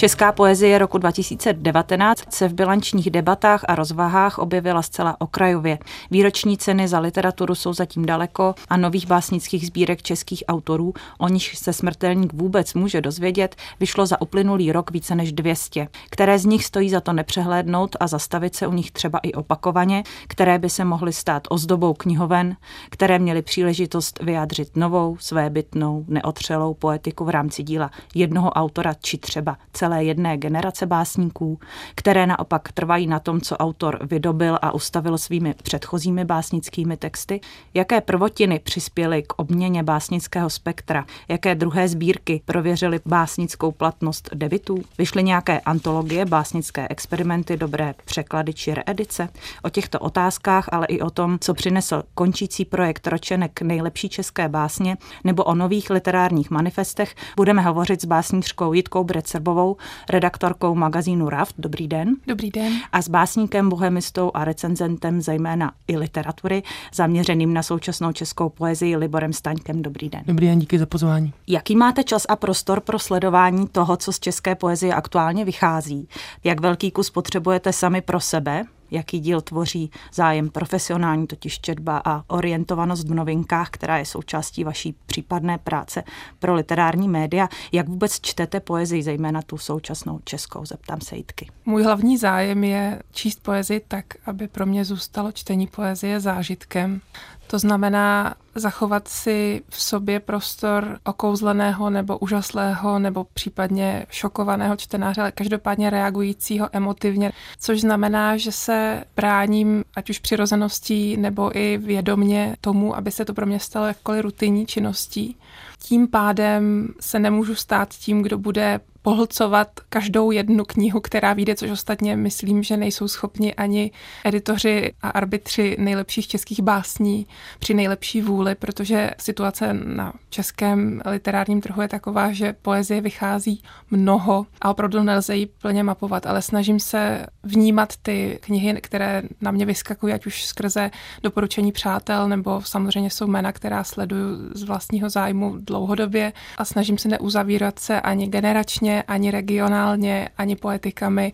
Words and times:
Česká 0.00 0.32
poezie 0.32 0.78
roku 0.78 0.98
2019 0.98 2.32
se 2.34 2.48
v 2.48 2.54
bilančních 2.54 3.10
debatách 3.10 3.64
a 3.68 3.74
rozvahách 3.74 4.38
objevila 4.38 4.82
zcela 4.82 5.16
okrajově. 5.18 5.78
Výroční 6.10 6.58
ceny 6.58 6.88
za 6.88 6.98
literaturu 6.98 7.54
jsou 7.54 7.72
zatím 7.72 8.06
daleko 8.06 8.54
a 8.68 8.76
nových 8.76 9.06
básnických 9.06 9.66
sbírek 9.66 10.02
českých 10.02 10.44
autorů, 10.48 10.94
o 11.18 11.28
nich 11.28 11.56
se 11.56 11.72
smrtelník 11.72 12.32
vůbec 12.32 12.74
může 12.74 13.00
dozvědět, 13.00 13.56
vyšlo 13.80 14.06
za 14.06 14.20
uplynulý 14.20 14.72
rok 14.72 14.90
více 14.90 15.14
než 15.14 15.32
200. 15.32 15.88
Které 16.10 16.38
z 16.38 16.44
nich 16.44 16.64
stojí 16.64 16.90
za 16.90 17.00
to 17.00 17.12
nepřehlédnout 17.12 17.96
a 18.00 18.06
zastavit 18.06 18.54
se 18.54 18.66
u 18.66 18.72
nich 18.72 18.90
třeba 18.90 19.18
i 19.18 19.32
opakovaně, 19.32 20.02
které 20.28 20.58
by 20.58 20.70
se 20.70 20.84
mohly 20.84 21.12
stát 21.12 21.42
ozdobou 21.48 21.94
knihoven, 21.94 22.56
které 22.90 23.18
měly 23.18 23.42
příležitost 23.42 24.18
vyjádřit 24.22 24.76
novou, 24.76 25.16
svébytnou, 25.20 26.04
neotřelou 26.08 26.74
poetiku 26.74 27.24
v 27.24 27.28
rámci 27.28 27.62
díla 27.62 27.90
jednoho 28.14 28.50
autora 28.50 28.94
či 28.94 29.18
třeba 29.18 29.56
celé 29.72 29.89
celé 29.90 30.04
jedné 30.04 30.36
generace 30.36 30.86
básníků, 30.86 31.58
které 31.94 32.26
naopak 32.26 32.72
trvají 32.72 33.06
na 33.06 33.18
tom, 33.20 33.40
co 33.40 33.56
autor 33.56 33.98
vydobil 34.10 34.58
a 34.62 34.74
ustavil 34.74 35.18
svými 35.18 35.54
předchozími 35.62 36.24
básnickými 36.24 36.96
texty, 36.96 37.40
jaké 37.74 38.00
prvotiny 38.00 38.58
přispěly 38.58 39.22
k 39.22 39.32
obměně 39.36 39.82
básnického 39.82 40.50
spektra, 40.50 41.04
jaké 41.28 41.54
druhé 41.54 41.88
sbírky 41.88 42.42
prověřily 42.44 43.00
básnickou 43.06 43.72
platnost 43.72 44.30
debitů, 44.34 44.82
vyšly 44.98 45.22
nějaké 45.22 45.60
antologie, 45.60 46.24
básnické 46.24 46.86
experimenty, 46.90 47.56
dobré 47.56 47.94
překlady 48.04 48.54
či 48.54 48.74
reedice. 48.74 49.28
O 49.62 49.70
těchto 49.70 49.98
otázkách, 49.98 50.68
ale 50.72 50.86
i 50.86 51.00
o 51.00 51.10
tom, 51.10 51.38
co 51.40 51.54
přinesl 51.54 52.02
končící 52.14 52.64
projekt 52.64 53.06
Ročenek 53.06 53.62
nejlepší 53.62 54.08
české 54.08 54.48
básně 54.48 54.96
nebo 55.24 55.44
o 55.44 55.54
nových 55.54 55.90
literárních 55.90 56.50
manifestech, 56.50 57.14
budeme 57.36 57.62
hovořit 57.62 58.02
s 58.02 58.04
básnířkou 58.04 58.72
Jitkou 58.72 59.04
Brecebovou, 59.04 59.76
redaktorkou 60.08 60.74
magazínu 60.74 61.28
Raft. 61.28 61.54
Dobrý 61.58 61.88
den. 61.88 62.16
Dobrý 62.26 62.50
den. 62.50 62.72
A 62.92 63.02
s 63.02 63.08
básníkem, 63.08 63.68
bohemistou 63.68 64.30
a 64.34 64.44
recenzentem 64.44 65.20
zejména 65.22 65.72
i 65.88 65.96
literatury, 65.96 66.62
zaměřeným 66.94 67.54
na 67.54 67.62
současnou 67.62 68.12
českou 68.12 68.48
poezii 68.48 68.96
Liborem 68.96 69.32
Staňkem. 69.32 69.82
Dobrý 69.82 70.08
den. 70.08 70.22
Dobrý 70.26 70.46
den, 70.46 70.58
díky 70.58 70.78
za 70.78 70.86
pozvání. 70.86 71.32
Jaký 71.46 71.76
máte 71.76 72.04
čas 72.04 72.26
a 72.28 72.36
prostor 72.36 72.80
pro 72.80 72.98
sledování 72.98 73.68
toho, 73.68 73.96
co 73.96 74.12
z 74.12 74.20
české 74.20 74.54
poezie 74.54 74.94
aktuálně 74.94 75.44
vychází? 75.44 76.08
Jak 76.44 76.60
velký 76.60 76.90
kus 76.90 77.10
potřebujete 77.10 77.72
sami 77.72 78.00
pro 78.00 78.20
sebe, 78.20 78.64
jaký 78.90 79.20
díl 79.20 79.40
tvoří 79.40 79.90
zájem 80.14 80.50
profesionální, 80.50 81.26
totiž 81.26 81.60
četba 81.60 82.02
a 82.04 82.24
orientovanost 82.26 83.08
v 83.08 83.14
novinkách, 83.14 83.70
která 83.70 83.98
je 83.98 84.04
součástí 84.04 84.64
vaší 84.64 84.94
případné 85.06 85.58
práce 85.58 86.02
pro 86.38 86.54
literární 86.54 87.08
média. 87.08 87.48
Jak 87.72 87.88
vůbec 87.88 88.20
čtete 88.20 88.60
poezii, 88.60 89.02
zejména 89.02 89.42
tu 89.42 89.58
současnou 89.58 90.20
českou, 90.24 90.64
zeptám 90.64 91.00
se 91.00 91.16
Jitky. 91.16 91.50
Můj 91.66 91.82
hlavní 91.82 92.18
zájem 92.18 92.64
je 92.64 93.02
číst 93.12 93.42
poezii 93.42 93.80
tak, 93.88 94.04
aby 94.26 94.48
pro 94.48 94.66
mě 94.66 94.84
zůstalo 94.84 95.32
čtení 95.32 95.66
poezie 95.66 96.20
zážitkem. 96.20 97.00
To 97.46 97.58
znamená 97.58 98.34
zachovat 98.60 99.08
si 99.08 99.62
v 99.68 99.82
sobě 99.82 100.20
prostor 100.20 100.98
okouzleného 101.04 101.90
nebo 101.90 102.18
úžaslého 102.18 102.98
nebo 102.98 103.26
případně 103.34 104.06
šokovaného 104.10 104.76
čtenáře, 104.76 105.20
ale 105.20 105.32
každopádně 105.32 105.90
reagujícího 105.90 106.68
emotivně, 106.72 107.32
což 107.60 107.80
znamená, 107.80 108.36
že 108.36 108.52
se 108.52 109.04
bráním 109.16 109.84
ať 109.96 110.10
už 110.10 110.18
přirozeností 110.18 111.16
nebo 111.16 111.56
i 111.58 111.78
vědomně 111.78 112.56
tomu, 112.60 112.96
aby 112.96 113.10
se 113.10 113.24
to 113.24 113.34
pro 113.34 113.46
mě 113.46 113.60
stalo 113.60 113.86
jakkoliv 113.86 114.22
rutinní 114.22 114.66
činností. 114.66 115.36
Tím 115.78 116.08
pádem 116.08 116.88
se 117.00 117.18
nemůžu 117.18 117.54
stát 117.54 117.88
tím, 117.88 118.22
kdo 118.22 118.38
bude 118.38 118.80
pohlcovat 119.02 119.68
každou 119.88 120.30
jednu 120.30 120.64
knihu, 120.64 121.00
která 121.00 121.32
vyjde, 121.32 121.54
což 121.54 121.70
ostatně 121.70 122.16
myslím, 122.16 122.62
že 122.62 122.76
nejsou 122.76 123.08
schopni 123.08 123.54
ani 123.54 123.90
editoři 124.24 124.92
a 125.02 125.10
arbitři 125.10 125.76
nejlepších 125.78 126.28
českých 126.28 126.60
básní 126.60 127.26
při 127.58 127.74
nejlepší 127.74 128.22
vůli, 128.22 128.54
protože 128.54 129.10
situace 129.18 129.74
na 129.74 130.12
českém 130.30 131.02
literárním 131.04 131.60
trhu 131.60 131.82
je 131.82 131.88
taková, 131.88 132.32
že 132.32 132.52
poezie 132.62 133.00
vychází 133.00 133.62
mnoho 133.90 134.46
a 134.60 134.70
opravdu 134.70 135.02
nelze 135.02 135.36
ji 135.36 135.46
plně 135.46 135.82
mapovat, 135.82 136.26
ale 136.26 136.42
snažím 136.42 136.80
se 136.80 137.26
vnímat 137.42 137.92
ty 138.02 138.38
knihy, 138.42 138.80
které 138.80 139.22
na 139.40 139.50
mě 139.50 139.66
vyskakují, 139.66 140.14
ať 140.14 140.26
už 140.26 140.44
skrze 140.44 140.90
doporučení 141.22 141.72
přátel, 141.72 142.28
nebo 142.28 142.62
samozřejmě 142.64 143.10
jsou 143.10 143.26
jména, 143.26 143.52
která 143.52 143.84
sleduju 143.84 144.50
z 144.54 144.62
vlastního 144.62 145.10
zájmu 145.10 145.56
dlouhodobě 145.58 146.32
a 146.58 146.64
snažím 146.64 146.98
se 146.98 147.08
neuzavírat 147.08 147.78
se 147.78 148.00
ani 148.00 148.26
generačně, 148.26 148.89
ani 149.08 149.30
regionálně, 149.30 150.28
ani 150.38 150.56
poetikami, 150.56 151.32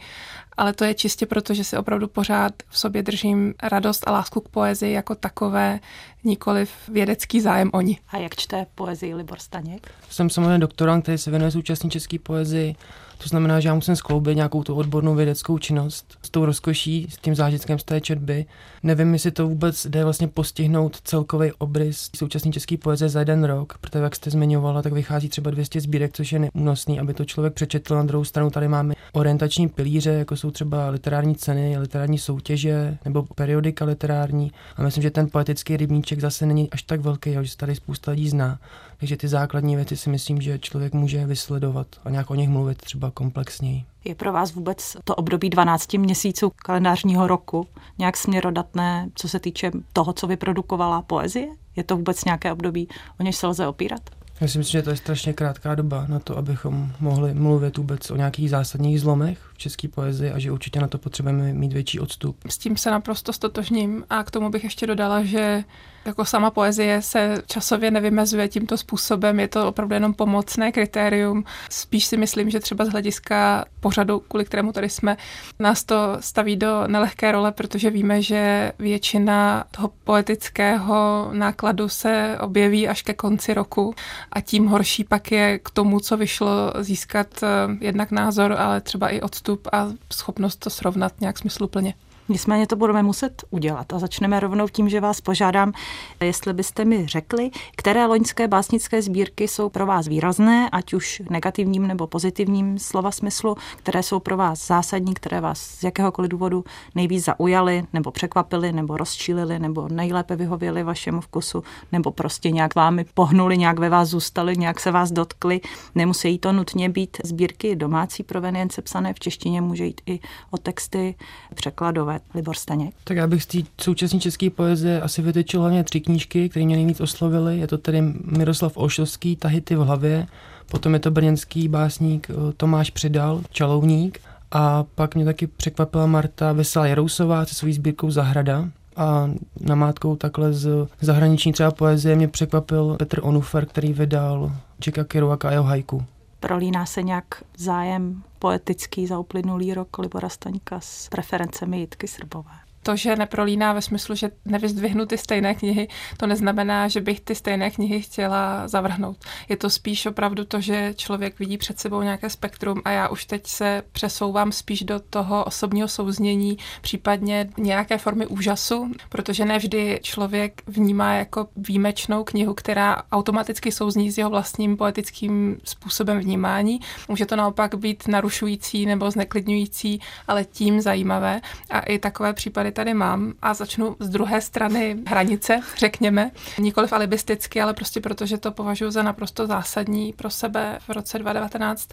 ale 0.57 0.73
to 0.73 0.85
je 0.85 0.95
čistě 0.95 1.27
proto, 1.27 1.55
že 1.55 1.65
si 1.65 1.77
opravdu 1.77 2.09
pořád 2.09 2.53
v 2.69 2.79
sobě 2.79 3.03
držím 3.03 3.55
radost 3.63 4.09
a 4.09 4.11
lásku 4.11 4.41
k 4.41 4.49
poezii 4.49 4.93
jako 4.93 5.15
takové, 5.15 5.81
nikoli 6.25 6.67
vědecký 6.89 7.41
zájem 7.41 7.71
o 7.73 7.81
ní. 7.81 7.99
A 8.09 8.19
jak 8.19 8.37
čte 8.37 8.67
poezii 8.75 9.15
Libor 9.15 9.39
Staněk? 9.39 9.91
Jsem 10.11 10.31
samozřejmě 10.31 10.59
doktorant, 10.59 11.03
který 11.03 11.19
se 11.19 11.31
věnuje 11.31 11.51
současné 11.51 11.91
české 11.91 12.19
poezii 12.19 12.75
to 13.19 13.29
znamená, 13.29 13.61
že 13.61 13.69
já 13.69 13.75
musím 13.75 13.97
skloubit 13.97 14.37
nějakou 14.37 14.63
tu 14.63 14.75
odbornou 14.75 15.15
vědeckou 15.15 15.59
činnost 15.59 16.19
s 16.23 16.31
tou 16.31 16.45
rozkoší, 16.45 17.07
s 17.11 17.17
tím 17.17 17.35
zážitkem 17.35 17.79
z 17.79 17.85
té 17.85 18.01
četby. 18.01 18.47
Nevím, 18.83 19.13
jestli 19.13 19.31
to 19.31 19.49
vůbec 19.49 19.87
jde 19.87 20.05
vlastně 20.05 20.29
postihnout 20.29 21.01
celkový 21.01 21.53
obrys 21.53 22.11
současné 22.17 22.53
české 22.53 22.77
poezie 22.77 23.09
za 23.09 23.19
jeden 23.19 23.45
rok, 23.45 23.79
protože 23.81 24.05
jak 24.05 24.17
jste 24.17 24.31
zmiňovala, 24.31 24.83
tak 24.83 24.93
vychází 24.93 25.29
třeba 25.29 25.51
200 25.51 25.81
sbírek, 25.81 26.13
což 26.13 26.33
je 26.33 26.39
neúnosný, 26.39 27.01
aby 27.01 27.15
to 27.15 27.25
člověk 27.25 27.55
přečetl. 27.55 27.95
Na 27.95 28.03
druhou 28.03 28.25
stranu 28.25 28.51
tady 28.51 28.69
máme 28.69 28.95
orientační 29.13 29.69
pilíře, 29.69 30.11
jako 30.11 30.37
jsou 30.37 30.51
třeba 30.51 30.89
literární 30.89 31.35
ceny, 31.35 31.79
literární 31.79 32.19
soutěže 32.19 32.99
nebo 33.05 33.23
periodika 33.35 33.85
literární. 33.85 34.53
A 34.77 34.83
myslím, 34.83 35.03
že 35.03 35.11
ten 35.11 35.29
poetický 35.31 35.77
rybníček 35.77 36.21
zase 36.21 36.47
není 36.47 36.71
až 36.71 36.83
tak 36.83 37.01
velký, 37.01 37.33
že 37.43 37.49
se 37.49 37.57
tady 37.57 37.75
spousta 37.75 38.11
lidí 38.11 38.29
zná. 38.29 38.59
Takže 38.99 39.17
ty 39.17 39.29
základní 39.29 39.77
věci 39.77 39.97
si 39.97 40.11
myslím, 40.11 40.41
že 40.41 40.59
člověk 40.59 40.93
může 40.93 41.27
vysledovat 41.27 41.87
a 42.05 42.11
nějak 42.11 42.31
o 42.31 42.35
nich 42.35 42.49
mluvit 42.49 42.79
třeba 42.79 43.06
komplexněji. 43.11 43.85
Je 44.05 44.15
pro 44.15 44.33
vás 44.33 44.53
vůbec 44.53 44.97
to 45.05 45.15
období 45.15 45.51
12 45.51 45.95
měsíců 45.95 46.53
kalendářního 46.57 47.27
roku 47.27 47.67
nějak 47.99 48.17
směrodatné, 48.17 49.09
co 49.15 49.29
se 49.29 49.41
týče 49.41 49.71
toho, 49.93 50.13
co 50.13 50.27
vyprodukovala 50.27 51.03
poezie? 51.03 51.49
Je 51.77 51.85
to 51.85 51.97
vůbec 51.97 52.25
nějaké 52.25 52.53
období, 52.53 52.89
o 53.21 53.23
něž 53.23 53.37
se 53.37 53.47
lze 53.47 53.67
opírat? 53.67 54.01
Já 54.41 54.49
si 54.49 54.59
myslím, 54.59 54.79
že 54.79 54.83
to 54.83 54.91
je 54.91 54.97
strašně 54.97 55.33
krátká 55.33 55.75
doba 55.75 56.07
na 56.09 56.19
to, 56.19 56.39
abychom 56.39 56.93
mohli 57.01 57.35
mluvit 57.35 57.77
vůbec 57.77 58.11
o 58.11 58.17
nějakých 58.17 58.51
zásadních 58.51 59.01
zlomech 59.01 59.39
v 59.55 59.59
české 59.59 59.89
poezii 59.89 60.31
a 60.31 60.39
že 60.39 60.53
určitě 60.53 60.81
na 60.81 60.89
to 60.89 60.99
potřebujeme 60.99 61.53
mít 61.53 61.73
větší 61.73 62.01
odstup. 62.01 62.37
S 62.49 62.59
tím 62.59 62.77
se 62.77 62.91
naprosto 62.91 63.33
stotožním 63.33 64.05
a 64.11 64.25
k 64.25 64.31
tomu 64.31 64.51
bych 64.51 64.65
ještě 64.65 64.87
dodala, 64.87 65.25
že 65.25 65.65
jako 66.07 66.25
sama 66.25 66.51
poezie 66.51 67.03
se 67.03 67.43
časově 67.47 67.91
nevymezuje 67.91 68.49
tímto 68.49 68.77
způsobem, 68.77 69.41
je 69.41 69.49
to 69.49 69.69
opravdu 69.69 69.95
jenom 69.95 70.15
pomocné 70.15 70.73
kritérium. 70.73 71.45
Spíš 71.71 72.05
si 72.05 72.17
myslím, 72.17 72.51
že 72.51 72.61
třeba 72.61 72.85
z 72.85 72.89
hlediska 72.89 73.65
pořadu, 73.81 74.21
kvůli 74.21 74.45
kterému 74.45 74.73
tady 74.73 74.89
jsme, 74.89 75.17
nás 75.59 75.85
to 75.85 76.17
staví 76.21 76.57
do 76.57 76.87
nelehké 76.87 77.33
role, 77.33 77.53
protože 77.53 77.91
víme, 77.91 78.23
že 78.23 78.73
většina 78.79 79.65
toho 79.71 79.91
poetického 80.05 81.29
nákladu 81.33 81.89
se 81.89 82.39
objeví 82.41 82.89
až 82.89 83.03
ke 83.03 83.15
konci 83.15 83.55
roku 83.55 83.95
a 84.33 84.41
tím 84.41 84.67
horší 84.67 85.05
pak 85.05 85.33
je 85.33 85.59
k 85.59 85.71
tomu, 85.71 86.01
co 86.01 86.17
vyšlo, 86.17 86.73
získat 86.81 87.27
eh, 87.43 87.47
jednak 87.81 88.11
názor, 88.11 88.53
ale 88.59 88.81
třeba 88.81 89.09
i 89.09 89.21
odstup 89.21 89.69
a 89.73 89.89
schopnost 90.13 90.57
to 90.57 90.71
srovnat 90.71 91.21
nějak 91.21 91.39
smysluplně. 91.39 91.95
Nicméně 92.29 92.67
to 92.67 92.77
budeme 92.77 93.03
muset 93.03 93.45
udělat 93.51 93.93
a 93.93 93.99
začneme 93.99 94.41
rovnou 94.41 94.69
tím, 94.69 94.89
že 94.89 95.01
vás 95.01 95.21
požádám, 95.21 95.73
jestli 96.21 96.53
byste 96.53 96.85
mi 96.85 97.07
řekli, 97.07 97.51
které 97.77 98.07
loňské 98.07 98.49
básnické 98.49 99.03
sbírky 99.03 99.49
jsou 99.49 99.69
pro 99.69 99.87
vás 99.87 100.07
výrazné, 100.07 100.69
ať 100.73 100.95
už 100.95 101.23
negativním 101.31 101.87
nebo 101.87 102.07
pozitivním 102.07 102.79
slova 102.79 103.11
smyslu, 103.11 103.57
které 103.77 104.03
jsou 104.03 104.21
pro 104.21 104.37
vás 104.37 104.67
zásadní, 104.67 105.15
které 105.15 105.41
vás 105.41 105.61
z 105.61 105.83
jakéhokoliv 105.83 106.31
důvodu 106.31 106.65
nejvíc 106.95 107.25
zaujaly, 107.25 107.85
nebo 107.93 108.11
překvapily, 108.11 108.73
nebo 108.73 108.97
rozčílily, 108.97 109.59
nebo 109.59 109.89
nejlépe 109.89 110.37
vyhověly 110.37 110.83
vašemu 110.83 111.21
vkusu, 111.21 111.65
nebo 111.93 112.11
prostě 112.11 112.51
nějak 112.51 112.75
vámi 112.75 113.07
pohnuli, 113.15 113.59
nějak 113.59 113.79
ve 113.79 113.89
vás 113.89 114.09
zůstaly, 114.09 114.57
nějak 114.57 114.81
se 114.81 114.91
vás 114.91 115.13
dotkly. 115.13 115.61
Nemusí 115.95 116.39
to 116.39 116.53
nutně 116.53 116.89
být 116.89 117.17
sbírky 117.25 117.77
domácí 117.77 118.23
provenience 118.23 118.83
psané 118.83 119.15
v 119.15 119.21
češtině, 119.21 119.61
může 119.61 119.85
jít 119.85 120.01
i 120.07 120.21
o 120.51 120.59
texty 120.59 121.15
překladové 121.55 122.16
Libor 122.35 122.57
Staněk? 122.57 122.95
Tak 123.05 123.17
já 123.17 123.27
bych 123.27 123.43
z 123.43 123.47
té 123.47 123.59
současné 123.81 124.21
české 124.21 124.51
poezie 124.51 125.01
asi 125.01 125.23
vytečil 125.23 125.61
hlavně 125.61 125.85
tři 125.85 126.01
knížky, 126.01 126.49
které 126.49 126.67
mě 126.67 126.77
nejvíc 126.77 127.01
oslovily. 127.01 127.59
Je 127.59 127.67
to 127.67 127.79
tedy 127.79 128.03
Miroslav 128.25 128.77
Olšovský, 128.77 129.37
Tahity 129.37 129.77
v 129.77 129.79
hlavě, 129.79 130.27
potom 130.71 130.95
je 130.95 131.01
to 131.01 131.11
brněnský 131.11 131.69
básník 131.69 132.31
eh, 132.31 132.53
Tomáš 132.57 132.91
Přidal, 132.91 133.41
Čalovník 133.51 134.21
A 134.53 134.85
pak 134.95 135.15
mě 135.15 135.25
taky 135.25 135.47
překvapila 135.47 136.07
Marta 136.07 136.53
Veselá 136.53 136.87
Jarousová 136.87 137.47
se 137.47 137.55
svojí 137.55 137.75
sbírkou 137.75 138.11
Zahrada, 138.11 138.69
a 138.97 139.31
namátkou 139.61 140.17
takhle 140.17 140.53
z 140.53 140.89
zahraniční 141.01 141.53
třeba 141.53 141.71
poezie 141.71 142.17
mě 142.17 142.29
překvapil 142.29 142.97
Petr 142.99 143.21
Onufer, 143.23 143.67
který 143.67 143.93
vydal 143.93 144.53
Jacka 144.87 145.05
Kerouaka 145.05 145.49
a 145.49 145.53
jeho 145.53 145.65
hajku. 145.65 146.05
Prolíná 146.47 146.87
se 146.87 147.03
nějak 147.03 147.27
zájem 147.57 148.23
poetický 148.39 149.07
za 149.07 149.19
uplynulý 149.19 149.75
rok 149.75 149.99
Libora 149.99 150.29
Staňka 150.29 150.81
s 150.81 151.09
preferencemi 151.09 151.79
Jitky 151.79 152.09
Srbové? 152.09 152.66
To, 152.87 152.97
že 152.97 153.17
neprolíná 153.17 153.73
ve 153.73 153.83
smyslu, 153.83 154.15
že 154.15 154.31
nevyzdvihnu 154.45 155.07
ty 155.07 155.19
stejné 155.19 155.55
knihy, 155.55 155.89
to 156.17 156.27
neznamená, 156.27 156.89
že 156.89 157.01
bych 157.01 157.21
ty 157.21 157.35
stejné 157.35 157.71
knihy 157.71 158.03
chtěla 158.03 158.69
zavrhnout. 158.69 159.17
Je 159.49 159.57
to 159.57 159.71
spíš 159.71 160.07
opravdu 160.07 160.45
to, 160.45 160.61
že 160.61 160.95
člověk 160.97 161.39
vidí 161.39 161.59
před 161.59 161.81
sebou 161.81 162.03
nějaké 162.03 162.31
spektrum 162.31 162.83
a 162.85 162.91
já 162.91 163.09
už 163.09 163.25
teď 163.25 163.47
se 163.47 163.83
přesouvám 163.93 164.53
spíš 164.53 164.83
do 164.83 165.01
toho 165.01 165.45
osobního 165.45 165.89
souznění, 165.89 166.59
případně 166.81 167.49
nějaké 167.59 167.99
formy 167.99 168.27
úžasu, 168.27 168.93
protože 169.09 169.45
nevždy 169.45 169.99
člověk 170.03 170.63
vnímá 170.67 171.15
jako 171.15 171.49
výjimečnou 171.57 172.25
knihu, 172.25 172.55
která 172.55 173.03
automaticky 173.13 173.73
souzní 173.73 174.11
s 174.11 174.19
jeho 174.19 174.31
vlastním 174.31 174.77
poetickým 174.77 175.59
způsobem 175.65 176.19
vnímání. 176.19 176.81
Může 177.09 177.27
to 177.27 177.37
naopak 177.37 177.75
být 177.75 178.09
narušující 178.09 178.87
nebo 178.87 179.11
zneklidňující, 179.11 180.01
ale 180.29 180.45
tím 180.45 180.81
zajímavé. 180.81 181.41
A 181.71 181.81
i 181.81 181.99
takové 181.99 182.33
případy 182.33 182.76
tady 182.77 182.95
mám 182.95 183.33
a 183.43 183.55
začnu 183.55 183.97
z 184.01 184.09
druhé 184.09 184.41
strany 184.41 184.97
hranice, 185.07 185.61
řekněme. 185.77 186.31
Nikoliv 186.59 186.93
alibisticky, 186.93 187.63
ale 187.63 187.75
prostě 187.75 188.01
protože 188.01 188.39
to 188.39 188.53
považuji 188.53 188.91
za 188.91 189.03
naprosto 189.03 189.47
zásadní 189.47 190.13
pro 190.13 190.31
sebe 190.31 190.79
v 190.89 190.89
roce 190.89 191.19
2019 191.19 191.89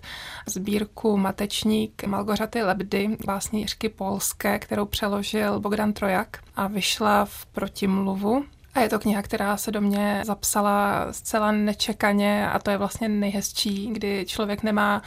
sbírku 0.48 1.18
Matečník 1.18 2.04
Malgořaty 2.04 2.64
Lebdy, 2.64 3.18
básnířky 3.26 3.90
polské, 3.90 4.60
kterou 4.60 4.86
přeložil 4.86 5.60
Bogdan 5.60 5.94
Trojak 5.94 6.38
a 6.56 6.68
vyšla 6.68 7.26
v 7.26 7.46
protimluvu 7.46 8.46
a 8.76 8.80
je 8.80 8.90
to 8.90 9.00
kniha, 9.00 9.22
která 9.22 9.58
se 9.58 9.72
do 9.72 9.82
mě 9.82 10.22
zapsala 10.26 11.08
zcela 11.12 11.52
nečekaně 11.52 12.50
a 12.50 12.60
to 12.60 12.72
je 12.72 12.78
vlastně 12.78 13.10
nejhezčí, 13.10 13.90
kdy 13.92 14.26
člověk 14.28 14.64
nemá 14.64 15.02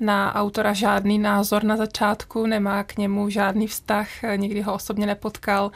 na 0.00 0.34
autora 0.34 0.72
žádný 0.72 1.18
názor 1.18 1.64
na 1.64 1.76
začátku, 1.76 2.46
nemá 2.46 2.84
k 2.84 2.96
němu 2.96 3.28
žádný 3.28 3.66
vztah, 3.66 4.08
nikdy 4.36 4.60
ho 4.60 4.74
osobně 4.74 5.06
nepotkal 5.06 5.70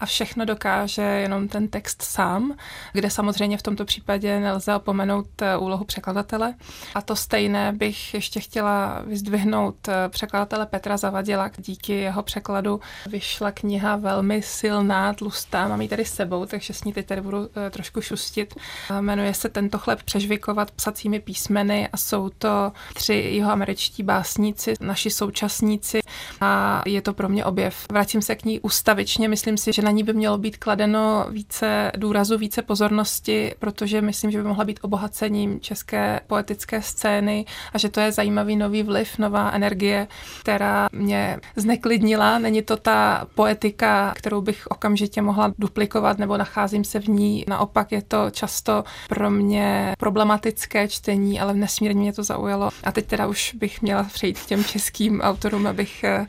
a 0.00 0.06
všechno 0.06 0.44
dokáže 0.44 1.02
jenom 1.02 1.48
ten 1.48 1.68
text 1.68 2.02
sám, 2.02 2.54
kde 2.92 3.10
samozřejmě 3.10 3.58
v 3.58 3.62
tomto 3.62 3.84
případě 3.84 4.40
nelze 4.40 4.74
opomenout 4.74 5.42
eh, 5.42 5.56
úlohu 5.56 5.84
překladatele. 5.84 6.54
A 6.94 7.02
to 7.02 7.16
stejné 7.16 7.72
bych 7.72 8.14
ještě 8.14 8.40
chtěla 8.40 9.02
vyzdvihnout 9.06 9.88
eh, 9.88 10.08
překladatele 10.08 10.66
Petra 10.66 10.96
Zavadila. 10.96 11.50
Díky 11.58 11.92
jeho 11.92 12.22
překladu 12.22 12.80
vyšla 13.06 13.52
kniha 13.52 13.96
velmi 13.96 14.42
silná, 14.42 15.12
tlustá, 15.12 15.68
mám 15.68 15.80
ji 15.80 15.88
tady 15.88 16.04
s 16.04 16.14
sebou, 16.14 16.46
takže 16.46 16.74
s 16.74 16.84
ní 16.84 16.92
teď 16.92 17.06
tady 17.06 17.20
budu 17.20 17.48
eh, 17.66 17.70
trošku 17.70 18.00
šustit. 18.00 18.54
Jmenuje 19.00 19.34
se 19.34 19.48
Tento 19.48 19.78
chleb 19.78 20.02
přežvikovat 20.02 20.70
psacími 20.70 21.20
písmeny 21.20 21.88
a 21.92 21.96
jsou 21.96 22.28
to 22.28 22.72
tři 22.94 23.14
jeho 23.14 23.52
američtí 23.52 24.02
básníci, 24.02 24.74
naši 24.80 25.10
současníci 25.10 26.00
a 26.40 26.82
je 26.86 27.02
to 27.02 27.12
pro 27.12 27.28
mě 27.28 27.44
objev. 27.44 27.86
Vracím 27.92 28.22
se 28.22 28.34
k 28.34 28.44
ní 28.44 28.60
ustavičně, 28.60 29.28
myslím 29.28 29.56
si, 29.56 29.72
že 29.72 29.82
na 29.88 29.92
ní 29.92 30.02
by 30.02 30.12
mělo 30.12 30.38
být 30.38 30.56
kladeno 30.56 31.26
více 31.30 31.92
důrazu, 31.96 32.38
více 32.38 32.62
pozornosti, 32.62 33.54
protože 33.58 34.00
myslím, 34.02 34.30
že 34.30 34.42
by 34.42 34.48
mohla 34.48 34.64
být 34.64 34.80
obohacením 34.82 35.60
české 35.60 36.20
poetické 36.26 36.82
scény 36.82 37.44
a 37.72 37.78
že 37.78 37.88
to 37.88 38.00
je 38.00 38.12
zajímavý 38.12 38.56
nový 38.56 38.82
vliv, 38.82 39.18
nová 39.18 39.50
energie, 39.50 40.08
která 40.40 40.88
mě 40.92 41.40
zneklidnila. 41.56 42.38
Není 42.38 42.62
to 42.62 42.76
ta 42.76 43.26
poetika, 43.34 44.12
kterou 44.16 44.40
bych 44.40 44.66
okamžitě 44.66 45.22
mohla 45.22 45.52
duplikovat 45.58 46.18
nebo 46.18 46.36
nacházím 46.36 46.84
se 46.84 47.00
v 47.00 47.08
ní. 47.08 47.44
Naopak 47.48 47.92
je 47.92 48.02
to 48.02 48.30
často 48.30 48.84
pro 49.08 49.30
mě 49.30 49.94
problematické 49.98 50.88
čtení, 50.88 51.40
ale 51.40 51.54
nesmírně 51.54 52.00
mě 52.00 52.12
to 52.12 52.22
zaujalo. 52.22 52.70
A 52.84 52.92
teď 52.92 53.06
teda 53.06 53.26
už 53.26 53.54
bych 53.54 53.82
měla 53.82 54.04
přejít 54.04 54.38
k 54.38 54.46
těm 54.46 54.64
českým 54.64 55.20
autorům, 55.20 55.66
abych 55.66 56.04
eh, 56.04 56.26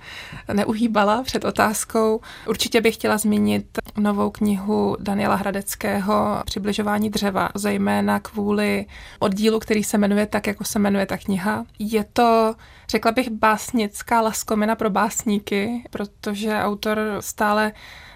neuhýbala 0.54 1.24
před 1.24 1.46
otázkou. 1.46 2.22
Určitě 2.48 2.82
bych 2.82 2.96
chtěla 2.96 3.18
zmínit 3.18 3.49
zmínit 3.50 3.80
novou 3.98 4.30
knihu 4.30 4.98
Daniela 5.00 5.36
Hradeckého 5.36 6.42
Přibližování 6.46 7.10
dřeva, 7.10 7.50
zejména 7.56 8.20
kvůli 8.20 8.86
oddílu, 9.20 9.60
který 9.60 9.84
se 9.84 9.98
jmenuje 9.98 10.26
tak, 10.26 10.48
jako 10.48 10.64
se 10.64 10.80
jmenuje 10.80 11.06
ta 11.06 11.18
kniha. 11.18 11.66
Je 11.80 12.06
to, 12.14 12.56
řekla 12.90 13.12
bych, 13.12 13.30
básnická 13.30 14.22
laskomina 14.22 14.76
pro 14.76 14.90
básníky, 14.90 15.84
protože 15.90 16.60
autor 16.60 17.00
stále 17.20 17.72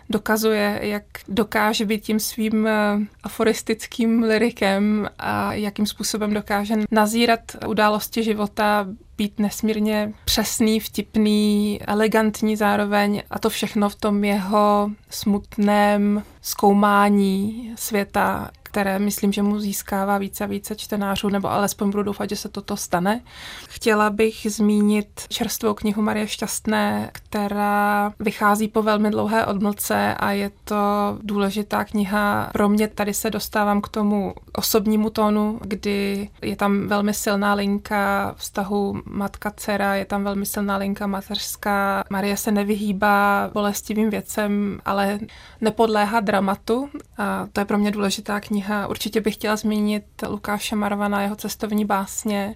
dokazuje, 0.09 0.79
jak 0.81 1.03
dokáže 1.27 1.85
být 1.85 2.03
tím 2.03 2.19
svým 2.19 2.67
eh, 2.67 2.97
aforistickým 3.23 4.23
lirikem 4.23 5.09
a 5.19 5.53
jakým 5.53 5.85
způsobem 5.85 6.33
dokáže 6.33 6.75
nazírat 6.91 7.41
události 7.67 8.23
života, 8.23 8.87
být 9.17 9.39
nesmírně 9.39 10.13
přesný, 10.25 10.79
vtipný, 10.79 11.79
elegantní 11.87 12.55
zároveň 12.55 13.23
a 13.29 13.39
to 13.39 13.49
všechno 13.49 13.89
v 13.89 13.95
tom 13.95 14.23
jeho 14.23 14.91
smutném 15.09 16.23
zkoumání 16.41 17.71
světa, 17.75 18.49
které 18.73 18.99
myslím, 18.99 19.31
že 19.31 19.41
mu 19.41 19.59
získává 19.59 20.17
více 20.17 20.43
a 20.43 20.47
více 20.47 20.75
čtenářů, 20.75 21.29
nebo 21.29 21.51
alespoň 21.51 21.91
budu 21.91 22.03
doufat, 22.03 22.29
že 22.29 22.35
se 22.35 22.49
toto 22.49 22.77
stane. 22.77 23.21
Chtěla 23.69 24.09
bych 24.09 24.47
zmínit 24.49 25.07
čerstvou 25.29 25.73
knihu 25.73 26.01
Marie 26.01 26.27
Šťastné, 26.27 27.09
která 27.11 28.13
vychází 28.19 28.67
po 28.67 28.81
velmi 28.81 29.11
dlouhé 29.11 29.45
odmlce 29.45 30.13
a 30.13 30.31
je 30.31 30.51
to 30.63 30.77
důležitá 31.21 31.83
kniha. 31.83 32.49
Pro 32.53 32.69
mě 32.69 32.87
tady 32.87 33.13
se 33.13 33.29
dostávám 33.29 33.81
k 33.81 33.87
tomu 33.87 34.33
osobnímu 34.53 35.09
tónu, 35.09 35.59
kdy 35.61 36.29
je 36.41 36.55
tam 36.55 36.87
velmi 36.87 37.13
silná 37.13 37.53
linka 37.53 38.33
vztahu 38.37 39.01
matka-dcera, 39.05 39.95
je 39.95 40.05
tam 40.05 40.23
velmi 40.23 40.45
silná 40.45 40.77
linka 40.77 41.07
mateřská. 41.07 42.03
Marie 42.09 42.37
se 42.37 42.51
nevyhýbá 42.51 43.49
bolestivým 43.53 44.09
věcem, 44.09 44.81
ale 44.85 45.19
nepodléhá 45.61 46.19
dramatu 46.19 46.89
a 47.17 47.47
to 47.53 47.61
je 47.61 47.65
pro 47.65 47.77
mě 47.77 47.91
důležitá 47.91 48.39
kniha. 48.39 48.62
Určitě 48.89 49.21
bych 49.21 49.33
chtěla 49.33 49.55
zmínit 49.55 50.03
Lukáše 50.29 50.75
Marvana, 50.75 51.21
jeho 51.21 51.35
cestovní 51.35 51.85
básně. 51.85 52.55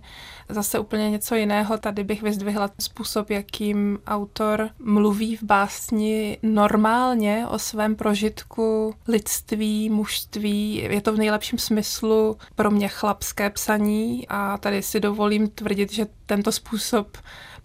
Zase 0.49 0.79
úplně 0.79 1.09
něco 1.09 1.35
jiného. 1.35 1.77
Tady 1.77 2.03
bych 2.03 2.21
vyzdvihla 2.21 2.69
způsob, 2.79 3.29
jakým 3.29 3.99
autor 4.07 4.69
mluví 4.79 5.35
v 5.35 5.43
básni 5.43 6.37
normálně 6.43 7.47
o 7.47 7.59
svém 7.59 7.95
prožitku 7.95 8.95
lidství, 9.07 9.89
mužství. 9.89 10.75
Je 10.75 11.01
to 11.01 11.13
v 11.13 11.17
nejlepším 11.17 11.59
smyslu 11.59 12.37
pro 12.55 12.71
mě 12.71 12.87
chlapské 12.87 13.49
psaní 13.49 14.27
a 14.27 14.57
tady 14.57 14.81
si 14.81 14.99
dovolím 14.99 15.47
tvrdit, 15.49 15.93
že 15.93 16.07
tento 16.25 16.51
způsob 16.51 17.17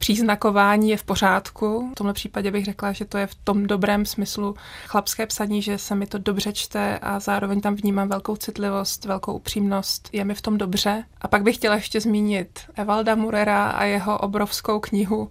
příznakování 0.03 0.91
je 0.91 0.97
v 0.97 1.05
pořádku. 1.05 1.91
V 1.93 1.95
tomhle 1.95 2.15
případě 2.15 2.51
bych 2.51 2.65
řekla, 2.65 2.93
že 2.93 3.05
to 3.05 3.19
je 3.19 3.27
v 3.27 3.35
tom 3.35 3.67
dobrém 3.67 4.07
smyslu 4.07 4.55
chlapské 4.87 5.27
psaní, 5.27 5.63
že 5.63 5.79
se 5.79 5.95
mi 5.95 6.07
to 6.07 6.19
dobře 6.19 6.53
čte 6.53 6.99
a 6.99 7.21
zároveň 7.21 7.61
tam 7.61 7.75
vnímám 7.75 8.09
velkou 8.09 8.37
citlivost, 8.37 9.05
velkou 9.05 9.33
upřímnost. 9.33 10.09
Je 10.13 10.25
mi 10.25 10.35
v 10.35 10.43
tom 10.43 10.59
dobře. 10.59 11.05
A 11.21 11.29
pak 11.29 11.43
bych 11.43 11.57
chtěla 11.57 11.75
ještě 11.75 12.01
zmínit 12.01 12.61
Evalda 12.75 13.15
Murera 13.15 13.71
a 13.71 13.85
jeho 13.85 14.19
obrovskou 14.19 14.81
knihu 14.81 15.31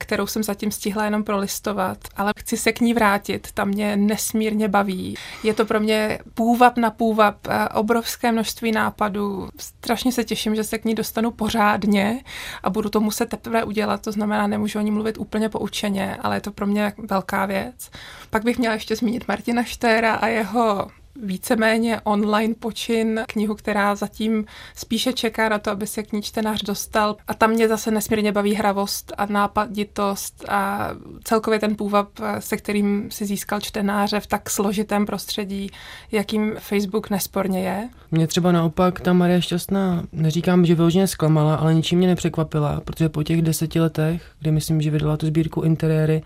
kterou 0.00 0.26
jsem 0.26 0.42
zatím 0.42 0.70
stihla 0.70 1.04
jenom 1.04 1.24
prolistovat, 1.24 1.98
ale 2.16 2.32
chci 2.38 2.56
se 2.56 2.72
k 2.72 2.80
ní 2.80 2.94
vrátit, 2.94 3.48
ta 3.54 3.64
mě 3.64 3.96
nesmírně 3.96 4.68
baví. 4.68 5.14
Je 5.42 5.54
to 5.54 5.64
pro 5.64 5.80
mě 5.80 6.18
půvab 6.34 6.76
na 6.76 6.90
půvab, 6.90 7.36
eh, 7.48 7.68
obrovské 7.68 8.32
množství 8.32 8.72
nápadů. 8.72 9.48
Strašně 9.58 10.12
se 10.12 10.24
těším, 10.24 10.54
že 10.54 10.64
se 10.64 10.78
k 10.78 10.84
ní 10.84 10.94
dostanu 10.94 11.30
pořádně 11.30 12.20
a 12.62 12.70
budu 12.70 12.88
to 12.88 13.00
muset 13.00 13.28
teprve 13.28 13.64
udělat, 13.64 14.02
to 14.02 14.12
znamená, 14.12 14.46
nemůžu 14.46 14.78
o 14.78 14.82
ní 14.82 14.90
mluvit 14.90 15.18
úplně 15.18 15.48
poučeně, 15.48 16.16
ale 16.20 16.36
je 16.36 16.40
to 16.40 16.52
pro 16.52 16.66
mě 16.66 16.92
velká 16.98 17.46
věc. 17.46 17.90
Pak 18.30 18.44
bych 18.44 18.58
měla 18.58 18.74
ještě 18.74 18.96
zmínit 18.96 19.28
Martina 19.28 19.64
Štéra 19.64 20.14
a 20.14 20.26
jeho 20.26 20.88
víceméně 21.22 22.00
online 22.04 22.54
počin, 22.54 23.20
knihu, 23.26 23.54
která 23.54 23.94
zatím 23.94 24.44
spíše 24.76 25.12
čeká 25.12 25.48
na 25.48 25.58
to, 25.58 25.70
aby 25.70 25.86
se 25.86 26.02
k 26.02 26.12
ní 26.12 26.22
čtenář 26.22 26.62
dostal. 26.62 27.16
A 27.26 27.34
tam 27.34 27.50
mě 27.50 27.68
zase 27.68 27.90
nesmírně 27.90 28.32
baví 28.32 28.54
hravost 28.54 29.12
a 29.18 29.26
nápaditost 29.26 30.44
a 30.48 30.90
celkově 31.24 31.58
ten 31.58 31.76
půvab, 31.76 32.08
se 32.38 32.56
kterým 32.56 33.10
si 33.10 33.26
získal 33.26 33.60
čtenáře 33.60 34.20
v 34.20 34.26
tak 34.26 34.50
složitém 34.50 35.06
prostředí, 35.06 35.70
jakým 36.12 36.54
Facebook 36.58 37.10
nesporně 37.10 37.62
je. 37.62 37.88
Mě 38.10 38.26
třeba 38.26 38.52
naopak 38.52 39.00
ta 39.00 39.12
Marie 39.12 39.42
Šťastná, 39.42 40.02
neříkám, 40.12 40.64
že 40.66 40.74
vyloženě 40.74 41.06
zklamala, 41.06 41.54
ale 41.54 41.74
ničím 41.74 41.98
mě 41.98 42.08
nepřekvapila, 42.08 42.80
protože 42.84 43.08
po 43.08 43.22
těch 43.22 43.42
deseti 43.42 43.80
letech, 43.80 44.22
kdy 44.40 44.50
myslím, 44.50 44.82
že 44.82 44.90
vydala 44.90 45.16
tu 45.16 45.26
sbírku 45.26 45.62
interiéry, 45.62 46.22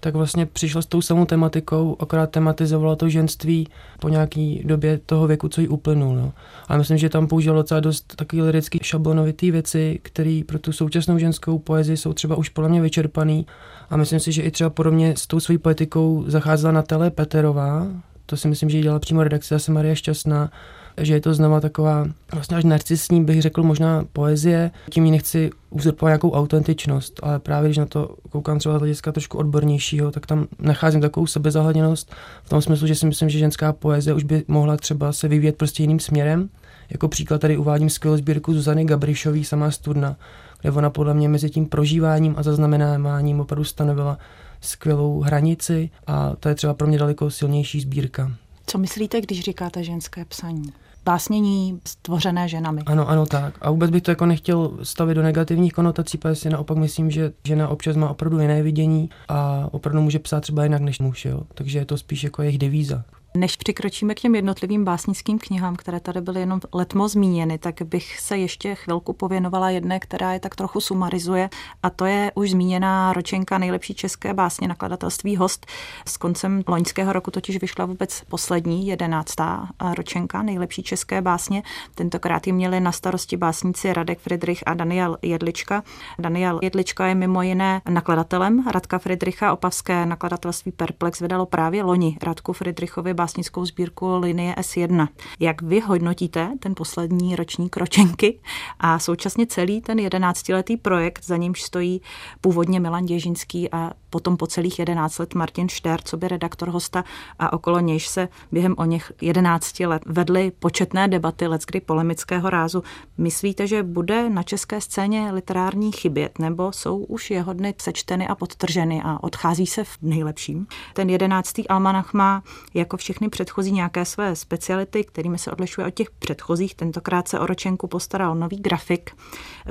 tak 0.00 0.14
vlastně 0.14 0.46
přišla 0.46 0.82
s 0.82 0.86
tou 0.86 1.02
samou 1.02 1.24
tematikou, 1.24 1.96
akorát 2.00 2.30
tematizovala 2.30 2.96
to 2.96 3.08
ženství 3.08 3.68
po 4.00 4.08
nějaký 4.08 4.62
době 4.64 5.00
toho 5.06 5.26
věku, 5.26 5.48
co 5.48 5.60
jí 5.60 5.68
uplynul. 5.68 6.14
No. 6.14 6.32
Ale 6.68 6.78
myslím, 6.78 6.98
že 6.98 7.08
tam 7.08 7.26
použil 7.26 7.54
docela 7.54 7.80
dost 7.80 8.16
takový 8.16 8.42
lirický 8.42 8.78
šablonovitý 8.82 9.50
věci, 9.50 9.98
které 10.02 10.40
pro 10.46 10.58
tu 10.58 10.72
současnou 10.72 11.18
ženskou 11.18 11.58
poezii 11.58 11.96
jsou 11.96 12.12
třeba 12.12 12.36
už 12.36 12.48
podle 12.48 12.70
mě 12.70 12.80
vyčerpaný. 12.80 13.46
A 13.90 13.96
myslím 13.96 14.20
si, 14.20 14.32
že 14.32 14.42
i 14.42 14.50
třeba 14.50 14.70
podobně 14.70 15.14
s 15.16 15.26
tou 15.26 15.40
svojí 15.40 15.58
poetikou 15.58 16.24
zacházela 16.26 16.72
na 16.72 16.82
tele 16.82 17.10
Peterová, 17.10 17.86
to 18.26 18.36
si 18.36 18.48
myslím, 18.48 18.70
že 18.70 18.76
ji 18.76 18.82
dělala 18.82 18.98
přímo 18.98 19.22
redakce, 19.22 19.54
zase 19.54 19.72
Maria 19.72 19.94
Šťastná, 19.94 20.50
že 20.96 21.14
je 21.14 21.20
to 21.20 21.34
znova 21.34 21.60
taková 21.60 22.06
vlastně 22.32 22.56
až 22.56 22.64
narcisní, 22.64 23.24
bych 23.24 23.42
řekl 23.42 23.62
možná 23.62 24.04
poezie, 24.12 24.70
tím 24.90 25.04
ji 25.04 25.10
nechci 25.10 25.50
uzurpovat 25.70 26.10
nějakou 26.10 26.32
autentičnost, 26.32 27.20
ale 27.22 27.38
právě 27.38 27.68
když 27.68 27.78
na 27.78 27.86
to 27.86 28.16
koukám 28.30 28.58
třeba 28.58 28.76
z 28.76 28.78
hlediska 28.78 29.12
trošku 29.12 29.38
odbornějšího, 29.38 30.10
tak 30.10 30.26
tam 30.26 30.46
nacházím 30.58 31.00
takovou 31.00 31.26
sebezahledněnost 31.26 32.14
v 32.42 32.48
tom 32.48 32.62
smyslu, 32.62 32.86
že 32.86 32.94
si 32.94 33.06
myslím, 33.06 33.28
že 33.28 33.38
ženská 33.38 33.72
poezie 33.72 34.14
už 34.14 34.24
by 34.24 34.44
mohla 34.48 34.76
třeba 34.76 35.12
se 35.12 35.28
vyvíjet 35.28 35.56
prostě 35.56 35.82
jiným 35.82 36.00
směrem. 36.00 36.48
Jako 36.90 37.08
příklad 37.08 37.40
tady 37.40 37.56
uvádím 37.56 37.90
skvělou 37.90 38.16
sbírku 38.16 38.54
Zuzany 38.54 38.84
Gabrišový, 38.84 39.44
sama 39.44 39.70
studna, 39.70 40.16
kde 40.60 40.70
ona 40.70 40.90
podle 40.90 41.14
mě 41.14 41.28
mezi 41.28 41.50
tím 41.50 41.66
prožíváním 41.66 42.34
a 42.36 42.42
zaznamenáváním 42.42 43.40
opravdu 43.40 43.64
stanovila 43.64 44.18
skvělou 44.60 45.20
hranici 45.20 45.90
a 46.06 46.36
to 46.40 46.48
je 46.48 46.54
třeba 46.54 46.74
pro 46.74 46.86
mě 46.86 46.98
daleko 46.98 47.30
silnější 47.30 47.80
sbírka. 47.80 48.32
Co 48.70 48.78
myslíte, 48.78 49.20
když 49.20 49.40
říkáte 49.40 49.84
ženské 49.84 50.24
psaní? 50.24 50.72
básnění 51.04 51.80
stvořené 51.86 52.48
ženami. 52.48 52.82
Ano, 52.86 53.08
ano, 53.08 53.26
tak. 53.26 53.54
A 53.60 53.70
vůbec 53.70 53.90
bych 53.90 54.02
to 54.02 54.10
jako 54.10 54.26
nechtěl 54.26 54.78
stavit 54.82 55.14
do 55.14 55.22
negativních 55.22 55.72
konotací, 55.72 56.18
protože 56.18 56.34
si 56.34 56.50
naopak 56.50 56.76
myslím, 56.76 57.10
že 57.10 57.32
žena 57.44 57.68
občas 57.68 57.96
má 57.96 58.10
opravdu 58.10 58.40
jiné 58.40 58.62
vidění 58.62 59.10
a 59.28 59.68
opravdu 59.70 60.02
může 60.02 60.18
psát 60.18 60.40
třeba 60.40 60.64
jinak 60.64 60.82
než 60.82 60.98
muž, 60.98 61.24
jo. 61.24 61.42
Takže 61.54 61.78
je 61.78 61.84
to 61.84 61.98
spíš 61.98 62.24
jako 62.24 62.42
jejich 62.42 62.58
devíza. 62.58 63.04
Než 63.34 63.56
přikročíme 63.56 64.14
k 64.14 64.20
těm 64.20 64.34
jednotlivým 64.34 64.84
básnickým 64.84 65.38
knihám, 65.38 65.76
které 65.76 66.00
tady 66.00 66.20
byly 66.20 66.40
jenom 66.40 66.60
letmo 66.74 67.08
zmíněny, 67.08 67.58
tak 67.58 67.82
bych 67.82 68.20
se 68.20 68.38
ještě 68.38 68.74
chvilku 68.74 69.12
pověnovala 69.12 69.70
jedné, 69.70 70.00
která 70.00 70.32
je 70.32 70.40
tak 70.40 70.56
trochu 70.56 70.80
sumarizuje, 70.80 71.50
a 71.82 71.90
to 71.90 72.04
je 72.04 72.32
už 72.34 72.50
zmíněná 72.50 73.12
ročenka 73.12 73.58
nejlepší 73.58 73.94
české 73.94 74.34
básně 74.34 74.68
nakladatelství 74.68 75.36
Host. 75.36 75.66
S 76.06 76.16
koncem 76.16 76.62
loňského 76.66 77.12
roku 77.12 77.30
totiž 77.30 77.60
vyšla 77.60 77.84
vůbec 77.84 78.22
poslední, 78.28 78.86
jedenáctá 78.86 79.68
ročenka 79.96 80.42
nejlepší 80.42 80.82
české 80.82 81.22
básně. 81.22 81.62
Tentokrát 81.94 82.46
ji 82.46 82.52
měli 82.52 82.80
na 82.80 82.92
starosti 82.92 83.36
básníci 83.36 83.92
Radek 83.92 84.18
Friedrich 84.18 84.62
a 84.66 84.74
Daniel 84.74 85.16
Jedlička. 85.22 85.82
Daniel 86.18 86.58
Jedlička 86.62 87.06
je 87.06 87.14
mimo 87.14 87.42
jiné 87.42 87.82
nakladatelem. 87.88 88.64
Radka 88.70 88.98
Friedricha 88.98 89.52
opavské 89.52 90.06
nakladatelství 90.06 90.72
Perplex 90.72 91.20
vydalo 91.20 91.46
právě 91.46 91.82
loni 91.82 92.18
Radku 92.22 92.52
Friedrichovi 92.52 93.14
básnickou 93.20 93.64
sbírku 93.64 94.18
Linie 94.18 94.54
S1. 94.54 95.08
Jak 95.40 95.62
vy 95.62 95.80
hodnotíte 95.80 96.52
ten 96.58 96.74
poslední 96.74 97.36
ročník 97.36 97.76
ročenky 97.76 98.40
a 98.78 98.98
současně 98.98 99.46
celý 99.46 99.80
ten 99.80 99.98
jedenáctiletý 99.98 100.76
projekt, 100.76 101.24
za 101.24 101.36
nímž 101.36 101.62
stojí 101.62 102.00
původně 102.40 102.80
Milan 102.80 103.06
Děžinský 103.06 103.70
a 103.72 103.90
potom 104.10 104.36
po 104.36 104.46
celých 104.46 104.78
11 104.78 105.18
let 105.18 105.34
Martin 105.34 105.68
Štern, 105.68 106.02
co 106.04 106.16
by 106.16 106.28
redaktor 106.28 106.68
hosta 106.68 107.04
a 107.38 107.52
okolo 107.52 107.80
nějž 107.80 108.08
se 108.08 108.28
během 108.52 108.74
o 108.78 108.84
něch 108.84 109.12
11 109.20 109.80
let 109.80 110.02
vedly 110.06 110.52
početné 110.58 111.08
debaty 111.08 111.46
leckdy 111.46 111.80
polemického 111.80 112.50
rázu. 112.50 112.82
Myslíte, 113.18 113.66
že 113.66 113.82
bude 113.82 114.30
na 114.30 114.42
české 114.42 114.80
scéně 114.80 115.30
literární 115.32 115.92
chybět, 115.92 116.38
nebo 116.38 116.72
jsou 116.72 116.98
už 116.98 117.30
jeho 117.30 117.52
dny 117.52 117.74
sečteny 117.78 118.28
a 118.28 118.34
podtrženy 118.34 119.02
a 119.04 119.22
odchází 119.22 119.66
se 119.66 119.84
v 119.84 119.98
nejlepším? 120.02 120.66
Ten 120.94 121.10
jedenáctý 121.10 121.68
almanach 121.68 122.14
má 122.14 122.42
jako 122.74 122.96
všechny 123.10 123.28
předchozí 123.28 123.72
nějaké 123.72 124.04
své 124.04 124.36
speciality, 124.36 125.04
kterými 125.04 125.38
se 125.38 125.50
odlišuje 125.50 125.86
od 125.86 125.94
těch 125.94 126.10
předchozích. 126.10 126.74
Tentokrát 126.74 127.28
se 127.28 127.40
o 127.40 127.46
ročenku 127.46 127.86
postaral 127.86 128.34
nový 128.34 128.56
grafik. 128.56 129.10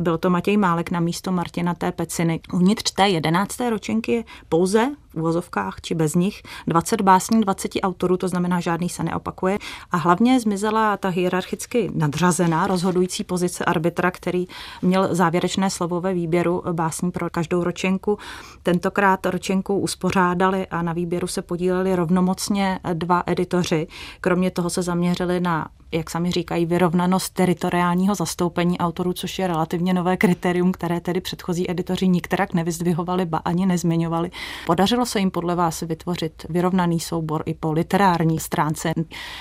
Byl 0.01 0.17
to 0.17 0.29
Matěj 0.29 0.58
Málek 0.58 0.91
na 0.91 1.00
místo 1.00 1.31
Martina 1.31 1.74
T. 1.74 1.91
Peciny. 1.91 2.39
Uvnitř 2.53 2.91
té 2.91 3.10
jedenácté 3.10 3.69
ročenky 3.69 4.12
je 4.12 4.24
pouze 4.50 4.91
v 5.13 5.16
uvozovkách 5.16 5.82
či 5.82 5.96
bez 5.96 6.16
nich 6.16 6.44
20 6.68 7.01
básní 7.01 7.42
20 7.42 7.72
autorů, 7.84 8.18
to 8.18 8.28
znamená, 8.28 8.60
žádný 8.60 8.89
se 8.89 9.04
neopakuje. 9.04 9.58
A 9.92 9.98
hlavně 9.98 10.39
zmizela 10.39 10.98
ta 10.98 11.10
hierarchicky 11.10 11.92
nadřazená 11.94 12.68
rozhodující 12.68 13.24
pozice 13.24 13.66
arbitra, 13.66 14.12
který 14.12 14.46
měl 14.82 15.16
závěrečné 15.16 15.70
slovo 15.70 16.01
ve 16.01 16.13
výběru 16.13 16.63
básní 16.72 17.12
pro 17.12 17.30
každou 17.30 17.63
ročenku. 17.63 18.18
Tentokrát 18.63 19.25
ročenku 19.25 19.80
uspořádali 19.80 20.68
a 20.68 20.82
na 20.82 20.94
výběru 20.94 21.28
se 21.28 21.42
podíleli 21.42 21.96
rovnomocně 21.96 22.80
dva 22.94 23.24
editoři. 23.25 23.88
Kromě 24.22 24.51
toho 24.51 24.70
se 24.70 24.82
zaměřili 24.82 25.39
na 25.39 25.68
jak 25.92 26.10
sami 26.10 26.32
říkají, 26.32 26.66
vyrovnanost 26.66 27.34
teritoriálního 27.34 28.16
zastoupení 28.16 28.78
autorů, 28.78 29.13
což 29.13 29.39
je 29.39 29.48
relativně 29.48 29.94
nové 29.94 30.18
kritérium, 30.18 30.72
které 30.72 31.00
tedy 31.01 31.22
předchozí 31.22 31.72
editoři 31.72 32.08
nikterak 32.08 32.54
nevyzdvihovali, 32.54 33.25
ba 33.25 33.38
ani 33.38 33.66
nezmiňovali. 33.66 34.32
Podařilo 34.66 34.99
se 35.06 35.20
jim 35.20 35.32
podle 35.32 35.56
vás 35.56 35.82
vytvořit 35.82 36.46
vyrovnaný 36.50 37.00
soubor 37.00 37.44
i 37.46 37.53
po 37.53 37.72
literární 37.72 38.39
stránce. 38.39 38.94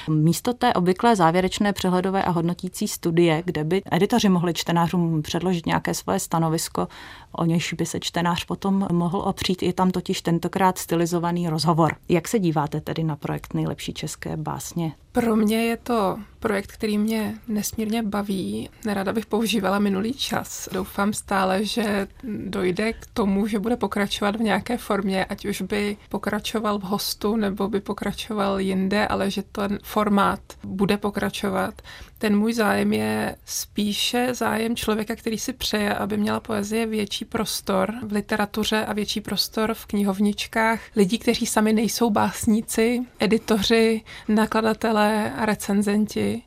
Místo 0.08 0.54
té 0.54 0.74
obvyklé 0.74 1.16
závěrečné 1.16 1.72
přehledové 1.72 2.24
a 2.24 2.30
hodnotící 2.30 2.88
studie, 2.88 3.42
kde 3.44 3.64
by 3.64 3.82
editoři 3.90 4.28
mohli 4.28 4.54
čtenářům 4.54 5.22
předložit 5.22 5.66
nějaké 5.66 5.94
svoje 5.94 6.20
stanovisko, 6.20 6.88
o 7.32 7.44
nějž 7.44 7.72
by 7.72 7.86
se 7.86 8.00
čtenář 8.00 8.44
potom 8.44 8.86
mohl 8.92 9.18
opřít, 9.18 9.62
je 9.62 9.72
tam 9.72 9.90
totiž 9.90 10.22
tentokrát 10.22 10.78
stylizovaný 10.78 11.48
rozhovor. 11.48 11.96
Jak 12.08 12.28
se 12.28 12.38
díváte 12.38 12.80
tedy 12.80 13.04
na 13.04 13.16
projekt 13.16 13.54
Nejlepší 13.54 13.94
české 13.94 14.36
básně? 14.36 14.92
Pro 15.12 15.36
mě 15.36 15.64
je 15.64 15.76
to 15.76 16.18
projekt, 16.38 16.72
který 16.72 16.98
mě 16.98 17.34
nesmírně 17.48 18.02
baví. 18.02 18.70
Nerada 18.84 19.12
bych 19.12 19.26
používala 19.26 19.78
minulý 19.78 20.14
čas. 20.14 20.68
Doufám 20.72 21.12
stále, 21.12 21.64
že 21.64 22.08
dojde 22.46 22.92
k 22.92 23.06
tomu, 23.14 23.46
že 23.46 23.58
bude 23.58 23.76
pokračovat 23.76 24.36
v 24.36 24.40
nějaké 24.40 24.76
formě, 24.76 25.24
ať 25.24 25.44
už 25.48 25.62
by 25.62 25.96
pokračoval 26.08 26.78
v 26.78 26.82
hostu 26.82 27.36
nebo 27.36 27.68
by 27.68 27.80
pokračoval 27.80 28.60
jinde, 28.60 29.06
ale 29.06 29.30
že 29.30 29.42
ten 29.42 29.78
formát 29.82 30.40
bude 30.64 30.96
pokračovat. 30.96 31.82
Ten 32.18 32.38
můj 32.38 32.52
zájem 32.52 32.92
je 32.92 33.36
spíše 33.44 34.34
zájem 34.34 34.76
člověka, 34.76 35.16
který 35.16 35.38
si 35.38 35.52
přeje, 35.52 35.94
aby 35.94 36.16
měla 36.16 36.40
poezie 36.40 36.86
větší 36.86 37.24
prostor 37.24 37.94
v 38.02 38.12
literatuře 38.12 38.84
a 38.84 38.92
větší 38.92 39.20
prostor 39.20 39.74
v 39.74 39.86
knihovničkách. 39.86 40.80
Lidí, 40.96 41.18
kteří 41.18 41.46
sami 41.46 41.72
nejsou 41.72 42.10
básníci, 42.10 43.00
editoři, 43.18 44.02
nakladatelé 44.28 45.32
a 45.32 45.46
recenzenti. 45.46 46.42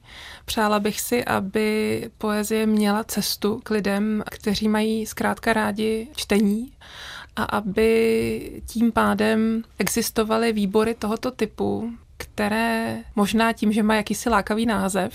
Přála 0.46 0.79
bych 0.79 1.01
si, 1.01 1.25
aby 1.25 2.10
poezie 2.17 2.65
měla 2.65 3.03
cestu 3.03 3.62
k 3.63 3.70
lidem, 3.70 4.24
kteří 4.31 4.67
mají 4.67 5.05
zkrátka 5.05 5.53
rádi 5.53 6.08
čtení 6.15 6.72
a 7.35 7.43
aby 7.43 8.61
tím 8.65 8.91
pádem 8.91 9.63
existovaly 9.79 10.53
výbory 10.53 10.93
tohoto 10.93 11.31
typu, 11.31 11.91
které 12.17 13.03
možná 13.15 13.53
tím, 13.53 13.71
že 13.73 13.83
má 13.83 13.95
jakýsi 13.95 14.29
lákavý 14.29 14.65
název, 14.65 15.13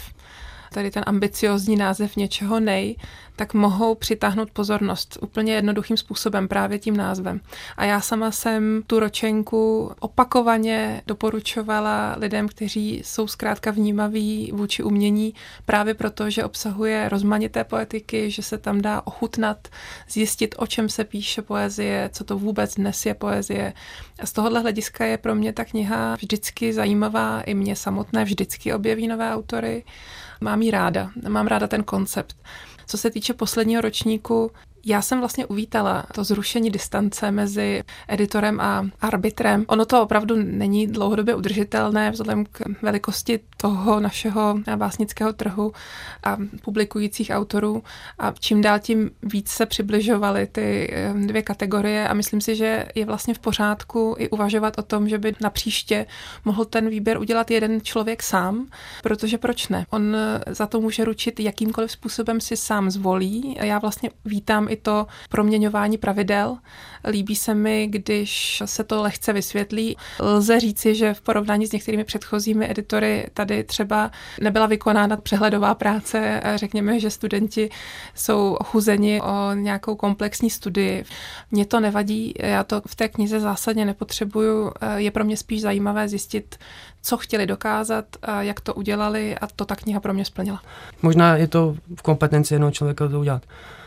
tady 0.72 0.90
ten 0.90 1.02
ambiciozní 1.06 1.76
název 1.76 2.16
něčeho 2.16 2.60
nej, 2.60 2.96
tak 3.36 3.54
mohou 3.54 3.94
přitáhnout 3.94 4.50
pozornost 4.50 5.18
úplně 5.20 5.54
jednoduchým 5.54 5.96
způsobem, 5.96 6.48
právě 6.48 6.78
tím 6.78 6.96
názvem. 6.96 7.40
A 7.76 7.84
já 7.84 8.00
sama 8.00 8.30
jsem 8.30 8.82
tu 8.86 9.00
ročenku 9.00 9.90
opakovaně 10.00 11.02
doporučovala 11.06 12.16
lidem, 12.18 12.48
kteří 12.48 13.02
jsou 13.04 13.26
zkrátka 13.26 13.70
vnímaví 13.70 14.50
vůči 14.54 14.82
umění, 14.82 15.34
právě 15.64 15.94
proto, 15.94 16.30
že 16.30 16.44
obsahuje 16.44 17.08
rozmanité 17.08 17.64
poetiky, 17.64 18.30
že 18.30 18.42
se 18.42 18.58
tam 18.58 18.80
dá 18.80 19.02
ochutnat, 19.04 19.68
zjistit, 20.08 20.54
o 20.58 20.66
čem 20.66 20.88
se 20.88 21.04
píše 21.04 21.42
poezie, 21.42 22.10
co 22.12 22.24
to 22.24 22.38
vůbec 22.38 22.74
dnes 22.74 23.06
je 23.06 23.14
poezie. 23.14 23.72
A 24.18 24.26
z 24.26 24.32
tohohle 24.32 24.60
hlediska 24.60 25.04
je 25.04 25.18
pro 25.18 25.34
mě 25.34 25.52
ta 25.52 25.64
kniha 25.64 26.14
vždycky 26.14 26.72
zajímavá, 26.72 27.40
i 27.40 27.54
mě 27.54 27.76
samotné 27.76 28.24
vždycky 28.24 28.74
objeví 28.74 29.08
nové 29.08 29.34
autory. 29.34 29.84
Mám 30.40 30.62
ji 30.62 30.70
ráda, 30.70 31.10
mám 31.28 31.46
ráda 31.46 31.66
ten 31.66 31.84
koncept. 31.84 32.36
Co 32.86 32.98
se 32.98 33.10
týče 33.10 33.34
posledního 33.34 33.82
ročníku, 33.82 34.50
já 34.86 35.02
jsem 35.02 35.18
vlastně 35.18 35.46
uvítala 35.46 36.04
to 36.14 36.24
zrušení 36.24 36.70
distance 36.70 37.30
mezi 37.30 37.82
editorem 38.08 38.60
a 38.60 38.86
arbitrem. 39.00 39.64
Ono 39.68 39.84
to 39.84 40.02
opravdu 40.02 40.36
není 40.36 40.86
dlouhodobě 40.86 41.34
udržitelné 41.34 42.10
vzhledem 42.10 42.46
k 42.52 42.62
velikosti 42.82 43.40
toho 43.56 44.00
našeho 44.00 44.58
básnického 44.76 45.32
trhu 45.32 45.72
a 46.24 46.36
publikujících 46.62 47.30
autorů 47.30 47.82
a 48.18 48.32
čím 48.38 48.62
dál 48.62 48.78
tím 48.78 49.10
víc 49.22 49.50
se 49.50 49.66
přibližovaly 49.66 50.46
ty 50.46 50.90
eh, 50.92 51.14
dvě 51.26 51.42
kategorie 51.42 52.08
a 52.08 52.14
myslím 52.14 52.40
si, 52.40 52.56
že 52.56 52.86
je 52.94 53.04
vlastně 53.04 53.34
v 53.34 53.38
pořádku 53.38 54.14
i 54.18 54.28
uvažovat 54.28 54.78
o 54.78 54.82
tom, 54.82 55.08
že 55.08 55.18
by 55.18 55.34
na 55.40 55.50
příště 55.50 56.06
mohl 56.44 56.64
ten 56.64 56.88
výběr 56.88 57.18
udělat 57.18 57.50
jeden 57.50 57.80
člověk 57.80 58.22
sám, 58.22 58.66
protože 59.02 59.38
proč 59.38 59.68
ne? 59.68 59.86
On 59.90 60.16
za 60.46 60.66
to 60.66 60.80
může 60.80 61.04
ručit 61.04 61.40
jakýmkoliv 61.40 61.90
způsobem 61.90 62.40
si 62.40 62.56
sám 62.56 62.90
zvolí 62.90 63.56
já 63.66 63.78
vlastně 63.78 64.10
vítám 64.24 64.66
i 64.68 64.75
i 64.76 64.80
to 64.82 65.06
proměňování 65.28 65.98
pravidel. 65.98 66.56
Líbí 67.08 67.36
se 67.36 67.54
mi, 67.54 67.86
když 67.86 68.62
se 68.64 68.84
to 68.84 69.02
lehce 69.02 69.32
vysvětlí. 69.32 69.96
Lze 70.20 70.60
říci, 70.60 70.94
že 70.94 71.14
v 71.14 71.20
porovnání 71.20 71.66
s 71.66 71.72
některými 71.72 72.04
předchozími 72.04 72.70
editory 72.70 73.26
tady 73.34 73.64
třeba 73.64 74.10
nebyla 74.40 74.66
vykonána 74.66 75.16
přehledová 75.16 75.74
práce. 75.74 76.42
Řekněme, 76.54 77.00
že 77.00 77.10
studenti 77.10 77.70
jsou 78.14 78.56
chuzeni 78.64 79.20
o 79.20 79.54
nějakou 79.54 79.96
komplexní 79.96 80.50
studii. 80.50 81.04
Mně 81.50 81.66
to 81.66 81.80
nevadí, 81.80 82.34
já 82.38 82.64
to 82.64 82.82
v 82.86 82.94
té 82.94 83.08
knize 83.08 83.40
zásadně 83.40 83.84
nepotřebuju. 83.84 84.72
Je 84.96 85.10
pro 85.10 85.24
mě 85.24 85.36
spíš 85.36 85.62
zajímavé 85.62 86.08
zjistit, 86.08 86.56
co 87.02 87.16
chtěli 87.16 87.46
dokázat, 87.46 88.04
jak 88.40 88.60
to 88.60 88.74
udělali 88.74 89.38
a 89.38 89.46
to 89.46 89.64
ta 89.64 89.76
kniha 89.76 90.00
pro 90.00 90.14
mě 90.14 90.24
splnila. 90.24 90.62
Možná 91.02 91.36
je 91.36 91.48
to 91.48 91.76
v 91.96 92.02
kompetenci 92.02 92.54
jednoho 92.54 92.70
člověka 92.70 93.08
to 93.08 93.20
udělat. 93.20 93.42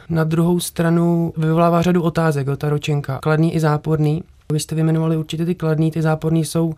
Na 0.10 0.24
druhou 0.24 0.60
stranu 0.60 1.34
vyvolává 1.38 1.82
řadu 1.82 2.04
otázek, 2.04 2.48
o 2.48 2.58
ta 2.58 2.70
ročenka. 2.70 3.20
Kladný 3.20 3.56
i 3.56 3.60
záporný. 3.60 4.24
Vy 4.54 4.60
jste 4.60 4.76
vyjmenovali 4.76 5.18
určitě 5.18 5.46
ty 5.46 5.56
kladný, 5.56 5.92
ty 5.92 6.02
záporný 6.02 6.46
jsou 6.46 6.74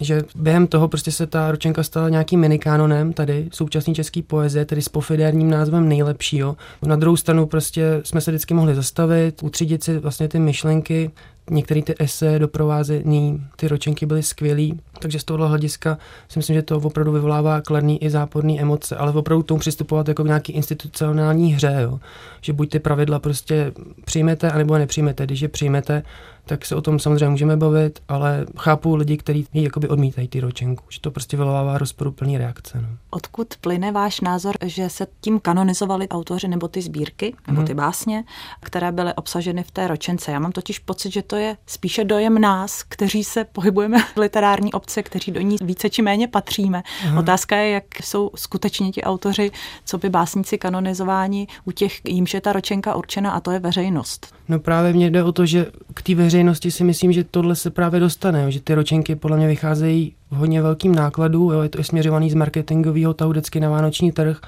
že 0.00 0.22
během 0.34 0.66
toho 0.66 0.88
prostě 0.88 1.12
se 1.12 1.26
ta 1.26 1.50
ročenka 1.50 1.82
stala 1.82 2.08
nějakým 2.08 2.40
minikánonem 2.40 3.12
tady 3.12 3.48
současný 3.52 3.94
český 3.94 4.22
poezie, 4.22 4.64
tedy 4.64 4.82
s 4.82 4.88
pofidérním 4.88 5.50
názvem 5.50 5.88
nejlepšího. 5.88 6.56
Na 6.82 6.96
druhou 6.96 7.16
stranu 7.16 7.46
prostě 7.46 8.00
jsme 8.04 8.20
se 8.20 8.30
vždycky 8.30 8.54
mohli 8.54 8.74
zastavit, 8.74 9.42
utřídit 9.42 9.84
si 9.84 9.98
vlastně 9.98 10.28
ty 10.28 10.38
myšlenky, 10.38 11.10
některé 11.50 11.82
ty 11.82 11.94
ese 11.98 12.38
doprovázení, 12.38 13.46
ty 13.56 13.68
ročenky 13.68 14.06
byly 14.06 14.22
skvělý, 14.22 14.80
takže 14.98 15.18
z 15.18 15.24
tohohle 15.24 15.48
hlediska 15.48 15.98
si 16.28 16.38
myslím, 16.38 16.54
že 16.54 16.62
to 16.62 16.76
opravdu 16.76 17.12
vyvolává 17.12 17.60
kladný 17.60 18.02
i 18.02 18.10
záporný 18.10 18.60
emoce, 18.60 18.96
ale 18.96 19.12
opravdu 19.12 19.42
tomu 19.42 19.60
přistupovat 19.60 20.08
jako 20.08 20.24
k 20.24 20.26
nějaký 20.26 20.52
institucionální 20.52 21.54
hře, 21.54 21.76
jo? 21.82 22.00
že 22.40 22.52
buď 22.52 22.70
ty 22.70 22.78
pravidla 22.78 23.18
prostě 23.18 23.72
přijmete, 24.04 24.50
anebo 24.50 24.74
je 24.74 24.78
nepřijmete. 24.78 25.26
Když 25.26 25.40
je 25.40 25.48
přijmete, 25.48 26.02
tak 26.46 26.66
se 26.66 26.76
o 26.76 26.82
tom 26.82 26.98
samozřejmě 26.98 27.28
můžeme 27.28 27.56
bavit, 27.56 28.00
ale 28.08 28.46
chápu 28.58 28.96
lidi, 28.96 29.16
kteří 29.16 29.46
jakoby 29.52 29.88
odmítají 29.88 30.28
ty 30.28 30.40
ročenku, 30.40 30.84
že 30.88 31.00
to 31.00 31.10
prostě 31.10 31.36
vyvolává 31.36 31.78
rozporuplný 31.78 32.38
reakce. 32.38 32.80
No. 32.80 32.88
Odkud 33.10 33.54
plyne 33.60 33.92
váš 33.92 34.20
názor, 34.20 34.54
že 34.64 34.88
se 34.88 35.06
tím 35.20 35.40
kanonizovali 35.40 36.08
autoři 36.08 36.48
nebo 36.48 36.68
ty 36.68 36.82
sbírky, 36.82 37.34
nebo 37.46 37.62
ty 37.62 37.74
mhm. 37.74 37.76
básně, 37.76 38.24
které 38.60 38.92
byly 38.92 39.14
obsaženy 39.14 39.62
v 39.62 39.70
té 39.70 39.88
ročence? 39.88 40.32
Já 40.32 40.38
mám 40.38 40.52
totiž 40.52 40.78
pocit, 40.78 41.12
že 41.12 41.22
to 41.22 41.35
je 41.36 41.56
spíše 41.66 42.04
dojem 42.04 42.38
nás, 42.38 42.82
kteří 42.82 43.24
se 43.24 43.44
pohybujeme 43.44 43.98
v 44.02 44.16
literární 44.16 44.72
obce, 44.72 45.02
kteří 45.02 45.32
do 45.32 45.40
ní 45.40 45.56
více 45.62 45.90
či 45.90 46.02
méně 46.02 46.28
patříme. 46.28 46.82
Aha. 47.04 47.20
Otázka 47.20 47.56
je, 47.56 47.70
jak 47.70 47.84
jsou 48.02 48.30
skutečně 48.34 48.90
ti 48.90 49.02
autoři, 49.02 49.50
co 49.84 49.98
by 49.98 50.08
básníci 50.08 50.58
kanonizováni 50.58 51.46
u 51.64 51.70
těch, 51.70 52.00
jimž 52.04 52.34
je 52.34 52.40
ta 52.40 52.52
ročenka 52.52 52.94
určena 52.94 53.30
a 53.30 53.40
to 53.40 53.50
je 53.50 53.58
veřejnost. 53.58 54.34
No 54.48 54.58
právě 54.58 54.92
mně 54.92 55.10
jde 55.10 55.22
o 55.22 55.32
to, 55.32 55.46
že 55.46 55.66
k 55.94 56.02
té 56.02 56.14
veřejnosti 56.14 56.70
si 56.70 56.84
myslím, 56.84 57.12
že 57.12 57.24
tohle 57.24 57.56
se 57.56 57.70
právě 57.70 58.00
dostane, 58.00 58.52
že 58.52 58.60
ty 58.60 58.74
ročenky 58.74 59.16
podle 59.16 59.36
mě 59.36 59.46
vycházejí 59.46 60.14
v 60.30 60.36
hodně 60.36 60.62
velkým 60.62 60.94
nákladu, 60.94 61.52
jo, 61.52 61.60
je 61.60 61.68
to 61.68 61.80
i 61.80 61.84
směřovaný 61.84 62.30
z 62.30 62.34
marketingového 62.34 63.14
tahu 63.14 63.30
vždycky 63.30 63.60
na 63.60 63.70
vánoční 63.70 64.12
trh 64.12 64.40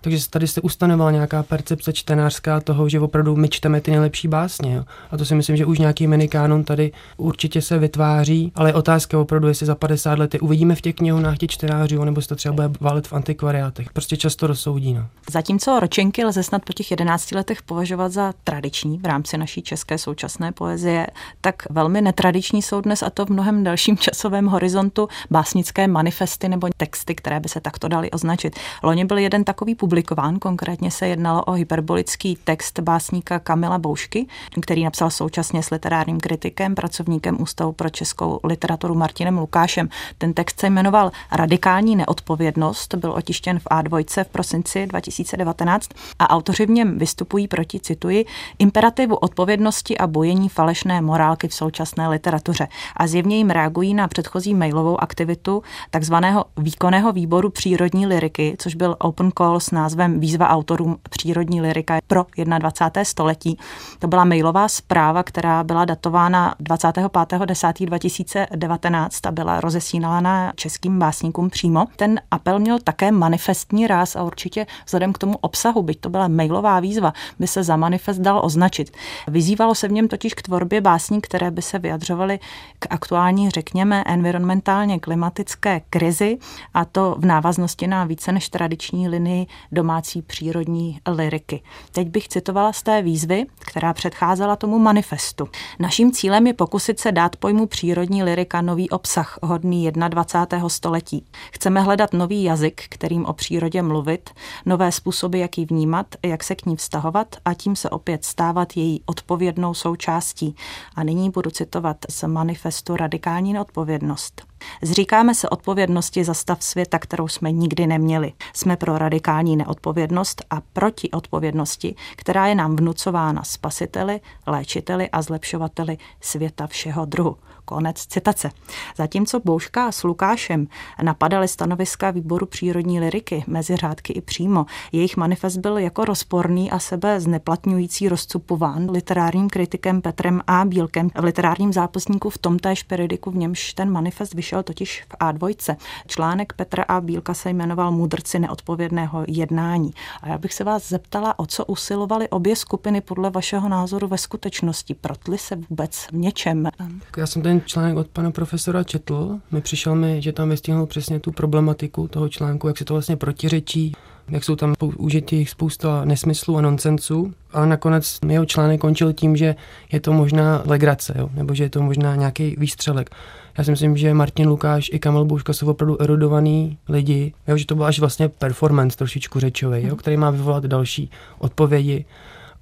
takže 0.00 0.30
tady 0.30 0.48
se 0.48 0.60
ustanovala 0.60 1.10
nějaká 1.10 1.42
percepce 1.42 1.92
čtenářská 1.92 2.60
toho, 2.60 2.88
že 2.88 3.00
opravdu 3.00 3.36
my 3.36 3.48
čteme 3.48 3.80
ty 3.80 3.90
nejlepší 3.90 4.28
básně. 4.28 4.74
Jo. 4.74 4.84
A 5.10 5.16
to 5.16 5.24
si 5.24 5.34
myslím, 5.34 5.56
že 5.56 5.66
už 5.66 5.78
nějaký 5.78 6.06
minikánon 6.06 6.64
tady 6.64 6.92
určitě 7.16 7.62
se 7.62 7.78
vytváří, 7.78 8.52
ale 8.54 8.68
je 8.68 8.74
otázka 8.74 9.18
opravdu, 9.18 9.48
jestli 9.48 9.66
za 9.66 9.74
50 9.74 10.18
let 10.18 10.36
uvidíme 10.40 10.74
v 10.74 10.80
těch 10.80 10.94
knihovnách 10.94 11.38
těch 11.38 11.50
čtenářů, 11.50 12.04
nebo 12.04 12.22
se 12.22 12.28
to 12.28 12.34
třeba 12.36 12.52
bude 12.54 12.68
válet 12.80 13.06
v 13.06 13.12
antikvariátech. 13.12 13.92
Prostě 13.92 14.16
často 14.16 14.46
rozsoudí. 14.46 14.94
No. 14.94 15.06
Zatímco 15.30 15.80
ročenky 15.80 16.24
lze 16.24 16.42
snad 16.42 16.64
po 16.64 16.72
těch 16.72 16.90
11 16.90 17.32
letech 17.32 17.62
považovat 17.62 18.12
za 18.12 18.34
tradiční 18.44 18.98
v 18.98 19.06
rámci 19.06 19.38
naší 19.38 19.62
české 19.62 19.98
současné 19.98 20.52
poezie, 20.52 21.06
tak 21.40 21.70
velmi 21.70 22.00
netradiční 22.00 22.62
jsou 22.62 22.80
dnes 22.80 23.02
a 23.02 23.10
to 23.10 23.26
v 23.26 23.30
mnohem 23.30 23.64
dalším 23.64 23.96
časovém 23.96 24.46
horizontu 24.46 25.08
básnické 25.30 25.88
manifesty 25.88 26.48
nebo 26.48 26.68
texty, 26.76 27.14
které 27.14 27.40
by 27.40 27.48
se 27.48 27.60
takto 27.60 27.88
dali 27.88 28.10
označit. 28.10 28.56
Loni 28.82 29.04
byl 29.04 29.18
jeden 29.18 29.44
takový 29.44 29.74
publikován. 29.86 30.38
Konkrétně 30.38 30.90
se 30.90 31.08
jednalo 31.08 31.44
o 31.44 31.52
hyperbolický 31.52 32.38
text 32.44 32.78
básníka 32.78 33.38
Kamila 33.38 33.78
Boušky, 33.78 34.26
který 34.60 34.84
napsal 34.84 35.10
současně 35.10 35.62
s 35.62 35.70
literárním 35.70 36.20
kritikem, 36.20 36.74
pracovníkem 36.74 37.42
Ústavu 37.42 37.72
pro 37.72 37.88
českou 37.90 38.40
literaturu 38.44 38.94
Martinem 38.94 39.38
Lukášem. 39.38 39.88
Ten 40.18 40.34
text 40.34 40.60
se 40.60 40.70
jmenoval 40.70 41.12
Radikální 41.32 41.96
neodpovědnost, 41.96 42.94
byl 42.94 43.12
otištěn 43.12 43.58
v 43.58 43.64
A2 43.64 44.24
v 44.24 44.28
prosinci 44.28 44.86
2019 44.86 45.90
a 46.18 46.30
autoři 46.30 46.66
v 46.66 46.70
něm 46.70 46.98
vystupují 46.98 47.48
proti, 47.48 47.80
cituji, 47.80 48.24
imperativu 48.58 49.16
odpovědnosti 49.16 49.98
a 49.98 50.06
bojení 50.06 50.48
falešné 50.48 51.00
morálky 51.00 51.48
v 51.48 51.54
současné 51.54 52.08
literatuře 52.08 52.68
a 52.96 53.06
zjevně 53.06 53.36
jim 53.36 53.50
reagují 53.50 53.94
na 53.94 54.08
předchozí 54.08 54.54
mailovou 54.54 55.00
aktivitu 55.00 55.62
takzvaného 55.90 56.44
výkonného 56.56 57.12
výboru 57.12 57.50
přírodní 57.50 58.06
liriky, 58.06 58.56
což 58.58 58.74
byl 58.74 58.96
open 58.98 59.30
call 59.38 59.60
s 59.60 59.75
názvem 59.76 60.20
Výzva 60.20 60.48
autorům 60.48 60.96
přírodní 61.10 61.60
lirika 61.60 61.98
pro 62.06 62.26
21. 62.58 63.04
století. 63.04 63.58
To 63.98 64.08
byla 64.08 64.24
mailová 64.24 64.68
zpráva, 64.68 65.22
která 65.22 65.64
byla 65.64 65.84
datována 65.84 66.54
25.10.2019 66.60 69.28
a 69.28 69.30
byla 69.30 69.60
rozesínána 69.60 70.52
českým 70.56 70.98
básníkům 70.98 71.50
přímo. 71.50 71.86
Ten 71.96 72.20
apel 72.30 72.58
měl 72.58 72.78
také 72.78 73.12
manifestní 73.12 73.86
ráz 73.86 74.16
a 74.16 74.22
určitě 74.22 74.66
vzhledem 74.84 75.12
k 75.12 75.18
tomu 75.18 75.38
obsahu, 75.40 75.82
byť 75.82 76.00
to 76.00 76.10
byla 76.10 76.28
mailová 76.28 76.80
výzva, 76.80 77.12
by 77.38 77.46
se 77.46 77.62
za 77.62 77.76
manifest 77.76 78.18
dal 78.18 78.40
označit. 78.44 78.92
Vyzývalo 79.28 79.74
se 79.74 79.88
v 79.88 79.92
něm 79.92 80.08
totiž 80.08 80.34
k 80.34 80.42
tvorbě 80.42 80.80
básní, 80.80 81.20
které 81.20 81.50
by 81.50 81.62
se 81.62 81.78
vyjadřovaly 81.78 82.38
k 82.78 82.86
aktuální, 82.90 83.50
řekněme, 83.50 84.04
environmentálně 84.06 85.00
klimatické 85.00 85.80
krizi 85.90 86.38
a 86.74 86.84
to 86.84 87.16
v 87.18 87.24
návaznosti 87.24 87.86
na 87.86 88.04
více 88.04 88.32
než 88.32 88.48
tradiční 88.48 89.08
linii 89.08 89.46
domácí 89.72 90.22
přírodní 90.22 91.00
liriky. 91.06 91.62
Teď 91.92 92.08
bych 92.08 92.28
citovala 92.28 92.72
z 92.72 92.82
té 92.82 93.02
výzvy, 93.02 93.46
která 93.58 93.92
předcházela 93.92 94.56
tomu 94.56 94.78
manifestu. 94.78 95.48
Naším 95.78 96.12
cílem 96.12 96.46
je 96.46 96.54
pokusit 96.54 97.00
se 97.00 97.12
dát 97.12 97.36
pojmu 97.36 97.66
přírodní 97.66 98.22
lirika 98.22 98.60
nový 98.60 98.90
obsah, 98.90 99.38
hodný 99.42 99.90
21. 99.90 100.68
století. 100.68 101.24
Chceme 101.52 101.80
hledat 101.80 102.12
nový 102.12 102.42
jazyk, 102.42 102.82
kterým 102.88 103.24
o 103.26 103.32
přírodě 103.32 103.82
mluvit, 103.82 104.30
nové 104.66 104.92
způsoby, 104.92 105.40
jak 105.40 105.58
ji 105.58 105.66
vnímat, 105.66 106.06
jak 106.22 106.44
se 106.44 106.54
k 106.54 106.66
ní 106.66 106.76
vztahovat 106.76 107.36
a 107.44 107.54
tím 107.54 107.76
se 107.76 107.90
opět 107.90 108.24
stávat 108.24 108.76
její 108.76 109.02
odpovědnou 109.06 109.74
součástí. 109.74 110.56
A 110.94 111.02
nyní 111.02 111.30
budu 111.30 111.50
citovat 111.50 111.96
z 112.08 112.22
manifestu 112.22 112.96
Radikální 112.96 113.52
neodpovědnost. 113.52 114.42
Zříkáme 114.82 115.34
se 115.34 115.48
odpovědnosti 115.48 116.24
za 116.24 116.34
stav 116.34 116.64
světa, 116.64 116.98
kterou 116.98 117.28
jsme 117.28 117.52
nikdy 117.52 117.86
neměli. 117.86 118.32
Jsme 118.52 118.76
pro 118.76 118.98
radikální 118.98 119.56
neodpovědnost 119.56 120.44
a 120.50 120.60
proti 120.72 121.10
odpovědnosti, 121.10 121.94
která 122.16 122.46
je 122.46 122.54
nám 122.54 122.76
vnucována 122.76 123.42
spasiteli, 123.42 124.20
léčiteli 124.46 125.10
a 125.10 125.22
zlepšovateli 125.22 125.98
světa 126.20 126.66
všeho 126.66 127.04
druhu. 127.04 127.36
Konec 127.68 128.06
citace. 128.06 128.50
Zatímco 128.96 129.40
Bouška 129.44 129.92
s 129.92 130.04
Lukášem 130.04 130.66
napadali 131.02 131.48
stanoviska 131.48 132.10
výboru 132.10 132.46
přírodní 132.46 133.00
liriky 133.00 133.44
mezi 133.46 133.76
řádky 133.76 134.12
i 134.12 134.20
přímo, 134.20 134.66
jejich 134.92 135.16
manifest 135.16 135.56
byl 135.56 135.78
jako 135.78 136.04
rozporný 136.04 136.70
a 136.70 136.78
sebe 136.78 137.20
zneplatňující 137.20 138.08
rozcupován 138.08 138.90
literárním 138.90 139.48
kritikem 139.50 140.02
Petrem 140.02 140.40
A. 140.46 140.64
Bílkem 140.64 141.10
v 141.20 141.24
literárním 141.24 141.72
zápisníku 141.72 142.30
v 142.30 142.38
tomtéž 142.38 142.82
periodiku, 142.82 143.30
v 143.30 143.36
němž 143.36 143.74
ten 143.74 143.90
manifest 143.90 144.34
vyšel 144.34 144.62
totiž 144.62 145.04
v 145.08 145.14
A2. 145.14 145.76
Článek 146.06 146.52
Petra 146.52 146.84
A. 146.88 147.00
Bílka 147.00 147.34
se 147.34 147.50
jmenoval 147.50 147.92
Mudrci 147.92 148.38
neodpovědného 148.38 149.24
jednání. 149.28 149.94
A 150.22 150.28
já 150.28 150.38
bych 150.38 150.54
se 150.54 150.64
vás 150.64 150.88
zeptala, 150.88 151.38
o 151.38 151.46
co 151.46 151.64
usilovaly 151.64 152.28
obě 152.28 152.56
skupiny 152.56 153.00
podle 153.00 153.30
vašeho 153.30 153.68
názoru 153.68 154.08
ve 154.08 154.18
skutečnosti? 154.18 154.94
Protli 154.94 155.38
se 155.38 155.56
vůbec 155.56 156.06
v 156.12 156.12
něčem? 156.12 156.68
Já 157.16 157.26
jsem 157.26 157.42
ten 157.42 157.55
ten 157.60 157.68
článek 157.68 157.96
od 157.96 158.08
pana 158.08 158.30
profesora 158.30 158.84
četl, 158.84 159.38
mi 159.50 159.60
přišel 159.60 159.94
mi, 159.94 160.22
že 160.22 160.32
tam 160.32 160.48
vystihnul 160.48 160.86
přesně 160.86 161.20
tu 161.20 161.32
problematiku 161.32 162.08
toho 162.08 162.28
článku, 162.28 162.68
jak 162.68 162.78
se 162.78 162.84
to 162.84 162.94
vlastně 162.94 163.16
protiřečí, 163.16 163.92
jak 164.28 164.44
jsou 164.44 164.56
tam 164.56 164.74
užití 164.96 165.46
spousta 165.46 166.04
nesmyslů 166.04 166.56
a 166.56 166.60
nonsensů, 166.60 167.34
ale 167.52 167.66
nakonec 167.66 168.18
jeho 168.28 168.44
článek 168.44 168.80
končil 168.80 169.12
tím, 169.12 169.36
že 169.36 169.54
je 169.92 170.00
to 170.00 170.12
možná 170.12 170.62
legrace, 170.66 171.14
jo? 171.18 171.28
nebo 171.34 171.54
že 171.54 171.64
je 171.64 171.70
to 171.70 171.82
možná 171.82 172.16
nějaký 172.16 172.56
výstřelek. 172.58 173.10
Já 173.58 173.64
si 173.64 173.70
myslím, 173.70 173.96
že 173.96 174.14
Martin 174.14 174.48
Lukáš 174.48 174.90
i 174.92 174.98
Kamil 174.98 175.24
Bouška 175.24 175.52
jsou 175.52 175.70
opravdu 175.70 176.02
erudovaní 176.02 176.78
lidi, 176.88 177.32
jo? 177.48 177.56
že 177.56 177.66
to 177.66 177.74
byl 177.74 177.84
až 177.84 178.00
vlastně 178.00 178.28
performance 178.28 178.96
trošičku 178.96 179.40
řečový, 179.40 179.86
jo? 179.86 179.96
který 179.96 180.16
má 180.16 180.30
vyvolat 180.30 180.64
další 180.64 181.10
odpovědi 181.38 182.04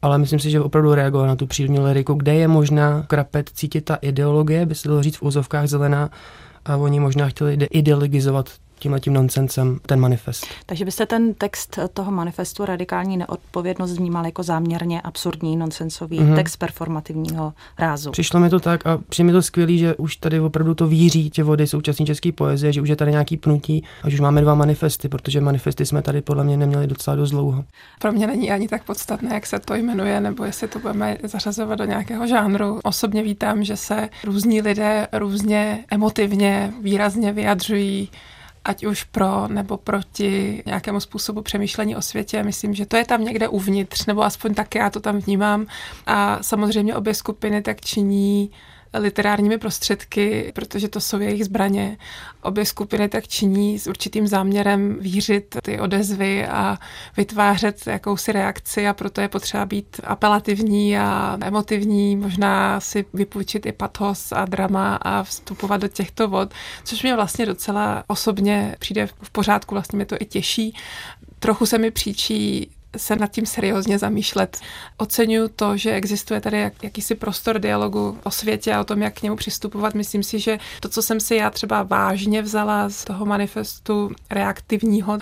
ale 0.05 0.19
myslím 0.19 0.39
si, 0.39 0.51
že 0.51 0.61
opravdu 0.61 0.95
reagoval 0.95 1.27
na 1.27 1.37
tu 1.37 1.47
přírodní 1.47 1.81
liriku, 1.81 2.15
kde 2.15 2.35
je 2.35 2.49
možná 2.49 3.03
krapet 3.03 3.51
cítit 3.55 3.81
ta 3.81 3.95
ideologie, 3.95 4.67
by 4.67 4.75
se 4.75 4.89
dalo 4.89 5.03
říct 5.03 5.17
v 5.17 5.23
úzovkách 5.23 5.67
zelená, 5.67 6.11
a 6.65 6.77
oni 6.77 7.01
možná 7.01 7.29
chtěli 7.29 7.55
ideologizovat 7.71 8.51
tímhletím 8.85 9.13
nonsensem 9.13 9.79
ten 9.87 10.01
manifest. 10.01 10.47
Takže 10.67 10.85
byste 10.85 11.07
ten 11.07 11.35
text 11.35 11.79
toho 11.93 12.13
manifestu 12.13 12.65
radikální 12.65 13.17
neodpovědnost 13.17 13.93
vnímal 13.93 14.25
jako 14.27 14.43
záměrně 14.43 15.01
absurdní, 15.01 15.57
nonsensový 15.57 16.21
mm-hmm. 16.21 16.35
text 16.35 16.57
performativního 16.57 17.53
rázu. 17.79 18.11
Přišlo 18.11 18.41
mi 18.41 18.51
to 18.51 18.61
tak 18.61 18.87
a 18.87 18.99
přijde 19.09 19.27
mi 19.27 19.33
to 19.33 19.43
skvělý, 19.43 19.79
že 19.79 19.95
už 19.95 20.17
tady 20.17 20.41
opravdu 20.41 20.75
to 20.75 20.87
víří 20.87 21.31
tě 21.31 21.43
vody 21.43 21.67
současné 21.67 22.07
české 22.07 22.33
poezie, 22.33 22.73
že 22.73 22.81
už 22.81 22.89
je 22.89 22.97
tady 22.97 23.11
nějaký 23.11 23.37
pnutí 23.37 23.85
a 24.03 24.07
už 24.07 24.21
máme 24.21 24.41
dva 24.41 24.55
manifesty, 24.55 25.09
protože 25.09 25.41
manifesty 25.41 25.87
jsme 25.87 26.03
tady 26.03 26.21
podle 26.21 26.45
mě 26.45 26.57
neměli 26.57 26.87
docela 26.87 27.17
dost 27.17 27.31
dlouho. 27.31 27.65
Pro 28.01 28.13
mě 28.13 28.27
není 28.27 28.51
ani 28.51 28.69
tak 28.69 28.85
podstatné, 28.85 29.35
jak 29.35 29.47
se 29.47 29.59
to 29.59 29.75
jmenuje, 29.75 30.21
nebo 30.21 30.45
jestli 30.45 30.69
to 30.69 30.79
budeme 30.79 31.17
zařazovat 31.23 31.79
do 31.79 31.85
nějakého 31.85 32.27
žánru. 32.27 32.81
Osobně 32.85 33.23
vítám, 33.23 33.65
že 33.65 33.77
se 33.77 34.09
různí 34.25 34.63
lidé 34.63 35.09
různě 35.13 35.85
emotivně, 35.91 36.73
výrazně 36.83 37.33
vyjadřují 37.33 38.09
ať 38.65 38.87
už 38.87 39.05
pro 39.05 39.49
nebo 39.49 39.77
proti 39.77 40.63
nějakému 40.67 41.01
způsobu 41.01 41.43
přemýšlení 41.43 41.97
o 41.97 42.03
světě. 42.03 42.43
Myslím, 42.43 42.75
že 42.75 42.87
to 42.87 42.97
je 42.97 43.05
tam 43.05 43.25
někde 43.25 43.49
uvnitř, 43.49 44.07
nebo 44.07 44.23
aspoň 44.23 44.55
tak 44.55 44.75
já 44.75 44.91
to 44.91 45.01
tam 45.01 45.19
vnímám. 45.19 45.67
A 46.07 46.43
samozřejmě 46.43 46.95
obě 46.95 47.15
skupiny 47.15 47.63
tak 47.63 47.81
činí 47.81 48.51
literárními 48.95 49.59
prostředky, 49.59 50.53
protože 50.55 50.89
to 50.89 51.01
jsou 51.01 51.21
jejich 51.21 51.45
zbraně. 51.45 51.97
Obě 52.43 52.65
skupiny 52.65 53.09
tak 53.09 53.29
činí 53.29 53.79
s 53.79 53.87
určitým 53.87 54.27
záměrem 54.27 54.97
vířit 55.01 55.57
ty 55.63 55.81
odezvy 55.81 56.47
a 56.47 56.79
vytvářet 57.17 57.87
jakousi 57.87 58.33
reakci 58.33 58.89
a 58.89 58.93
proto 58.93 59.21
je 59.21 59.29
potřeba 59.29 59.67
být 59.67 60.01
apelativní 60.05 60.99
a 60.99 61.39
emotivní, 61.41 62.17
možná 62.17 62.81
si 62.81 63.05
vypůjčit 63.15 63.67
i 63.67 63.73
pathos 63.73 64.33
a 64.33 64.45
drama 64.45 64.97
a 64.97 65.23
vstupovat 65.23 65.77
do 65.81 65.89
těchto 65.89 66.29
vod, 66.29 66.53
což 66.85 67.03
mě 67.03 67.15
vlastně 67.15 67.47
docela 67.47 68.05
osobně 68.07 68.77
přijde 68.79 69.07
v 69.07 69.31
pořádku, 69.31 69.75
vlastně 69.75 69.97
mě 69.97 70.07
to 70.07 70.17
i 70.21 70.25
těší. 70.25 70.77
Trochu 71.39 71.67
se 71.67 71.79
mi 71.79 71.91
příčí 71.91 72.71
se 72.97 73.17
nad 73.17 73.31
tím 73.31 73.47
seriózně 73.47 73.99
zamýšlet. 73.99 74.61
Oceňuju 74.97 75.49
to, 75.49 75.77
že 75.77 75.93
existuje 75.93 76.41
tady 76.41 76.61
jak, 76.61 76.83
jakýsi 76.83 77.15
prostor 77.15 77.59
dialogu 77.59 78.19
o 78.23 78.31
světě 78.31 78.75
a 78.75 78.81
o 78.81 78.85
tom, 78.85 79.03
jak 79.03 79.15
k 79.15 79.23
němu 79.23 79.37
přistupovat. 79.37 79.95
Myslím 79.95 80.23
si, 80.23 80.39
že 80.39 80.59
to, 80.81 80.89
co 80.89 81.03
jsem 81.03 81.21
si 81.21 81.37
já 81.37 81.51
třeba 81.51 81.83
vážně 81.83 82.43
vzala 82.43 82.89
z 82.89 83.05
toho 83.05 83.27
manifestu 83.27 84.11
reaktivního, 84.31 85.19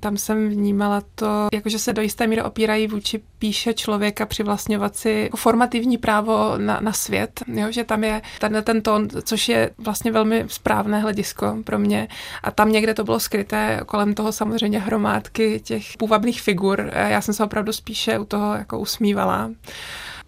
tam 0.00 0.16
jsem 0.16 0.48
vnímala 0.48 1.02
to, 1.14 1.48
jakože 1.52 1.78
se 1.78 1.92
do 1.92 2.02
jisté 2.02 2.26
míry 2.26 2.42
opírají 2.42 2.86
vůči 2.86 3.20
píše 3.38 3.74
člověka 3.74 4.26
přivlastňovat 4.26 4.96
si 4.96 5.30
formativní 5.36 5.98
právo 5.98 6.54
na, 6.56 6.80
na 6.80 6.92
svět, 6.92 7.42
jo? 7.46 7.66
že 7.70 7.84
tam 7.84 8.04
je 8.04 8.22
ten, 8.38 8.62
ten 8.64 8.82
tón, 8.82 9.08
což 9.22 9.48
je 9.48 9.70
vlastně 9.78 10.12
velmi 10.12 10.44
správné 10.48 11.00
hledisko 11.00 11.56
pro 11.64 11.78
mě. 11.78 12.08
A 12.42 12.50
tam 12.50 12.72
někde 12.72 12.94
to 12.94 13.04
bylo 13.04 13.20
skryté, 13.20 13.80
kolem 13.86 14.14
toho 14.14 14.32
samozřejmě 14.32 14.78
hromádky 14.78 15.60
těch 15.60 15.96
půvabných 15.96 16.42
figur 16.42 16.90
já 17.10 17.20
jsem 17.20 17.34
se 17.34 17.44
opravdu 17.44 17.72
spíše 17.72 18.18
u 18.18 18.24
toho 18.24 18.54
jako 18.54 18.78
usmívala. 18.78 19.50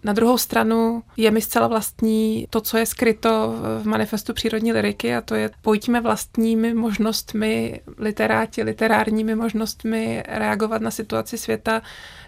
Na 0.03 0.13
druhou 0.13 0.37
stranu 0.37 1.03
je 1.17 1.31
mi 1.31 1.41
zcela 1.41 1.67
vlastní 1.67 2.47
to, 2.49 2.61
co 2.61 2.77
je 2.77 2.85
skryto 2.85 3.55
v 3.81 3.87
manifestu 3.87 4.33
přírodní 4.33 4.73
liriky 4.73 5.15
a 5.15 5.21
to 5.21 5.35
je 5.35 5.49
pojďme 5.61 6.01
vlastními 6.01 6.73
možnostmi, 6.73 7.81
literáti, 7.97 8.63
literárními 8.63 9.35
možnostmi 9.35 10.23
reagovat 10.27 10.81
na 10.81 10.91
situaci 10.91 11.37
světa, 11.37 11.81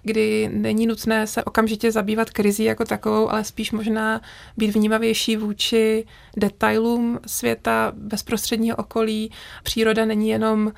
kdy 0.04 0.50
není 0.54 0.88
nutné 0.88 1.28
se 1.28 1.44
okamžitě 1.44 1.92
zabývat 1.92 2.30
krizí 2.30 2.64
jako 2.64 2.86
takovou, 2.86 3.32
ale 3.32 3.44
spíš 3.44 3.72
možná 3.72 4.22
být 4.58 4.76
vnímavější 4.76 5.38
vůči 5.38 6.06
detailům 6.38 7.20
světa, 7.26 7.92
bezprostředního 7.96 8.78
okolí. 8.78 9.32
Příroda 9.64 10.06
není 10.06 10.30
jenom 10.30 10.72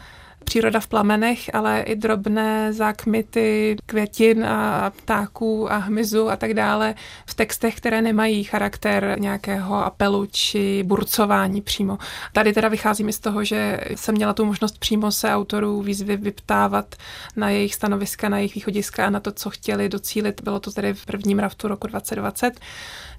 příroda 0.48 0.80
v 0.80 0.88
plamenech, 0.88 1.50
ale 1.54 1.82
i 1.82 1.96
drobné 1.96 2.74
zákmity 2.74 3.76
květin 3.86 4.46
a 4.46 4.90
ptáků 4.90 5.72
a 5.72 5.78
hmyzu 5.78 6.30
a 6.30 6.36
tak 6.36 6.54
dále 6.54 6.96
v 7.26 7.34
textech, 7.34 7.76
které 7.76 8.02
nemají 8.02 8.44
charakter 8.44 9.16
nějakého 9.20 9.86
apelu 9.86 10.28
či 10.32 10.84
burcování 10.84 11.62
přímo. 11.62 11.98
Tady 12.34 12.54
teda 12.54 12.68
vycházím 12.68 13.12
z 13.12 13.20
toho, 13.20 13.44
že 13.44 13.80
jsem 13.96 14.16
měla 14.16 14.34
tu 14.34 14.46
možnost 14.46 14.80
přímo 14.80 15.12
se 15.12 15.34
autorů 15.34 15.82
výzvy 15.82 16.18
vyptávat 16.18 16.96
na 17.36 17.50
jejich 17.50 17.76
stanoviska, 17.76 18.30
na 18.30 18.38
jejich 18.38 18.56
východiska 18.56 19.08
a 19.08 19.10
na 19.10 19.20
to, 19.20 19.32
co 19.32 19.50
chtěli 19.50 19.90
docílit. 19.90 20.42
Bylo 20.42 20.60
to 20.60 20.72
tedy 20.72 20.94
v 20.94 21.06
prvním 21.06 21.40
raftu 21.40 21.68
roku 21.68 21.88
2020 21.88 22.60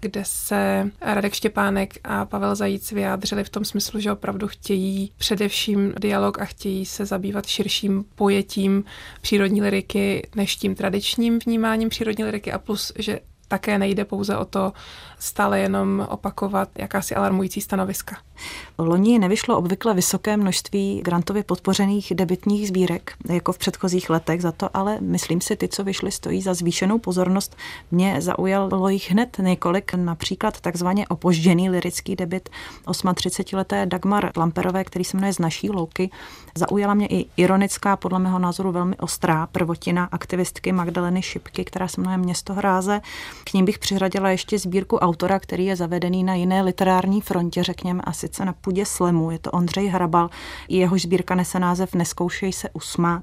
kde 0.01 0.23
se 0.25 0.91
Radek 1.01 1.35
Štěpánek 1.35 1.95
a 2.05 2.25
Pavel 2.25 2.55
Zajíc 2.55 2.93
vyjádřili 2.93 3.45
v 3.45 3.49
tom 3.49 3.65
smyslu, 3.65 4.01
že 4.01 4.13
opravdu 4.13 4.49
chtějí 4.49 5.13
především 5.19 5.95
dialog 5.99 6.41
a 6.41 6.45
chtějí 6.45 6.87
se 6.87 7.07
zabývat 7.19 7.47
širším 7.47 8.05
pojetím 8.15 8.85
přírodní 9.21 9.63
liriky 9.63 10.29
než 10.37 10.57
tím 10.57 10.75
tradičním 10.75 11.39
vnímáním 11.39 11.89
přírodní 11.89 12.25
liriky 12.25 12.53
a 12.53 12.59
plus, 12.59 12.93
že 12.99 13.21
také 13.49 13.79
nejde 13.79 14.05
pouze 14.05 14.37
o 14.37 14.45
to 14.45 14.73
stále 15.19 15.61
jenom 15.61 16.07
opakovat 16.11 16.69
jakási 16.79 17.15
alarmující 17.15 17.61
stanoviska. 17.61 18.17
Loni 18.79 19.19
nevyšlo 19.19 19.59
obvykle 19.59 19.95
vysoké 19.95 20.37
množství 20.37 21.01
grantově 21.05 21.43
podpořených 21.43 22.13
debitních 22.15 22.69
sbírek, 22.69 23.13
jako 23.29 23.53
v 23.53 23.59
předchozích 23.59 24.11
letech, 24.11 24.43
za 24.43 24.53
to 24.53 24.77
ale 24.77 24.99
myslím 25.01 25.41
si, 25.41 25.57
ty, 25.57 25.69
co 25.69 25.85
vyšly, 25.85 26.13
stojí 26.13 26.43
za 26.43 26.55
zvýšenou 26.55 26.99
pozornost. 26.99 27.57
Mě 27.91 28.21
zaujalo 28.21 28.89
jich 28.89 29.11
hned 29.11 29.37
několik, 29.39 29.95
například 29.95 30.61
takzvaně 30.61 31.09
opožděný 31.09 31.71
lirický 31.71 32.17
debit 32.17 32.49
38-leté 32.87 33.87
Dagmar 33.87 34.31
Lamperové, 34.37 34.85
který 34.85 35.05
se 35.05 35.17
jmenuje 35.17 35.33
Z 35.33 35.39
naší 35.39 35.71
louky. 35.71 36.11
Zaujala 36.55 36.95
mě 36.95 37.07
i 37.07 37.27
ironická, 37.37 37.97
podle 37.97 38.19
mého 38.19 38.39
názoru 38.39 38.73
velmi 38.73 38.97
ostrá 38.97 39.47
prvotina 39.47 40.09
aktivistky 40.13 40.73
Magdaleny 40.73 41.23
Šipky, 41.23 41.65
která 41.65 41.89
se 41.89 42.01
jmenuje 42.01 42.19
Město 42.19 42.55
hráze. 42.55 43.01
K 43.45 43.53
ním 43.53 43.65
bych 43.65 43.79
přiřadila 43.79 44.31
ještě 44.31 44.59
sbírku 44.59 45.05
autora, 45.09 45.39
který 45.39 45.65
je 45.65 45.77
zavedený 45.77 46.25
na 46.25 46.35
jiné 46.35 46.63
literární 46.63 47.21
frontě, 47.21 47.63
řekněme, 47.63 48.03
a 48.05 48.13
sice 48.13 48.45
na 48.45 48.53
půdě 48.53 48.87
slemu. 48.87 49.31
Je 49.31 49.39
to 49.39 49.51
Ondřej 49.51 49.89
Hrabal. 49.89 50.31
Jehož 50.69 51.03
sbírka 51.03 51.35
nese 51.35 51.59
název 51.59 51.95
Neskoušej 51.95 52.53
se 52.53 52.69
usmát 52.73 53.23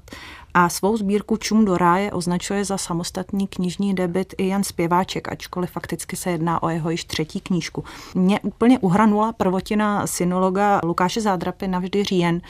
a 0.58 0.68
svou 0.68 0.96
sbírku 0.96 1.36
Čum 1.36 1.64
do 1.64 1.76
ráje 1.76 2.12
označuje 2.12 2.64
za 2.64 2.78
samostatný 2.78 3.46
knižní 3.46 3.94
debit 3.94 4.34
i 4.38 4.48
Jan 4.48 4.64
Zpěváček, 4.64 5.32
ačkoliv 5.32 5.70
fakticky 5.70 6.16
se 6.16 6.30
jedná 6.30 6.62
o 6.62 6.68
jeho 6.68 6.90
již 6.90 7.04
třetí 7.04 7.40
knížku. 7.40 7.84
Mě 8.14 8.40
úplně 8.40 8.78
uhranula 8.78 9.32
prvotina 9.32 10.06
synologa 10.06 10.80
Lukáše 10.84 11.20
Zádrapy 11.20 11.68
navždy 11.68 12.04
říjen. 12.04 12.40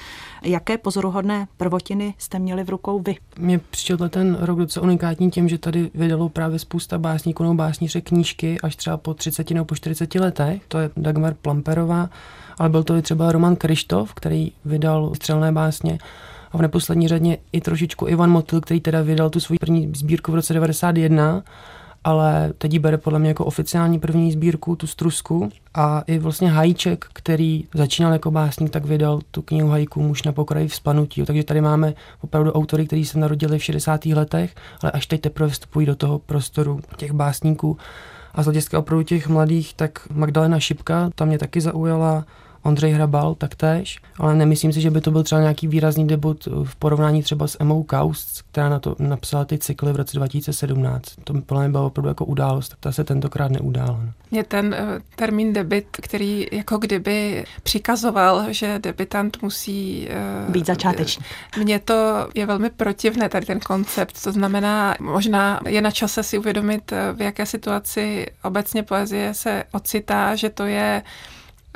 Jaké 0.43 0.79
pozoruhodné 0.79 1.49
prvotiny 1.57 2.15
jste 2.19 2.39
měli 2.39 2.65
v 2.65 2.69
rukou 2.69 3.01
vy? 3.01 3.17
Mně 3.39 3.59
přišel 3.59 4.09
ten 4.09 4.39
rok 4.41 4.59
docela 4.59 4.85
unikátní 4.85 5.31
tím, 5.31 5.49
že 5.49 5.59
tady 5.59 5.91
vydalo 5.95 6.29
právě 6.29 6.59
spousta 6.59 6.99
básníků 6.99 7.43
nebo 7.43 7.55
básníře 7.55 8.01
knížky 8.01 8.61
až 8.61 8.77
třeba 8.77 8.97
po 8.97 9.15
30 9.15 9.51
nebo 9.51 9.65
po 9.65 9.75
40 9.75 10.15
letech. 10.15 10.63
To 10.69 10.79
je 10.79 10.91
Dagmar 10.97 11.35
Plamperová, 11.35 12.11
ale 12.59 12.69
byl 12.69 12.85
to 12.85 12.97
i 12.97 13.03
třeba 13.03 13.33
Roman 13.33 13.57
Krištof, 13.57 14.15
který 14.15 14.53
vydal 14.65 15.15
střelné 15.15 15.53
básně 15.53 15.99
a 16.57 16.59
v 16.59 16.63
neposlední 16.63 17.09
řadě 17.09 17.39
i 17.53 17.61
trošičku 17.61 18.09
Ivan 18.09 18.31
Motil, 18.31 18.61
který 18.61 18.81
teda 18.81 19.03
vydal 19.03 19.31
tu 19.31 19.41
svoji 19.41 19.59
první 19.59 19.93
sbírku 19.97 20.33
v 20.33 20.35
roce 20.35 20.55
91, 20.55 21.43
ale 22.05 22.53
teď 22.59 22.73
ji 22.73 22.79
bere 22.79 22.99
podle 22.99 23.19
mě 23.19 23.29
jako 23.29 23.45
oficiální 23.45 23.99
první 23.99 24.33
sbírku, 24.33 24.77
tu 24.77 24.87
strusku. 24.87 25.51
A 25.75 26.03
i 26.07 26.19
vlastně 26.19 26.51
Hajíček, 26.51 27.07
který 27.13 27.65
začínal 27.75 28.13
jako 28.13 28.31
básník, 28.31 28.71
tak 28.71 28.85
vydal 28.85 29.21
tu 29.31 29.43
knihu 29.43 29.69
Hajku 29.69 30.03
Muž 30.03 30.23
na 30.23 30.33
pokraji 30.33 30.69
vzpanutí. 30.69 31.23
Takže 31.25 31.45
tady 31.45 31.61
máme 31.61 31.95
opravdu 32.21 32.53
autory, 32.53 32.87
kteří 32.87 33.05
se 33.05 33.19
narodili 33.19 33.59
v 33.59 33.65
60. 33.65 34.07
letech, 34.07 34.55
ale 34.83 34.93
až 34.93 35.07
teď 35.07 35.21
teprve 35.21 35.49
vstupují 35.49 35.87
do 35.87 35.97
toho 35.97 36.19
prostoru 36.19 36.81
těch 36.97 37.13
básníků. 37.13 37.77
A 38.35 38.43
z 38.43 38.45
hlediska 38.45 38.79
opravdu 38.79 39.03
těch 39.03 39.29
mladých, 39.29 39.75
tak 39.75 40.09
Magdalena 40.11 40.61
Šipka, 40.61 41.11
ta 41.15 41.25
mě 41.25 41.39
taky 41.39 41.61
zaujala, 41.61 42.25
Ondřej 42.67 42.93
Hrabal 42.93 43.35
taktéž, 43.35 43.99
ale 44.19 44.35
nemyslím 44.35 44.73
si, 44.73 44.81
že 44.81 44.91
by 44.91 45.01
to 45.01 45.11
byl 45.11 45.23
třeba 45.23 45.41
nějaký 45.41 45.69
výrazný 45.69 46.07
debut 46.07 46.49
v 46.65 46.77
porovnání 46.77 47.23
třeba 47.23 47.47
s 47.47 47.57
Emou 47.61 47.83
Kaust, 47.83 48.43
která 48.43 48.69
na 48.69 48.79
to 48.79 48.97
napsala 48.99 49.45
ty 49.45 49.59
cykly 49.59 49.93
v 49.93 49.97
roce 49.97 50.17
2017. 50.17 51.05
To 51.25 51.35
podle 51.35 51.63
mě 51.63 51.73
bylo 51.73 51.87
opravdu 51.87 52.09
jako 52.09 52.25
událost, 52.25 52.75
ta 52.81 52.93
se 52.93 53.05
tentokrát 53.05 53.51
neudála. 53.51 54.01
No. 54.05 54.13
Mě 54.31 54.45
ten 54.45 54.67
uh, 54.67 55.03
termín 55.17 55.53
debit, 55.53 55.87
který 55.91 56.47
jako 56.53 56.79
kdyby 56.79 57.45
přikazoval, 57.63 58.45
že 58.49 58.79
debitant 58.79 59.43
musí 59.43 60.09
uh, 60.47 60.53
být 60.53 60.67
začáteční. 60.67 61.25
Mně 61.59 61.79
to 61.79 62.29
je 62.35 62.47
velmi 62.47 62.71
protivné, 62.71 63.29
tady 63.29 63.47
ten 63.47 63.61
koncept. 63.61 64.23
To 64.23 64.33
znamená, 64.33 64.97
možná 65.01 65.61
je 65.69 65.83
na 65.83 65.91
čase 65.91 66.23
si 66.23 66.39
uvědomit, 66.39 66.93
v 67.13 67.23
jaké 67.23 67.47
situaci 67.47 68.27
obecně 68.45 68.83
poezie 68.83 69.35
se 69.35 69.65
ocitá, 69.73 70.35
že 70.35 70.51
to 70.51 70.65
je 70.65 71.03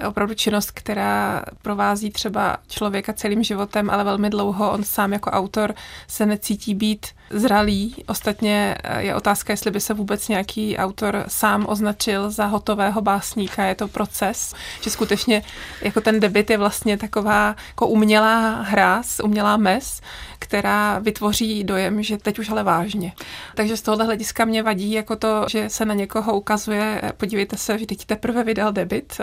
opravdu 0.08 0.34
činnost, 0.34 0.70
která 0.70 1.42
provází 1.62 2.10
třeba 2.10 2.56
člověka 2.68 3.12
celým 3.12 3.42
životem, 3.42 3.90
ale 3.90 4.04
velmi 4.04 4.30
dlouho 4.30 4.72
on 4.72 4.84
sám 4.84 5.12
jako 5.12 5.30
autor 5.30 5.74
se 6.08 6.26
necítí 6.26 6.74
být 6.74 7.06
zralý. 7.31 7.95
Ostatně 8.07 8.77
eh, 8.85 9.03
je 9.03 9.14
otázka, 9.14 9.53
jestli 9.53 9.71
by 9.71 9.81
se 9.81 9.95
vůbec 9.95 10.29
nějaký 10.29 10.77
autor 10.77 11.25
sám 11.29 11.66
označil 11.69 12.31
za 12.31 12.47
hotového 12.47 13.01
básníka. 13.01 13.64
Je 13.64 13.75
to 13.75 13.88
proces, 13.88 14.55
že 14.81 14.90
skutečně 14.90 15.43
jako 15.83 16.01
ten 16.01 16.21
debit 16.21 16.51
je 16.51 16.59
vlastně 16.59 16.99
taková 16.99 17.57
jako 17.69 17.87
umělá 17.87 18.62
hra, 18.62 19.03
umělá 19.23 19.57
mes, 19.57 20.01
která 20.38 20.99
vytvoří 20.99 21.64
dojem, 21.64 22.03
že 22.03 22.19
teď 22.19 22.38
už 22.38 22.51
ale 22.51 22.62
vážně. 22.62 23.12
Takže 23.55 23.77
z 23.77 23.83
tohohle 23.83 24.05
hlediska 24.05 24.45
mě 24.45 24.62
vadí 24.62 24.93
jako 24.93 25.16
to, 25.16 25.47
že 25.49 25.69
se 25.69 25.85
na 25.85 25.95
někoho 25.95 26.37
ukazuje, 26.37 27.03
podívejte 27.16 27.57
se, 27.57 27.79
že 27.79 27.87
teď 27.87 28.05
teprve 28.05 28.45
vydal 28.45 28.73
debit. 28.73 29.21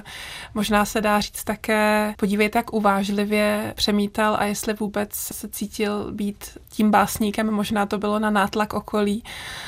Možná 0.53 0.85
se 0.85 1.01
dá 1.01 1.19
říct 1.19 1.43
také, 1.43 2.13
podívejte, 2.17 2.59
jak 2.59 2.73
uvážlivě 2.73 3.73
přemítal 3.75 4.35
a 4.39 4.45
jestli 4.45 4.73
vůbec 4.73 5.09
se 5.13 5.47
cítil 5.47 6.11
být 6.11 6.57
tím 6.69 6.91
básníkem, 6.91 7.51
možná 7.51 7.85
to 7.85 7.96
bylo 7.97 8.19
na 8.19 8.29
nátlak 8.29 8.73
okolí, 8.73 9.23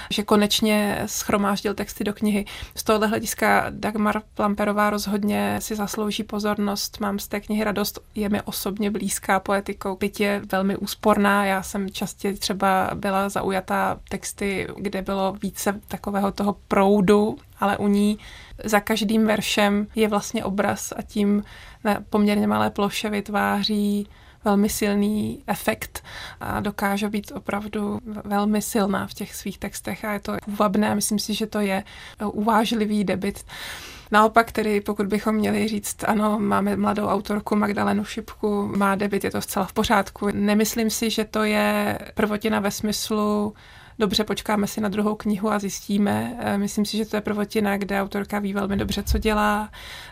že 0.10 0.24
konečně 0.24 1.04
schromáždil 1.06 1.74
texty 1.74 2.04
do 2.04 2.14
knihy. 2.14 2.46
Z 2.76 2.84
tohohle 2.84 3.08
hlediska 3.08 3.66
Dagmar 3.70 4.22
Plamperová 4.34 4.90
rozhodně 4.90 5.56
si 5.62 5.76
zaslouží 5.76 6.24
pozornost. 6.24 7.00
Mám 7.00 7.20
z 7.20 7.28
té 7.28 7.40
knihy 7.40 7.64
radost, 7.64 8.00
je 8.16 8.30
mi 8.30 8.42
osobně 8.42 8.92
blízká 8.92 9.40
poetikou, 9.40 9.96
byť 9.96 10.20
je 10.20 10.42
velmi 10.52 10.78
úsporná. 10.78 11.46
Já 11.46 11.64
jsem 11.64 11.90
častě 11.90 12.34
třeba 12.34 12.90
byla 12.94 13.30
zaujatá 13.30 14.00
texty, 14.10 14.68
kde 14.78 15.02
bylo 15.02 15.36
více 15.42 15.82
takového 15.88 16.32
toho 16.32 16.56
proudu, 16.68 17.38
ale 17.60 17.78
u 17.78 17.88
ní 17.88 18.20
za 18.64 18.80
každým 18.80 19.26
veršem 19.28 19.88
je 19.96 20.08
vlastně 20.08 20.44
obraz 20.44 20.94
a 20.98 21.02
tím 21.02 21.44
na 21.84 21.98
poměrně 22.10 22.48
malé 22.48 22.70
ploše 22.70 23.10
vytváří 23.10 24.08
velmi 24.46 24.70
silný 24.70 25.44
efekt 25.48 26.04
a 26.42 26.60
dokáže 26.60 27.10
být 27.10 27.32
opravdu 27.36 28.00
velmi 28.24 28.62
silná 28.62 29.08
v 29.08 29.14
těch 29.14 29.36
svých 29.36 29.58
textech 29.58 30.06
a 30.06 30.14
je 30.14 30.20
to 30.20 30.38
úvabné. 30.48 30.96
Myslím 30.96 31.20
si, 31.20 31.34
že 31.34 31.48
to 31.48 31.60
je 31.60 31.84
uvážlivý 32.34 33.04
debit. 33.04 33.46
Naopak 34.12 34.52
tedy, 34.52 34.82
pokud 34.82 35.08
bychom 35.08 35.36
měli 35.36 35.68
říct, 35.68 36.04
ano, 36.08 36.40
máme 36.40 36.76
mladou 36.76 37.08
autorku 37.08 37.56
Magdalenu 37.56 38.06
Šipku, 38.06 38.72
má 38.78 38.96
debit, 38.96 39.24
je 39.24 39.32
to 39.32 39.42
zcela 39.42 39.66
v 39.66 39.74
pořádku. 39.74 40.28
Nemyslím 40.34 40.90
si, 40.90 41.10
že 41.10 41.26
to 41.26 41.44
je 41.44 42.00
prvotina 42.14 42.60
ve 42.60 42.72
smyslu 42.72 43.54
dobře, 44.00 44.24
počkáme 44.24 44.68
si 44.68 44.82
na 44.82 44.90
druhou 44.90 45.16
knihu 45.16 45.52
a 45.52 45.60
zjistíme. 45.60 46.38
Eh, 46.40 46.58
myslím 46.58 46.86
si, 46.86 46.98
že 46.98 47.06
to 47.06 47.16
je 47.18 47.22
prvotina, 47.22 47.78
kde 47.78 48.02
autorka 48.02 48.40
ví 48.40 48.54
velmi 48.54 48.78
dobře, 48.78 49.04
co 49.04 49.18
dělá. 49.18 49.70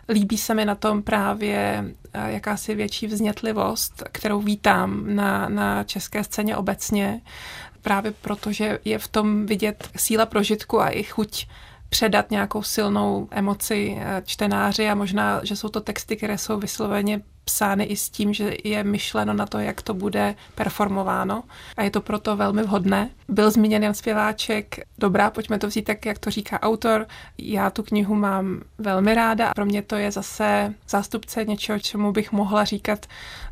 Líbí 0.10 0.38
se 0.38 0.54
mi 0.54 0.66
na 0.66 0.76
tom 0.76 1.04
právě 1.04 1.86
eh, 2.14 2.32
jakási 2.32 2.76
větší 2.76 3.08
vznětlivost, 3.08 4.04
kterou 4.12 4.42
vítám 4.42 5.16
na, 5.16 5.50
na 5.50 5.84
české 5.84 6.24
scéně 6.24 6.58
obecně, 6.58 7.22
právě 7.82 8.12
protože 8.22 8.80
je 8.86 9.00
v 9.00 9.08
tom 9.08 9.46
vidět 9.46 9.90
síla 9.96 10.26
prožitku 10.26 10.82
a 10.82 10.90
i 10.90 11.04
chuť 11.04 11.48
předat 11.90 12.32
nějakou 12.32 12.64
silnou 12.64 13.28
emoci 13.32 13.98
eh, 14.00 14.22
čtenáři 14.26 14.90
a 14.90 14.96
možná, 14.96 15.42
že 15.44 15.56
jsou 15.56 15.70
to 15.70 15.82
texty, 15.82 16.16
které 16.16 16.38
jsou 16.38 16.60
vysloveně 16.60 17.22
psány 17.48 17.84
i 17.84 17.96
s 17.96 18.10
tím, 18.10 18.34
že 18.34 18.54
je 18.64 18.84
myšleno 18.84 19.34
na 19.34 19.46
to, 19.46 19.60
jak 19.60 19.82
to 19.82 19.94
bude 19.94 20.36
performováno 20.56 21.44
a 21.78 21.84
je 21.84 21.92
to 21.92 22.02
proto 22.02 22.36
velmi 22.36 22.64
vhodné. 22.64 23.10
Byl 23.30 23.52
zmíněn 23.52 23.84
Jan 23.84 23.94
Zpěváček, 23.94 24.80
dobrá, 24.98 25.32
pojďme 25.32 25.60
to 25.60 25.68
vzít 25.68 25.82
tak, 25.82 26.06
jak 26.06 26.20
to 26.20 26.32
říká 26.32 26.62
autor. 26.62 27.08
Já 27.38 27.70
tu 27.70 27.84
knihu 27.84 28.16
mám 28.16 28.62
velmi 28.78 29.16
ráda 29.16 29.50
a 29.50 29.54
pro 29.54 29.66
mě 29.66 29.82
to 29.82 29.96
je 29.96 30.12
zase 30.12 30.74
zástupce 30.90 31.46
něčeho, 31.46 31.80
čemu 31.80 32.12
bych 32.12 32.32
mohla 32.32 32.64
říkat 32.64 33.06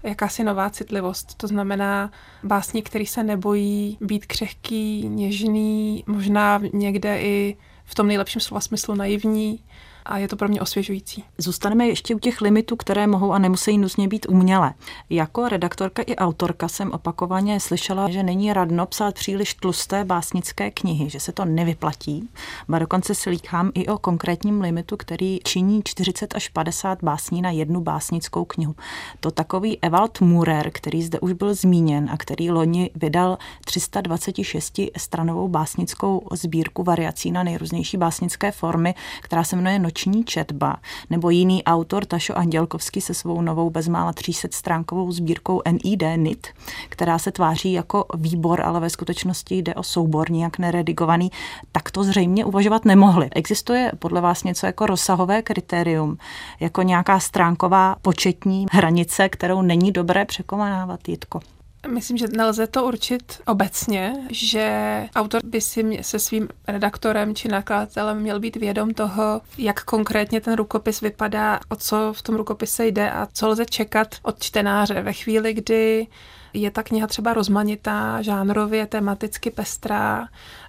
jakási 0.03 0.43
nová 0.43 0.69
citlivost. 0.69 1.33
To 1.37 1.47
znamená 1.47 2.11
básník, 2.43 2.89
který 2.89 3.05
se 3.05 3.23
nebojí 3.23 3.97
být 4.01 4.25
křehký, 4.25 5.07
něžný, 5.07 6.03
možná 6.07 6.61
někde 6.73 7.21
i 7.21 7.57
v 7.85 7.95
tom 7.95 8.07
nejlepším 8.07 8.41
slova 8.41 8.61
smyslu 8.61 8.95
naivní 8.95 9.59
a 10.05 10.17
je 10.17 10.27
to 10.27 10.35
pro 10.35 10.47
mě 10.47 10.61
osvěžující. 10.61 11.23
Zůstaneme 11.37 11.87
ještě 11.87 12.15
u 12.15 12.19
těch 12.19 12.41
limitů, 12.41 12.75
které 12.75 13.07
mohou 13.07 13.31
a 13.31 13.39
nemusí 13.39 13.77
nutně 13.77 14.07
být 14.07 14.25
umělé. 14.29 14.73
Jako 15.09 15.49
redaktorka 15.49 16.01
i 16.01 16.15
autorka 16.15 16.67
jsem 16.67 16.91
opakovaně 16.91 17.59
slyšela, 17.59 18.09
že 18.09 18.23
není 18.23 18.53
radno 18.53 18.85
psát 18.85 19.15
příliš 19.15 19.53
tlusté 19.53 20.05
básnické 20.05 20.71
knihy, 20.71 21.09
že 21.09 21.19
se 21.19 21.31
to 21.31 21.45
nevyplatí. 21.45 22.29
A 22.73 22.79
dokonce 22.79 23.15
slýchám 23.15 23.71
i 23.73 23.87
o 23.87 23.97
konkrétním 23.97 24.61
limitu, 24.61 24.97
který 24.97 25.39
činí 25.43 25.81
40 25.83 26.35
až 26.35 26.49
50 26.49 27.03
básní 27.03 27.41
na 27.41 27.51
jednu 27.51 27.81
básnickou 27.81 28.45
knihu. 28.45 28.75
To 29.19 29.31
takový 29.31 29.79
Ewald 29.81 30.21
Murer, 30.21 30.71
který 30.71 31.03
zde 31.03 31.19
už 31.19 31.33
byl 31.33 31.53
zmíněn 31.53 32.09
a 32.11 32.17
který 32.17 32.51
loni 32.51 32.91
vydal 32.95 33.37
326 33.65 34.79
stranovou 34.97 35.47
básnickou 35.47 36.27
sbírku 36.31 36.83
variací 36.83 37.31
na 37.31 37.43
nejrůznější 37.43 37.97
básnické 37.97 38.51
formy, 38.51 38.95
která 39.21 39.43
se 39.43 39.55
jmenuje 39.55 39.79
noční 39.95 40.23
četba, 40.23 40.77
nebo 41.09 41.29
jiný 41.29 41.63
autor 41.63 42.05
Tašo 42.05 42.37
Andělkovský 42.37 43.01
se 43.01 43.13
svou 43.13 43.41
novou 43.41 43.69
bezmála 43.69 44.13
300 44.13 44.47
stránkovou 44.51 45.11
sbírkou 45.11 45.61
NID 45.71 46.03
NIT, 46.15 46.47
která 46.89 47.19
se 47.19 47.31
tváří 47.31 47.73
jako 47.73 48.05
výbor, 48.17 48.61
ale 48.61 48.79
ve 48.79 48.89
skutečnosti 48.89 49.57
jde 49.57 49.75
o 49.75 49.83
soubor 49.83 50.31
nijak 50.31 50.59
neredigovaný, 50.59 51.31
tak 51.71 51.91
to 51.91 52.03
zřejmě 52.03 52.45
uvažovat 52.45 52.85
nemohli. 52.85 53.29
Existuje 53.35 53.91
podle 53.99 54.21
vás 54.21 54.43
něco 54.43 54.65
jako 54.65 54.85
rozsahové 54.85 55.41
kritérium, 55.41 56.17
jako 56.59 56.81
nějaká 56.81 57.19
stránková 57.19 57.95
početní 58.01 58.65
hranice, 58.71 59.29
kterou 59.29 59.61
není 59.61 59.91
dobré 59.91 60.25
překonávat, 60.25 61.07
Jitko? 61.07 61.39
Myslím, 61.87 62.17
že 62.17 62.27
nelze 62.27 62.67
to 62.67 62.85
určit 62.85 63.41
obecně, 63.47 64.13
že 64.29 65.07
autor 65.15 65.41
by 65.45 65.61
si 65.61 65.99
se 66.01 66.19
svým 66.19 66.47
redaktorem 66.67 67.35
či 67.35 67.47
nakladatelem 67.47 68.19
měl 68.19 68.39
být 68.39 68.55
vědom 68.55 68.93
toho, 68.93 69.41
jak 69.57 69.83
konkrétně 69.83 70.41
ten 70.41 70.55
rukopis 70.55 71.01
vypadá, 71.01 71.59
o 71.69 71.75
co 71.75 72.13
v 72.13 72.21
tom 72.21 72.35
rukopise 72.35 72.87
jde 72.87 73.11
a 73.11 73.27
co 73.33 73.47
lze 73.47 73.65
čekat 73.65 74.15
od 74.21 74.43
čtenáře. 74.43 75.01
Ve 75.01 75.13
chvíli, 75.13 75.53
kdy 75.53 76.07
je 76.53 76.71
ta 76.71 76.83
kniha 76.83 77.07
třeba 77.07 77.33
rozmanitá, 77.33 78.21
žánrově, 78.21 78.87
tematicky 78.87 79.51
pestrá, 79.51 80.27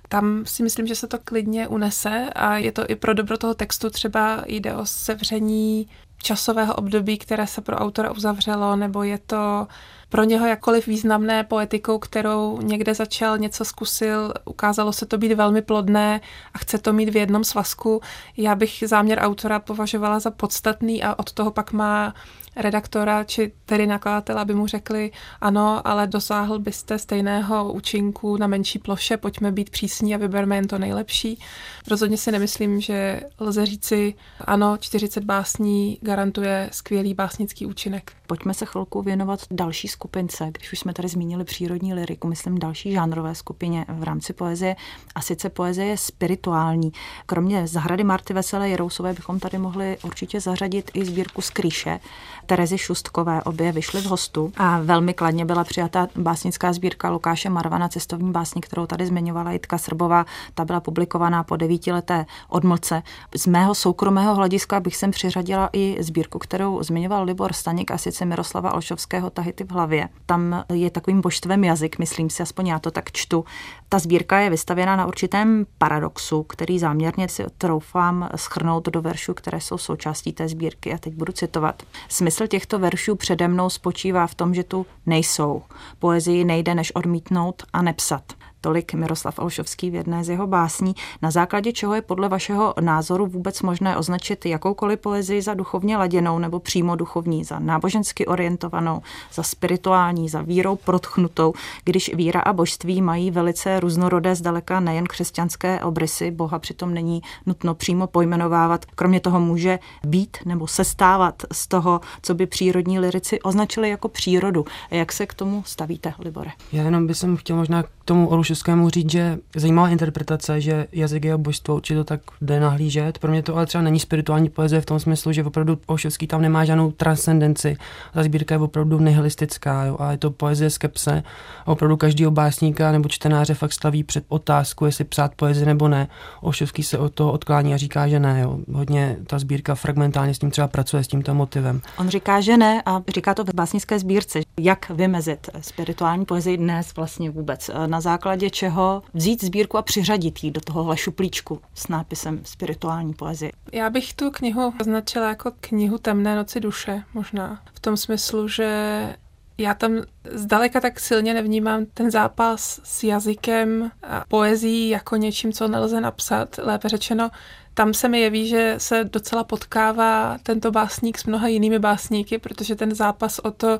tam 0.08 0.42
si 0.46 0.62
myslím, 0.62 0.86
že 0.86 0.94
se 0.94 1.06
to 1.06 1.18
klidně 1.24 1.68
unese 1.68 2.30
a 2.34 2.56
je 2.56 2.72
to 2.72 2.90
i 2.90 2.94
pro 2.94 3.14
dobro 3.14 3.38
toho 3.38 3.54
textu. 3.54 3.90
Třeba 3.90 4.44
jde 4.46 4.74
o 4.74 4.86
sevření 4.86 5.88
časového 6.22 6.74
období, 6.74 7.18
které 7.18 7.46
se 7.46 7.60
pro 7.60 7.76
autora 7.76 8.12
uzavřelo, 8.12 8.76
nebo 8.76 9.02
je 9.02 9.18
to 9.18 9.66
pro 10.08 10.24
něho 10.24 10.46
jakkoliv 10.46 10.86
významné 10.86 11.44
poetikou, 11.44 11.98
kterou 11.98 12.58
někde 12.62 12.94
začal, 12.94 13.38
něco 13.38 13.64
zkusil, 13.64 14.34
ukázalo 14.44 14.92
se 14.92 15.06
to 15.06 15.18
být 15.18 15.32
velmi 15.32 15.62
plodné 15.62 16.20
a 16.54 16.58
chce 16.58 16.78
to 16.78 16.92
mít 16.92 17.08
v 17.08 17.16
jednom 17.16 17.44
svazku. 17.44 18.00
Já 18.36 18.54
bych 18.54 18.84
záměr 18.86 19.18
autora 19.18 19.58
považovala 19.58 20.20
za 20.20 20.30
podstatný 20.30 21.02
a 21.02 21.18
od 21.18 21.32
toho 21.32 21.50
pak 21.50 21.72
má 21.72 22.14
redaktora 22.56 23.24
či 23.24 23.52
tedy 23.64 23.86
nakladatele, 23.86 24.40
aby 24.40 24.54
mu 24.54 24.66
řekli, 24.66 25.10
ano, 25.40 25.88
ale 25.88 26.06
dosáhl 26.06 26.58
byste 26.58 26.98
stejného 26.98 27.72
účinku 27.72 28.36
na 28.36 28.46
menší 28.46 28.78
ploše, 28.78 29.16
pojďme 29.16 29.52
být 29.52 29.70
přísní 29.70 30.14
a 30.14 30.18
vyberme 30.18 30.56
jen 30.56 30.66
to 30.66 30.78
nejlepší. 30.78 31.40
Rozhodně 31.88 32.16
si 32.16 32.32
nemyslím, 32.32 32.80
že 32.80 33.20
lze 33.40 33.66
říci, 33.66 34.14
ano, 34.40 34.76
40 34.80 35.24
básní 35.24 35.98
garantuje 36.00 36.70
skvělý 36.72 37.14
básnický 37.14 37.66
účinek. 37.66 38.12
Pojďme 38.26 38.54
se 38.54 38.66
chvilku 38.66 39.02
věnovat 39.02 39.40
další 39.50 39.88
skupince, 39.88 40.48
když 40.52 40.72
už 40.72 40.78
jsme 40.78 40.92
tady 40.92 41.08
zmínili 41.08 41.44
přírodní 41.44 41.94
liriku, 41.94 42.28
myslím 42.28 42.58
další 42.58 42.92
žánrové 42.92 43.34
skupině 43.34 43.86
v 43.88 44.02
rámci 44.02 44.32
poezie, 44.32 44.76
a 45.14 45.20
sice 45.20 45.50
poezie 45.50 45.86
je 45.86 45.96
spirituální. 45.96 46.92
Kromě 47.26 47.66
zahrady 47.66 48.04
Marty 48.04 48.34
Veselé 48.34 48.68
Jerousové 48.68 49.12
bychom 49.12 49.40
tady 49.40 49.58
mohli 49.58 49.98
určitě 50.04 50.40
zařadit 50.40 50.90
i 50.94 51.04
sbírku 51.04 51.42
Skrýše, 51.42 52.00
Terezy 52.46 52.78
Šustkové, 52.78 53.42
obě 53.42 53.72
vyšly 53.72 54.00
v 54.00 54.04
hostu 54.04 54.52
a 54.56 54.80
velmi 54.80 55.14
kladně 55.14 55.44
byla 55.44 55.64
přijata 55.64 56.08
básnická 56.16 56.72
sbírka 56.72 57.10
Lukáše 57.10 57.50
Marvana, 57.50 57.88
cestovní 57.88 58.32
básní, 58.32 58.60
kterou 58.60 58.86
tady 58.86 59.06
zmiňovala 59.06 59.52
Jitka 59.52 59.78
Srbová. 59.78 60.26
Ta 60.54 60.64
byla 60.64 60.80
publikovaná 60.80 61.44
po 61.44 61.56
devítileté 61.56 62.26
odmlce. 62.48 63.02
Z 63.36 63.46
mého 63.46 63.74
soukromého 63.74 64.34
hlediska 64.34 64.80
bych 64.80 64.96
sem 64.96 65.10
přiřadila 65.10 65.70
i 65.72 65.96
sbírku, 66.00 66.38
kterou 66.38 66.82
zmiňoval 66.82 67.24
Libor 67.24 67.52
Staněk 67.52 67.90
a 67.90 67.98
sice 67.98 68.24
Miroslava 68.24 68.74
Olšovského 68.74 69.30
Tahity 69.30 69.64
v 69.64 69.70
hlavě. 69.70 70.08
Tam 70.26 70.64
je 70.72 70.90
takovým 70.90 71.20
božstvem 71.20 71.64
jazyk, 71.64 71.98
myslím 71.98 72.30
si, 72.30 72.42
aspoň 72.42 72.66
já 72.66 72.78
to 72.78 72.90
tak 72.90 73.12
čtu. 73.12 73.44
Ta 73.88 73.98
sbírka 73.98 74.38
je 74.38 74.50
vystavěna 74.50 74.96
na 74.96 75.06
určitém 75.06 75.66
paradoxu, 75.78 76.42
který 76.42 76.78
záměrně 76.78 77.28
si 77.28 77.44
troufám 77.58 78.28
schrnout 78.36 78.88
do 78.88 79.02
veršů, 79.02 79.34
které 79.34 79.60
jsou 79.60 79.78
součástí 79.78 80.32
té 80.32 80.48
sbírky. 80.48 80.94
A 80.94 80.98
teď 80.98 81.14
budu 81.14 81.32
citovat. 81.32 81.82
Smysl 82.08 82.35
těchto 82.46 82.78
veršů 82.78 83.16
přede 83.16 83.48
mnou 83.48 83.70
spočívá 83.70 84.26
v 84.26 84.34
tom, 84.34 84.54
že 84.54 84.64
tu 84.64 84.86
nejsou. 85.06 85.62
Poezii 85.98 86.44
nejde 86.44 86.74
než 86.74 86.94
odmítnout 86.94 87.62
a 87.72 87.82
nepsat. 87.82 88.32
Tolik 88.66 88.94
Miroslav 88.94 89.38
Olšovský 89.38 89.90
v 89.90 89.94
jedné 89.94 90.24
z 90.24 90.28
jeho 90.28 90.46
básní. 90.46 90.94
Na 91.22 91.30
základě 91.30 91.72
čeho 91.72 91.94
je 91.94 92.02
podle 92.02 92.28
vašeho 92.28 92.74
názoru 92.80 93.26
vůbec 93.26 93.62
možné 93.62 93.96
označit 93.96 94.46
jakoukoliv 94.46 95.00
poezii 95.00 95.42
za 95.42 95.54
duchovně 95.54 95.96
laděnou 95.96 96.38
nebo 96.38 96.60
přímo 96.60 96.96
duchovní, 96.96 97.44
za 97.44 97.58
nábožensky 97.58 98.26
orientovanou, 98.26 99.02
za 99.32 99.42
spirituální, 99.42 100.28
za 100.28 100.42
vírou 100.42 100.76
protchnutou, 100.76 101.52
když 101.84 102.14
víra 102.14 102.40
a 102.40 102.52
božství 102.52 103.02
mají 103.02 103.30
velice 103.30 103.80
různorodé 103.80 104.34
zdaleka 104.34 104.80
nejen 104.80 105.04
křesťanské 105.04 105.80
obrysy, 105.80 106.30
Boha 106.30 106.58
přitom 106.58 106.94
není 106.94 107.22
nutno 107.46 107.74
přímo 107.74 108.06
pojmenovávat. 108.06 108.84
Kromě 108.84 109.20
toho 109.20 109.40
může 109.40 109.78
být 110.06 110.36
nebo 110.44 110.66
sestávat 110.66 111.42
z 111.52 111.66
toho, 111.66 112.00
co 112.22 112.34
by 112.34 112.46
přírodní 112.46 112.98
lirici 112.98 113.40
označili 113.40 113.90
jako 113.90 114.08
přírodu. 114.08 114.64
Jak 114.90 115.12
se 115.12 115.26
k 115.26 115.34
tomu 115.34 115.62
stavíte, 115.66 116.14
Libore? 116.18 116.50
Já 116.72 116.82
jenom 116.82 117.06
bych 117.06 117.16
chtěl 117.36 117.56
možná 117.56 117.84
tomu 118.06 118.28
Olušovskému 118.28 118.88
říct, 118.88 119.10
že 119.10 119.38
zajímavá 119.56 119.88
interpretace, 119.88 120.60
že 120.60 120.86
jazyk 120.92 121.24
je 121.24 121.36
božstvo, 121.36 121.74
určitě 121.74 121.98
to 121.98 122.04
tak 122.04 122.20
jde 122.40 122.60
nahlížet. 122.60 123.18
Pro 123.18 123.30
mě 123.30 123.42
to 123.42 123.56
ale 123.56 123.66
třeba 123.66 123.82
není 123.82 124.00
spirituální 124.00 124.48
poezie 124.48 124.80
v 124.80 124.86
tom 124.86 125.00
smyslu, 125.00 125.32
že 125.32 125.44
opravdu 125.44 125.78
Olušovský 125.86 126.26
tam 126.26 126.42
nemá 126.42 126.64
žádnou 126.64 126.90
transcendenci. 126.90 127.76
Ta 128.14 128.22
sbírka 128.22 128.54
je 128.54 128.58
opravdu 128.58 128.98
nihilistická 128.98 129.84
jo, 129.84 129.96
a 130.00 130.12
je 130.12 130.18
to 130.18 130.30
poezie 130.30 130.70
skepse. 130.70 131.22
A 131.66 131.72
opravdu 131.72 131.96
každý 131.96 132.26
básníka 132.26 132.92
nebo 132.92 133.08
čtenáře 133.08 133.54
fakt 133.54 133.72
staví 133.72 134.04
před 134.04 134.24
otázku, 134.28 134.86
jestli 134.86 135.04
psát 135.04 135.34
poezii 135.34 135.66
nebo 135.66 135.88
ne. 135.88 136.08
Olšovský 136.40 136.82
se 136.82 136.98
od 136.98 137.14
toho 137.14 137.32
odklání 137.32 137.74
a 137.74 137.76
říká, 137.76 138.08
že 138.08 138.20
ne. 138.20 138.40
Jo. 138.40 138.58
Hodně 138.72 139.16
ta 139.26 139.38
sbírka 139.38 139.74
fragmentálně 139.74 140.34
s 140.34 140.38
tím 140.38 140.50
třeba 140.50 140.68
pracuje, 140.68 141.04
s 141.04 141.08
tímto 141.08 141.34
motivem. 141.34 141.80
On 141.98 142.08
říká, 142.08 142.40
že 142.40 142.56
ne 142.56 142.82
a 142.86 143.02
říká 143.14 143.34
to 143.34 143.44
v 143.44 143.54
básnické 143.54 143.98
sbírce. 143.98 144.40
Jak 144.60 144.90
vymezit 144.90 145.50
spirituální 145.60 146.24
poezii 146.24 146.56
dnes 146.56 146.94
vlastně 146.96 147.30
vůbec? 147.30 147.70
Na 147.96 148.00
základě 148.00 148.50
čeho 148.50 149.02
vzít 149.14 149.44
sbírku 149.44 149.78
a 149.78 149.82
přiřadit 149.82 150.44
ji 150.44 150.50
do 150.50 150.60
tohohle 150.60 150.96
šuplíčku 150.96 151.60
s 151.74 151.88
nápisem 151.88 152.40
spirituální 152.44 153.14
poezie? 153.14 153.52
Já 153.72 153.90
bych 153.90 154.14
tu 154.14 154.30
knihu 154.30 154.74
označila 154.80 155.28
jako 155.28 155.52
knihu 155.60 155.98
Temné 155.98 156.36
noci 156.36 156.60
duše, 156.60 157.02
možná. 157.14 157.62
V 157.74 157.80
tom 157.80 157.96
smyslu, 157.96 158.48
že 158.48 159.16
já 159.58 159.74
tam 159.74 159.92
zdaleka 160.30 160.80
tak 160.80 161.00
silně 161.00 161.34
nevnímám 161.34 161.86
ten 161.86 162.10
zápas 162.10 162.80
s 162.84 163.04
jazykem 163.04 163.90
a 164.02 164.24
poezí 164.28 164.88
jako 164.88 165.16
něčím, 165.16 165.52
co 165.52 165.68
nelze 165.68 166.00
napsat, 166.00 166.58
lépe 166.62 166.88
řečeno. 166.88 167.30
Tam 167.74 167.94
se 167.94 168.08
mi 168.08 168.20
jeví, 168.20 168.48
že 168.48 168.74
se 168.78 169.04
docela 169.04 169.44
potkává 169.44 170.38
tento 170.42 170.70
básník 170.70 171.18
s 171.18 171.24
mnoha 171.24 171.48
jinými 171.48 171.78
básníky, 171.78 172.38
protože 172.38 172.76
ten 172.76 172.94
zápas 172.94 173.38
o 173.38 173.50
to, 173.50 173.78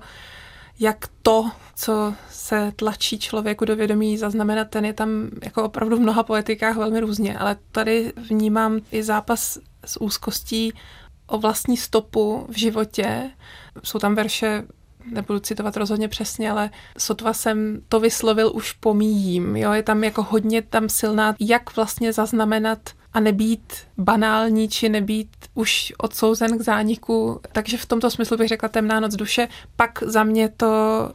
jak 0.79 1.09
to, 1.23 1.51
co 1.75 2.15
se 2.31 2.73
tlačí 2.77 3.19
člověku 3.19 3.65
do 3.65 3.77
vědomí 3.77 4.19
zaznamenat, 4.19 4.69
ten 4.71 4.85
je 4.85 4.93
tam 4.93 5.29
jako 5.45 5.65
opravdu 5.65 5.97
v 5.97 6.01
mnoha 6.01 6.23
poetikách 6.23 6.77
velmi 6.77 7.01
různě, 7.01 7.39
ale 7.39 7.57
tady 7.73 8.13
vnímám 8.17 8.81
i 8.93 9.03
zápas 9.03 9.59
s 9.85 10.01
úzkostí 10.01 10.73
o 11.27 11.39
vlastní 11.39 11.77
stopu 11.77 12.47
v 12.49 12.59
životě. 12.59 13.31
Jsou 13.85 13.99
tam 13.99 14.15
verše 14.15 14.65
nebudu 15.13 15.39
citovat 15.39 15.77
rozhodně 15.77 16.09
přesně, 16.09 16.51
ale 16.51 16.71
sotva 16.99 17.33
jsem 17.33 17.81
to 17.89 18.01
vyslovil, 18.01 18.53
už 18.55 18.73
pomíjím. 18.73 19.57
Jo? 19.57 19.73
Je 19.73 19.83
tam 19.83 20.05
jako 20.05 20.23
hodně 20.23 20.63
tam 20.63 20.89
silná, 20.89 21.37
jak 21.41 21.77
vlastně 21.77 22.13
zaznamenat 22.13 22.79
a 23.17 23.21
nebýt 23.21 23.73
banální, 23.99 24.69
či 24.69 24.89
nebýt 24.89 25.29
už 25.55 25.93
odsouzen 25.99 26.59
k 26.59 26.61
zániku. 26.61 27.41
Takže 27.53 27.77
v 27.77 27.87
tomto 27.87 28.11
smyslu 28.11 28.37
bych 28.37 28.49
řekla 28.49 28.69
temná 28.69 29.01
noc 29.01 29.15
duše. 29.15 29.49
Pak 29.77 30.03
za 30.03 30.25
mě 30.25 30.49
to 30.49 30.67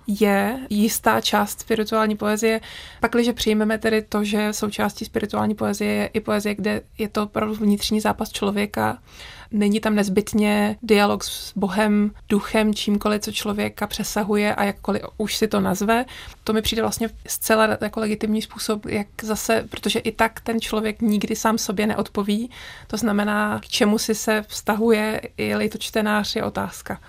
je 0.08 0.60
jistá 0.70 1.22
část 1.22 1.60
spirituální 1.60 2.16
poezie. 2.18 2.62
Pak, 3.00 3.12
když 3.12 3.30
přijmeme 3.34 3.78
tedy 3.78 4.02
to, 4.02 4.24
že 4.24 4.54
součástí 4.54 5.06
spirituální 5.06 5.56
poezie 5.56 5.94
je 5.94 6.06
i 6.06 6.20
poezie, 6.20 6.56
kde 6.56 6.82
je 6.98 7.10
to 7.10 7.24
opravdu 7.24 7.56
vnitřní 7.56 8.00
zápas 8.00 8.32
člověka, 8.32 8.98
Není 9.52 9.80
tam 9.80 9.96
nezbytně 9.96 10.78
dialog 10.84 11.24
s 11.24 11.54
Bohem, 11.56 12.12
duchem, 12.30 12.74
čímkoliv, 12.74 13.22
co 13.22 13.32
člověka 13.32 13.88
přesahuje 13.88 14.56
a 14.56 14.64
jakkoliv 14.64 15.02
už 15.18 15.36
si 15.36 15.48
to 15.48 15.60
nazve. 15.60 16.06
To 16.44 16.54
mi 16.54 16.62
přijde 16.62 16.82
vlastně 16.82 17.10
zcela 17.28 17.78
jako 17.82 18.00
legitimní 18.00 18.42
způsob, 18.42 18.86
jak 18.86 19.08
zase, 19.24 19.68
protože 19.70 20.00
i 20.00 20.12
tak 20.12 20.40
ten 20.40 20.62
člověk 20.62 21.02
nikdy 21.02 21.36
sám 21.36 21.58
sobě 21.58 21.88
neodpoví. 21.88 22.50
To 22.88 22.98
znamená, 22.98 23.60
k 23.60 23.68
čemu 23.68 23.98
si 23.98 24.16
se 24.16 24.44
vztahuje, 24.48 25.22
je-li 25.38 25.70
to 25.70 25.78
čtenář, 25.78 26.36
je 26.36 26.44
otázka. 26.44 27.00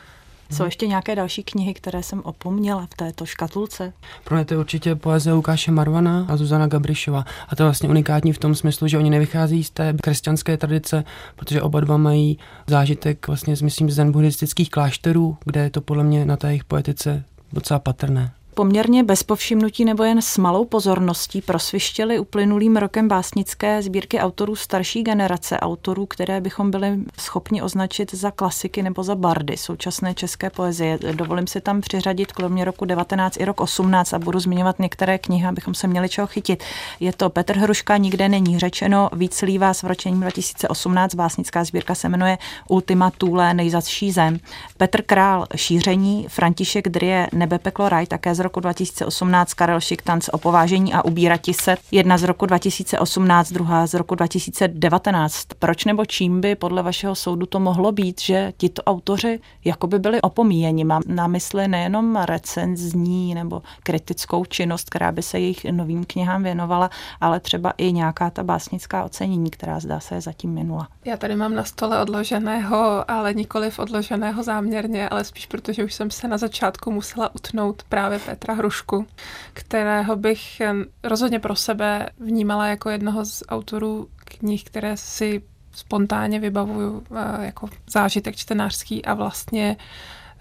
Jsou 0.52 0.64
ještě 0.64 0.86
nějaké 0.86 1.14
další 1.14 1.42
knihy, 1.42 1.74
které 1.74 2.02
jsem 2.02 2.20
opomněla 2.20 2.86
v 2.86 2.94
této 2.94 3.26
škatulce? 3.26 3.92
Pro 4.24 4.36
mě 4.36 4.44
to 4.44 4.54
je 4.54 4.58
určitě 4.58 4.94
poezie 4.94 5.32
Lukáše 5.32 5.70
Marvana 5.70 6.26
a 6.28 6.36
Zuzana 6.36 6.66
Gabrišova. 6.66 7.24
A 7.48 7.56
to 7.56 7.62
je 7.62 7.66
vlastně 7.66 7.88
unikátní 7.88 8.32
v 8.32 8.38
tom 8.38 8.54
smyslu, 8.54 8.88
že 8.88 8.98
oni 8.98 9.10
nevychází 9.10 9.64
z 9.64 9.70
té 9.70 9.94
křesťanské 10.02 10.56
tradice, 10.56 11.04
protože 11.36 11.62
oba 11.62 11.80
dva 11.80 11.96
mají 11.96 12.38
zážitek 12.66 13.26
vlastně, 13.26 13.54
myslím, 13.62 13.90
zen 13.90 14.12
buddhistických 14.12 14.70
klášterů, 14.70 15.36
kde 15.44 15.60
je 15.60 15.70
to 15.70 15.80
podle 15.80 16.04
mě 16.04 16.24
na 16.24 16.36
té 16.36 16.48
jejich 16.48 16.64
poetice 16.64 17.24
docela 17.52 17.78
patrné. 17.78 18.32
Poměrně 18.54 19.04
bez 19.04 19.22
povšimnutí 19.22 19.84
nebo 19.84 20.04
jen 20.04 20.22
s 20.22 20.38
malou 20.38 20.64
pozorností 20.64 21.42
prosvištěli 21.42 22.18
uplynulým 22.18 22.76
rokem 22.76 23.08
básnické 23.08 23.82
sbírky 23.82 24.18
autorů 24.18 24.56
starší 24.56 25.02
generace, 25.02 25.60
autorů, 25.60 26.06
které 26.06 26.40
bychom 26.40 26.70
byli 26.70 26.98
schopni 27.18 27.62
označit 27.62 28.14
za 28.14 28.30
klasiky 28.30 28.82
nebo 28.82 29.02
za 29.02 29.14
bardy 29.14 29.56
současné 29.56 30.14
české 30.14 30.50
poezie. 30.50 30.98
Dovolím 31.12 31.46
si 31.46 31.60
tam 31.60 31.80
přiřadit 31.80 32.32
kromě 32.32 32.64
roku 32.64 32.84
19 32.84 33.40
i 33.40 33.44
rok 33.44 33.60
18 33.60 34.14
a 34.14 34.18
budu 34.18 34.38
zmiňovat 34.40 34.78
některé 34.78 35.18
knihy, 35.18 35.46
abychom 35.46 35.74
se 35.74 35.86
měli 35.86 36.08
čeho 36.08 36.26
chytit. 36.26 36.64
Je 37.00 37.12
to 37.12 37.30
Petr 37.30 37.56
Hruška, 37.56 37.96
nikde 37.96 38.28
není 38.28 38.58
řečeno, 38.58 39.10
víc 39.12 39.34
slívá 39.34 39.74
s 39.74 39.82
vročením 39.82 40.20
2018, 40.20 41.14
básnická 41.14 41.64
sbírka 41.64 41.94
se 41.94 42.08
jmenuje 42.08 42.38
Ultima 42.68 43.10
Thule, 43.10 43.54
nejzasší 43.54 44.12
zem. 44.12 44.38
Petr 44.76 45.02
Král, 45.02 45.46
šíření, 45.56 46.26
František 46.28 46.88
Drie, 46.88 47.28
Nebe 47.32 47.58
peklo 47.58 47.88
raj, 47.88 48.06
také 48.06 48.34
z 48.34 48.41
roku 48.42 48.60
2018 48.60 49.54
Karel 49.54 49.80
Šiktanc 49.80 50.28
o 50.32 50.38
povážení 50.38 50.94
a 50.94 51.04
ubírati 51.04 51.54
se. 51.54 51.76
Jedna 51.90 52.18
z 52.18 52.22
roku 52.22 52.46
2018, 52.46 53.52
druhá 53.52 53.86
z 53.86 53.94
roku 53.94 54.14
2019. 54.14 55.46
Proč 55.58 55.84
nebo 55.84 56.04
čím 56.06 56.40
by 56.40 56.54
podle 56.54 56.82
vašeho 56.82 57.14
soudu 57.14 57.46
to 57.46 57.60
mohlo 57.60 57.92
být, 57.92 58.20
že 58.20 58.52
tito 58.56 58.82
autoři 58.82 59.40
jakoby 59.64 59.98
byli 59.98 60.20
opomíjeni? 60.20 60.84
Mám 60.84 61.02
na 61.06 61.26
mysli 61.26 61.68
nejenom 61.68 62.16
recenzní 62.16 63.34
nebo 63.34 63.62
kritickou 63.82 64.44
činnost, 64.44 64.90
která 64.90 65.12
by 65.12 65.22
se 65.22 65.38
jejich 65.38 65.64
novým 65.64 66.04
knihám 66.04 66.42
věnovala, 66.42 66.90
ale 67.20 67.40
třeba 67.40 67.72
i 67.78 67.92
nějaká 67.92 68.30
ta 68.30 68.42
básnická 68.42 69.04
ocenění, 69.04 69.50
která 69.50 69.80
zdá 69.80 70.00
se 70.00 70.14
je 70.14 70.20
zatím 70.20 70.50
minula. 70.50 70.88
Já 71.04 71.16
tady 71.16 71.36
mám 71.36 71.54
na 71.54 71.64
stole 71.64 72.02
odloženého, 72.02 73.10
ale 73.10 73.34
nikoliv 73.34 73.78
odloženého 73.78 74.42
záměrně, 74.42 75.08
ale 75.08 75.24
spíš 75.24 75.46
protože 75.46 75.84
už 75.84 75.94
jsem 75.94 76.10
se 76.10 76.28
na 76.28 76.38
začátku 76.38 76.90
musela 76.90 77.34
utnout 77.34 77.82
právě 77.88 78.18
Petra 78.32 78.54
Hrušku, 78.54 79.06
kterého 79.52 80.16
bych 80.16 80.62
rozhodně 81.04 81.38
pro 81.38 81.56
sebe 81.56 82.08
vnímala 82.20 82.66
jako 82.66 82.90
jednoho 82.90 83.24
z 83.24 83.42
autorů 83.48 84.08
knih, 84.24 84.64
které 84.64 84.96
si 84.96 85.42
spontánně 85.72 86.40
vybavuju 86.40 87.02
eh, 87.16 87.46
jako 87.46 87.68
zážitek 87.90 88.36
čtenářský 88.36 89.04
a 89.04 89.14
vlastně 89.14 89.76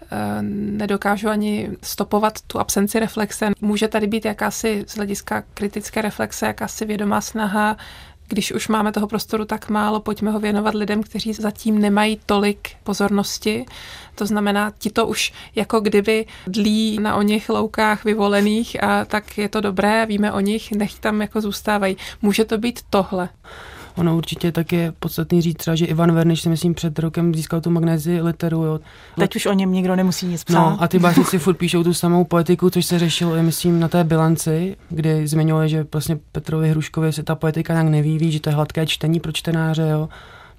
eh, 0.02 0.42
nedokážu 0.42 1.28
ani 1.28 1.70
stopovat 1.82 2.40
tu 2.40 2.58
absenci 2.58 3.00
reflexe. 3.00 3.50
Může 3.60 3.88
tady 3.88 4.06
být 4.06 4.24
jakási 4.24 4.84
z 4.88 4.96
hlediska 4.96 5.42
kritické 5.54 6.02
reflexe, 6.02 6.46
jakási 6.46 6.84
vědomá 6.84 7.20
snaha 7.20 7.76
když 8.28 8.52
už 8.52 8.68
máme 8.68 8.92
toho 8.92 9.06
prostoru 9.06 9.44
tak 9.44 9.68
málo, 9.68 10.00
pojďme 10.00 10.30
ho 10.30 10.40
věnovat 10.40 10.74
lidem, 10.74 11.02
kteří 11.02 11.32
zatím 11.32 11.78
nemají 11.78 12.20
tolik 12.26 12.70
pozornosti. 12.84 13.66
To 14.14 14.26
znamená, 14.26 14.72
ti 14.78 14.90
to 14.90 15.06
už 15.06 15.32
jako 15.54 15.80
kdyby 15.80 16.26
dlí 16.46 16.98
na 17.00 17.14
o 17.14 17.22
nich 17.22 17.48
loukách 17.48 18.04
vyvolených 18.04 18.82
a 18.82 19.04
tak 19.04 19.38
je 19.38 19.48
to 19.48 19.60
dobré, 19.60 20.06
víme 20.06 20.32
o 20.32 20.40
nich, 20.40 20.72
nech 20.72 20.98
tam 20.98 21.20
jako 21.20 21.40
zůstávají. 21.40 21.96
Může 22.22 22.44
to 22.44 22.58
být 22.58 22.80
tohle. 22.90 23.28
Ono 23.96 24.16
určitě 24.16 24.52
tak 24.52 24.72
je 24.72 24.92
podstatný 24.98 25.42
říct 25.42 25.56
třeba, 25.56 25.74
že 25.74 25.86
Ivan 25.86 26.12
Verniš 26.12 26.40
si 26.40 26.48
myslím 26.48 26.74
před 26.74 26.98
rokem 26.98 27.34
získal 27.34 27.60
tu 27.60 27.70
magnézi 27.70 28.20
literu. 28.20 28.64
Jo. 28.64 28.80
Teď 29.18 29.36
už 29.36 29.46
o 29.46 29.52
něm 29.52 29.72
nikdo 29.72 29.96
nemusí 29.96 30.26
nic 30.26 30.44
psát. 30.44 30.70
No 30.70 30.82
a 30.82 30.88
ty 30.88 30.98
básnici 30.98 31.38
furt 31.38 31.54
píšou 31.54 31.84
tu 31.84 31.94
samou 31.94 32.24
poetiku, 32.24 32.70
což 32.70 32.86
se 32.86 32.98
řešilo, 32.98 33.34
je, 33.34 33.42
myslím, 33.42 33.80
na 33.80 33.88
té 33.88 34.04
bilanci, 34.04 34.76
kde 34.88 35.26
zmiňovali, 35.26 35.68
že 35.68 35.86
vlastně 35.92 36.18
Petrovi 36.32 36.70
Hruškovi 36.70 37.12
se 37.12 37.22
ta 37.22 37.34
poetika 37.34 37.72
nějak 37.72 37.88
nevíví, 37.88 38.32
že 38.32 38.40
to 38.40 38.50
je 38.50 38.54
hladké 38.54 38.86
čtení 38.86 39.20
pro 39.20 39.32
čtenáře, 39.32 39.88
jo. 39.90 40.08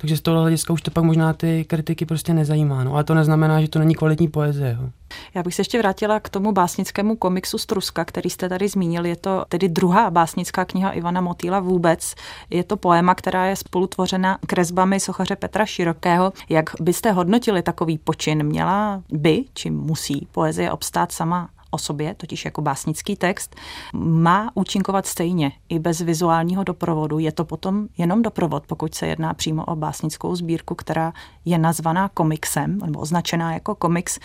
Takže 0.03 0.17
z 0.17 0.21
toho 0.21 0.41
hlediska 0.41 0.73
už 0.73 0.81
to 0.81 0.91
pak 0.91 1.03
možná 1.03 1.33
ty 1.33 1.65
kritiky 1.65 2.05
prostě 2.05 2.33
nezajímá. 2.33 2.83
No, 2.83 2.93
ale 2.93 3.03
to 3.03 3.13
neznamená, 3.13 3.61
že 3.61 3.67
to 3.67 3.79
není 3.79 3.95
kvalitní 3.95 4.27
poezie. 4.27 4.77
Jo. 4.81 4.89
Já 5.33 5.43
bych 5.43 5.55
se 5.55 5.61
ještě 5.61 5.77
vrátila 5.77 6.19
k 6.19 6.29
tomu 6.29 6.51
básnickému 6.51 7.15
komiksu 7.15 7.57
Struska, 7.57 8.05
který 8.05 8.29
jste 8.29 8.49
tady 8.49 8.67
zmínil. 8.67 9.05
Je 9.05 9.15
to 9.15 9.45
tedy 9.49 9.69
druhá 9.69 10.11
básnická 10.11 10.65
kniha 10.65 10.91
Ivana 10.91 11.21
Motýla 11.21 11.59
vůbec. 11.59 12.15
Je 12.49 12.63
to 12.63 12.77
poema, 12.77 13.15
která 13.15 13.45
je 13.45 13.55
spolutvořena 13.55 14.37
kresbami 14.47 14.99
sochaře 14.99 15.35
Petra 15.35 15.65
Širokého. 15.65 16.33
Jak 16.49 16.69
byste 16.81 17.11
hodnotili 17.11 17.61
takový 17.61 17.97
počin? 17.97 18.43
Měla 18.43 19.03
by, 19.11 19.43
či 19.53 19.69
musí 19.69 20.27
poezie 20.31 20.71
obstát 20.71 21.11
sama 21.11 21.49
o 21.73 21.77
sobě, 21.77 22.13
totiž 22.13 22.45
jako 22.45 22.61
básnický 22.61 23.15
text, 23.15 23.55
má 23.93 24.51
účinkovat 24.53 25.05
stejně 25.05 25.51
i 25.69 25.79
bez 25.79 26.01
vizuálního 26.01 26.63
doprovodu. 26.63 27.19
Je 27.19 27.31
to 27.31 27.45
potom 27.45 27.87
jenom 27.97 28.21
doprovod, 28.21 28.63
pokud 28.67 28.95
se 28.95 29.07
jedná 29.07 29.33
přímo 29.33 29.65
o 29.65 29.75
básnickou 29.75 30.35
sbírku, 30.35 30.75
která 30.75 31.13
je 31.45 31.57
nazvaná 31.57 32.09
komiksem 32.09 32.77
nebo 32.85 32.99
označená 32.99 33.53
jako 33.53 33.75
komiks. 33.75 34.19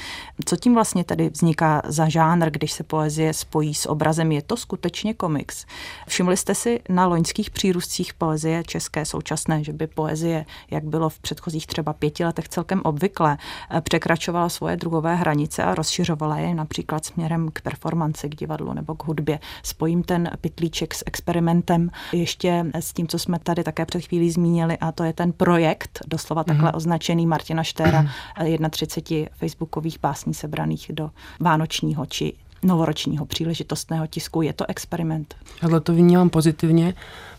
Co 0.45 0.57
tím 0.57 0.75
vlastně 0.75 1.05
tedy 1.05 1.29
vzniká 1.31 1.83
za 1.85 2.09
žánr, 2.09 2.51
když 2.51 2.73
se 2.73 2.83
poezie 2.85 3.35
spojí 3.35 3.75
s 3.75 3.89
obrazem? 3.89 4.33
Je 4.33 4.43
to 4.43 4.57
skutečně 4.57 5.15
komiks? 5.15 5.67
Všimli 6.09 6.37
jste 6.37 6.55
si 6.55 6.81
na 6.89 7.07
loňských 7.07 7.51
přírůstcích 7.51 8.15
poezie 8.15 8.63
české 8.65 9.05
současné, 9.05 9.65
že 9.65 9.73
by 9.73 9.87
poezie, 9.87 10.47
jak 10.71 10.85
bylo 10.85 11.09
v 11.09 11.19
předchozích 11.19 11.67
třeba 11.67 11.93
pěti 11.93 12.25
letech 12.25 12.49
celkem 12.49 12.81
obvykle, 12.85 13.39
překračovala 13.81 14.49
svoje 14.49 14.77
druhové 14.77 15.17
hranice 15.17 15.65
a 15.65 15.75
rozšiřovala 15.75 16.39
je 16.39 16.55
například 16.55 17.05
směrem 17.05 17.38
k 17.53 17.61
performanci, 17.61 18.29
k 18.29 18.35
divadlu 18.35 18.73
nebo 18.73 18.95
k 18.95 19.05
hudbě. 19.05 19.39
Spojím 19.63 20.03
ten 20.03 20.31
pitlíček 20.41 20.95
s 20.95 21.05
experimentem 21.07 21.91
ještě 22.13 22.67
s 22.75 22.93
tím, 22.93 23.09
co 23.09 23.19
jsme 23.19 23.39
tady 23.39 23.65
také 23.65 23.87
před 23.87 24.01
chvílí 24.01 24.31
zmínili, 24.31 24.79
a 24.79 24.93
to 24.93 25.05
je 25.05 25.13
ten 25.13 25.33
projekt, 25.33 25.99
doslova 26.07 26.45
takhle 26.45 26.71
mm-hmm. 26.71 26.77
označený 26.77 27.27
Martina 27.27 27.63
Štéra, 27.63 28.03
mm-hmm. 28.39 28.71
31 28.71 29.31
facebookových 29.37 30.01
básní 30.01 30.35
sebraných 30.35 30.91
do 30.95 31.11
vánočního 31.41 32.07
či 32.07 32.33
novoročního 32.63 33.27
příležitostného 33.27 34.07
tisku. 34.07 34.43
Je 34.43 34.53
to 34.53 34.71
experiment. 34.71 35.35
Ale 35.63 35.81
to 35.81 35.93
vnímám 35.93 36.31
pozitivně, 36.31 36.95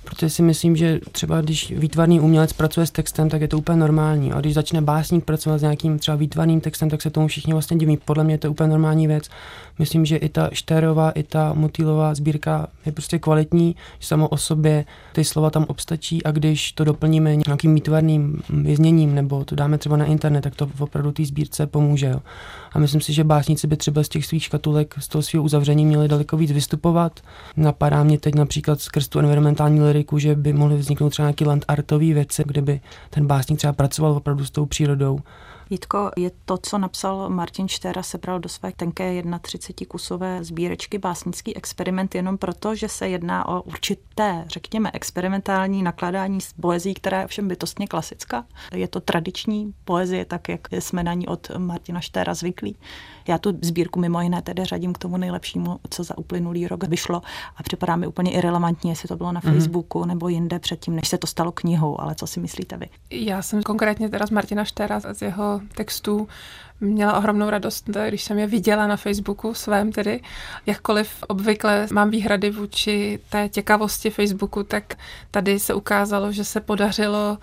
protože 0.09 0.29
si 0.29 0.41
myslím, 0.41 0.75
že 0.75 0.99
třeba 1.11 1.41
když 1.41 1.71
výtvarný 1.71 2.19
umělec 2.19 2.53
pracuje 2.53 2.85
s 2.85 2.91
textem, 2.91 3.29
tak 3.29 3.41
je 3.41 3.47
to 3.47 3.57
úplně 3.57 3.77
normální. 3.77 4.31
A 4.31 4.39
když 4.39 4.53
začne 4.53 4.81
básník 4.81 5.25
pracovat 5.25 5.57
s 5.57 5.61
nějakým 5.61 5.99
třeba 5.99 6.17
výtvarným 6.17 6.61
textem, 6.61 6.89
tak 6.89 7.01
se 7.01 7.09
tomu 7.09 7.27
všichni 7.27 7.53
vlastně 7.53 7.77
diví. 7.77 7.97
Podle 8.05 8.23
mě 8.23 8.33
je 8.33 8.37
to 8.37 8.51
úplně 8.51 8.69
normální 8.69 9.07
věc. 9.07 9.29
Myslím, 9.79 10.05
že 10.05 10.17
i 10.17 10.29
ta 10.29 10.49
Štérová, 10.53 11.11
i 11.11 11.23
ta 11.23 11.53
Motýlová 11.53 12.15
sbírka 12.15 12.67
je 12.85 12.91
prostě 12.91 13.19
kvalitní, 13.19 13.75
že 13.99 14.07
samo 14.07 14.27
o 14.27 14.37
sobě 14.37 14.85
ty 15.13 15.23
slova 15.23 15.49
tam 15.49 15.65
obstačí 15.67 16.23
a 16.23 16.31
když 16.31 16.71
to 16.71 16.83
doplníme 16.83 17.35
nějakým 17.35 17.75
výtvarným 17.75 18.41
vězněním 18.49 19.15
nebo 19.15 19.45
to 19.45 19.55
dáme 19.55 19.77
třeba 19.77 19.97
na 19.97 20.05
internet, 20.05 20.41
tak 20.41 20.55
to 20.55 20.69
opravdu 20.79 21.11
té 21.11 21.25
sbírce 21.25 21.67
pomůže. 21.67 22.07
Jo. 22.07 22.21
A 22.71 22.79
myslím 22.79 23.01
si, 23.01 23.13
že 23.13 23.23
básníci 23.23 23.67
by 23.67 23.77
třeba 23.77 24.03
z 24.03 24.09
těch 24.09 24.25
svých 24.25 24.43
škatulek, 24.43 24.95
z 24.99 25.07
toho 25.07 25.21
svého 25.21 25.43
uzavření 25.43 25.85
měli 25.85 26.07
daleko 26.07 26.37
víc 26.37 26.51
vystupovat. 26.51 27.19
Napadá 27.57 28.03
mě 28.03 28.19
teď 28.19 28.35
například 28.35 28.81
skrz 28.81 29.07
tu 29.07 29.19
environmentální 29.19 29.81
liriku, 29.81 30.19
že 30.19 30.35
by 30.35 30.53
mohly 30.53 30.77
vzniknout 30.77 31.09
třeba 31.09 31.25
nějaký 31.25 31.45
land 31.45 31.65
artový 31.67 32.13
věci, 32.13 32.43
kde 32.45 32.61
by 32.61 32.81
ten 33.09 33.27
básník 33.27 33.57
třeba 33.57 33.73
pracoval 33.73 34.11
opravdu 34.11 34.45
s 34.45 34.51
tou 34.51 34.65
přírodou 34.65 35.19
Jitko, 35.69 36.11
je 36.17 36.31
to, 36.45 36.57
co 36.57 36.77
napsal 36.77 37.29
Martin 37.29 37.67
Štera, 37.67 38.03
sebral 38.03 38.39
do 38.39 38.49
své 38.49 38.71
tenké 38.71 39.23
31 39.41 39.89
kusové 39.89 40.43
sbírečky 40.43 40.97
básnický 40.97 41.55
experiment 41.55 42.15
jenom 42.15 42.37
proto, 42.37 42.75
že 42.75 42.89
se 42.89 43.09
jedná 43.09 43.47
o 43.47 43.61
určité, 43.61 44.45
řekněme, 44.47 44.91
experimentální 44.93 45.83
nakladání 45.83 46.41
s 46.41 46.53
poezí, 46.53 46.93
která 46.93 47.21
je 47.21 47.27
všem 47.27 47.47
bytostně 47.47 47.87
klasická. 47.87 48.45
Je 48.73 48.87
to 48.87 48.99
tradiční 48.99 49.73
poezie, 49.85 50.25
tak 50.25 50.49
jak 50.49 50.67
jsme 50.71 51.03
na 51.03 51.13
ní 51.13 51.27
od 51.27 51.51
Martina 51.57 52.01
Štera 52.01 52.33
zvyklí. 52.33 52.75
Já 53.29 53.37
tu 53.37 53.57
sbírku 53.61 53.99
mimo 53.99 54.21
jiné 54.21 54.41
tedy 54.41 54.65
řadím 54.65 54.93
k 54.93 54.97
tomu 54.97 55.17
nejlepšímu, 55.17 55.79
co 55.89 56.03
za 56.03 56.17
uplynulý 56.17 56.67
rok 56.67 56.83
vyšlo 56.83 57.21
a 57.57 57.63
připadá 57.63 57.95
mi 57.95 58.07
úplně 58.07 58.31
irrelevantní, 58.31 58.89
jestli 58.89 59.07
to 59.07 59.15
bylo 59.15 59.31
na 59.31 59.41
mm-hmm. 59.41 59.53
Facebooku 59.53 60.05
nebo 60.05 60.27
jinde 60.27 60.59
předtím, 60.59 60.95
než 60.95 61.07
se 61.07 61.17
to 61.17 61.27
stalo 61.27 61.51
knihou, 61.51 62.01
ale 62.01 62.15
co 62.15 62.27
si 62.27 62.39
myslíte 62.39 62.77
vy? 62.77 62.89
Já 63.11 63.41
jsem 63.41 63.63
konkrétně 63.63 64.09
teda 64.09 64.27
z 64.27 64.29
Martina 64.29 64.65
Štera 64.65 64.99
z 64.99 65.21
jeho 65.21 65.61
textů 65.75 66.27
měla 66.81 67.17
ohromnou 67.17 67.49
radost, 67.49 67.89
když 68.07 68.23
jsem 68.23 68.39
je 68.39 68.47
viděla 68.47 68.87
na 68.87 68.97
Facebooku 68.97 69.53
svém 69.53 69.91
tedy. 69.91 70.21
Jakkoliv 70.65 71.23
obvykle 71.27 71.87
mám 71.93 72.09
výhrady 72.09 72.49
vůči 72.49 73.19
té 73.29 73.49
těkavosti 73.49 74.09
Facebooku, 74.09 74.63
tak 74.63 74.95
tady 75.31 75.59
se 75.59 75.73
ukázalo, 75.73 76.31
že 76.31 76.43
se 76.43 76.59
podařilo 76.59 77.37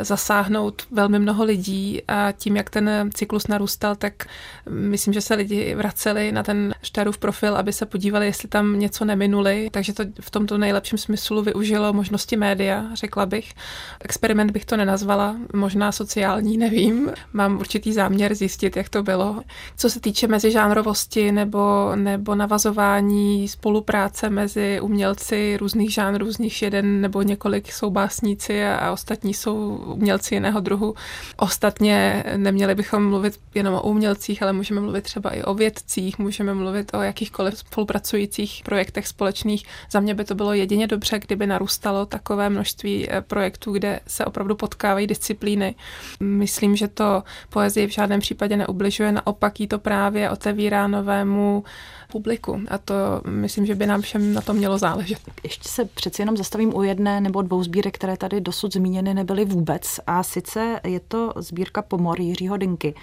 zasáhnout 0.00 0.82
velmi 0.90 1.18
mnoho 1.18 1.44
lidí 1.44 2.02
a 2.08 2.32
tím, 2.32 2.56
jak 2.56 2.70
ten 2.70 3.10
cyklus 3.14 3.46
narůstal, 3.46 3.96
tak 3.96 4.26
myslím, 4.68 5.14
že 5.14 5.20
se 5.20 5.34
lidi 5.34 5.74
vraceli 5.74 6.32
na 6.32 6.42
ten 6.42 6.74
Štárův 6.82 7.18
profil, 7.18 7.56
aby 7.56 7.72
se 7.72 7.86
podívali, 7.86 8.26
jestli 8.26 8.48
tam 8.48 8.78
něco 8.78 9.04
neminuli, 9.04 9.68
takže 9.72 9.92
to 9.92 10.04
v 10.20 10.30
tomto 10.30 10.58
nejlepším 10.58 10.98
smyslu 10.98 11.42
využilo 11.42 11.92
možnosti 11.92 12.36
média, 12.36 12.84
řekla 12.94 13.26
bych. 13.26 13.52
Experiment 14.00 14.50
bych 14.50 14.64
to 14.64 14.76
nenazvala, 14.76 15.36
možná 15.54 15.92
sociální, 15.92 16.56
nevím. 16.56 17.12
Mám 17.32 17.58
určitý 17.58 17.92
záměr 17.92 18.34
zjistit, 18.34 18.76
jak 18.76 18.88
to 18.88 19.02
bylo. 19.02 19.42
Co 19.76 19.90
se 19.90 20.00
týče 20.00 20.26
mezižánrovosti 20.26 21.32
nebo, 21.32 21.92
nebo 21.94 22.34
navazování 22.34 23.48
spolupráce 23.48 24.30
mezi 24.30 24.80
umělci 24.80 25.56
různých 25.56 25.92
žánrů, 25.92 26.32
z 26.32 26.38
nich 26.38 26.62
jeden 26.62 27.00
nebo 27.00 27.22
několik 27.22 27.72
jsou 27.72 27.90
básníci 27.90 28.64
a 28.64 28.92
ostatní 28.92 29.34
jsou 29.34 29.79
umělci 29.80 30.34
jiného 30.34 30.60
druhu. 30.60 30.94
Ostatně 31.36 32.24
neměli 32.36 32.74
bychom 32.74 33.08
mluvit 33.08 33.40
jenom 33.54 33.74
o 33.74 33.82
umělcích, 33.82 34.42
ale 34.42 34.52
můžeme 34.52 34.80
mluvit 34.80 35.04
třeba 35.04 35.30
i 35.30 35.42
o 35.42 35.54
vědcích, 35.54 36.18
můžeme 36.18 36.54
mluvit 36.54 36.94
o 36.94 37.02
jakýchkoliv 37.02 37.58
spolupracujících 37.58 38.62
projektech 38.64 39.06
společných. 39.06 39.66
Za 39.90 40.00
mě 40.00 40.14
by 40.14 40.24
to 40.24 40.34
bylo 40.34 40.52
jedině 40.52 40.86
dobře, 40.86 41.18
kdyby 41.18 41.46
narůstalo 41.46 42.06
takové 42.06 42.50
množství 42.50 43.10
eh, 43.10 43.20
projektů, 43.20 43.72
kde 43.72 44.00
se 44.06 44.24
opravdu 44.24 44.56
potkávají 44.56 45.06
disciplíny. 45.06 45.74
Myslím, 46.20 46.76
že 46.76 46.88
to 46.88 47.22
poezii 47.48 47.86
v 47.86 47.90
žádném 47.90 48.20
případě 48.20 48.56
neubližuje, 48.56 49.12
naopak 49.12 49.60
jí 49.60 49.66
to 49.66 49.78
právě 49.78 50.30
otevírá 50.30 50.86
novému 50.86 51.64
publiku. 52.12 52.60
A 52.68 52.78
to 52.78 52.94
myslím, 53.26 53.66
že 53.66 53.74
by 53.74 53.86
nám 53.86 54.02
všem 54.02 54.34
na 54.34 54.40
to 54.40 54.54
mělo 54.54 54.78
záležet. 54.78 55.18
Ještě 55.42 55.68
se 55.68 55.84
přeci 55.84 56.22
jenom 56.22 56.36
zastavím 56.36 56.76
u 56.76 56.82
jedné 56.82 57.20
nebo 57.20 57.42
dvou 57.42 57.62
sbírek, 57.62 57.94
které 57.94 58.16
tady 58.16 58.40
dosud 58.40 58.72
zmíněny 58.72 59.14
nebyly 59.14 59.44
vůbec. 59.44 60.00
A 60.06 60.22
sice 60.22 60.80
je 60.84 61.00
to 61.00 61.32
sbírka 61.36 61.82
Pomor 61.82 62.20
Jiřího 62.20 62.56
Dinky. 62.56 62.94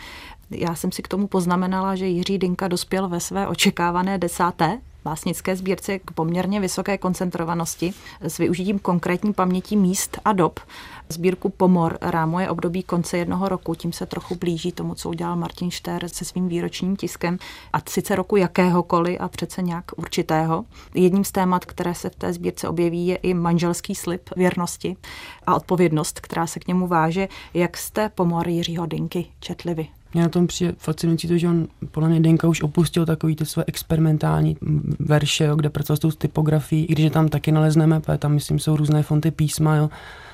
Já 0.51 0.76
jsem 0.76 0.91
si 0.91 1.01
k 1.01 1.08
tomu 1.08 1.28
poznamenala, 1.28 1.95
že 1.95 2.08
Jiří 2.08 2.38
Dinka 2.38 2.68
dospěl 2.68 3.10
ve 3.10 3.20
své 3.20 3.47
očekávané 3.47 4.18
desáté 4.18 4.80
básnické 5.08 5.55
sbírce 5.55 5.99
k 5.99 6.12
poměrně 6.12 6.60
vysoké 6.60 6.97
koncentrovanosti 6.97 7.93
s 8.22 8.38
využitím 8.38 8.80
konkrétní 8.80 9.34
paměti 9.34 9.76
míst 9.76 10.20
a 10.26 10.34
dob. 10.34 10.60
Sbírku 11.10 11.49
Pomor 11.49 11.97
rámuje 12.01 12.49
období 12.49 12.84
konce 12.84 13.18
jednoho 13.18 13.49
roku, 13.49 13.76
tím 13.76 13.93
se 13.93 14.05
trochu 14.05 14.36
blíží 14.36 14.72
tomu, 14.72 14.95
co 14.95 15.10
udělal 15.10 15.36
Martin 15.36 15.72
Štér 15.72 16.10
se 16.10 16.26
svým 16.26 16.47
výročním 16.47 16.95
tiskem, 16.95 17.38
a 17.74 17.78
sice 17.89 18.16
roku 18.16 18.36
jakéhokoliv 18.36 19.18
a 19.20 19.28
přece 19.28 19.62
nějak 19.62 19.86
určitého. 19.95 20.66
Jedním 20.93 21.24
z 21.24 21.32
témat, 21.32 21.66
které 21.66 21.95
se 21.95 22.10
v 22.10 22.16
té 22.16 22.34
sbírce 22.34 22.68
objeví, 22.68 23.08
je 23.08 23.16
i 23.16 23.34
manželský 23.34 23.95
slib 23.95 24.30
věrnosti 24.36 24.97
a 25.45 25.55
odpovědnost, 25.55 26.20
která 26.20 26.47
se 26.47 26.60
k 26.60 26.68
němu 26.68 26.88
váže. 26.88 27.28
Jak 27.53 27.78
jste 27.78 28.10
Pomor 28.10 28.47
Jiřího 28.47 28.86
Dinky 28.86 29.26
četli 29.39 29.74
vy? 29.74 29.97
Mě 30.18 30.24
na 30.24 30.30
tom 30.30 30.47
přijde 30.47 30.74
fascinující 30.78 31.28
to, 31.28 31.38
že 31.38 31.47
on 31.47 31.68
podle 31.91 32.09
mě 32.09 32.20
Denka 32.20 32.47
už 32.47 32.61
opustil 32.61 33.05
takový 33.05 33.36
ty 33.36 33.45
své 33.45 33.63
experimentální 33.68 34.57
verše, 34.99 35.43
jo, 35.45 35.55
kde 35.55 35.70
pracoval 35.70 35.97
s 35.97 35.99
tou 35.99 36.11
typografií, 36.11 36.86
i 36.86 36.91
když 36.91 37.03
je 37.03 37.09
tam 37.09 37.30
taky 37.30 37.51
nalezneme, 37.51 37.99
protože 37.99 38.18
tam 38.18 38.34
myslím 38.34 38.59
jsou 38.59 38.76
různé 38.76 39.03
fonty 39.03 39.32
písma, 39.32 39.76
jo. 39.76 39.89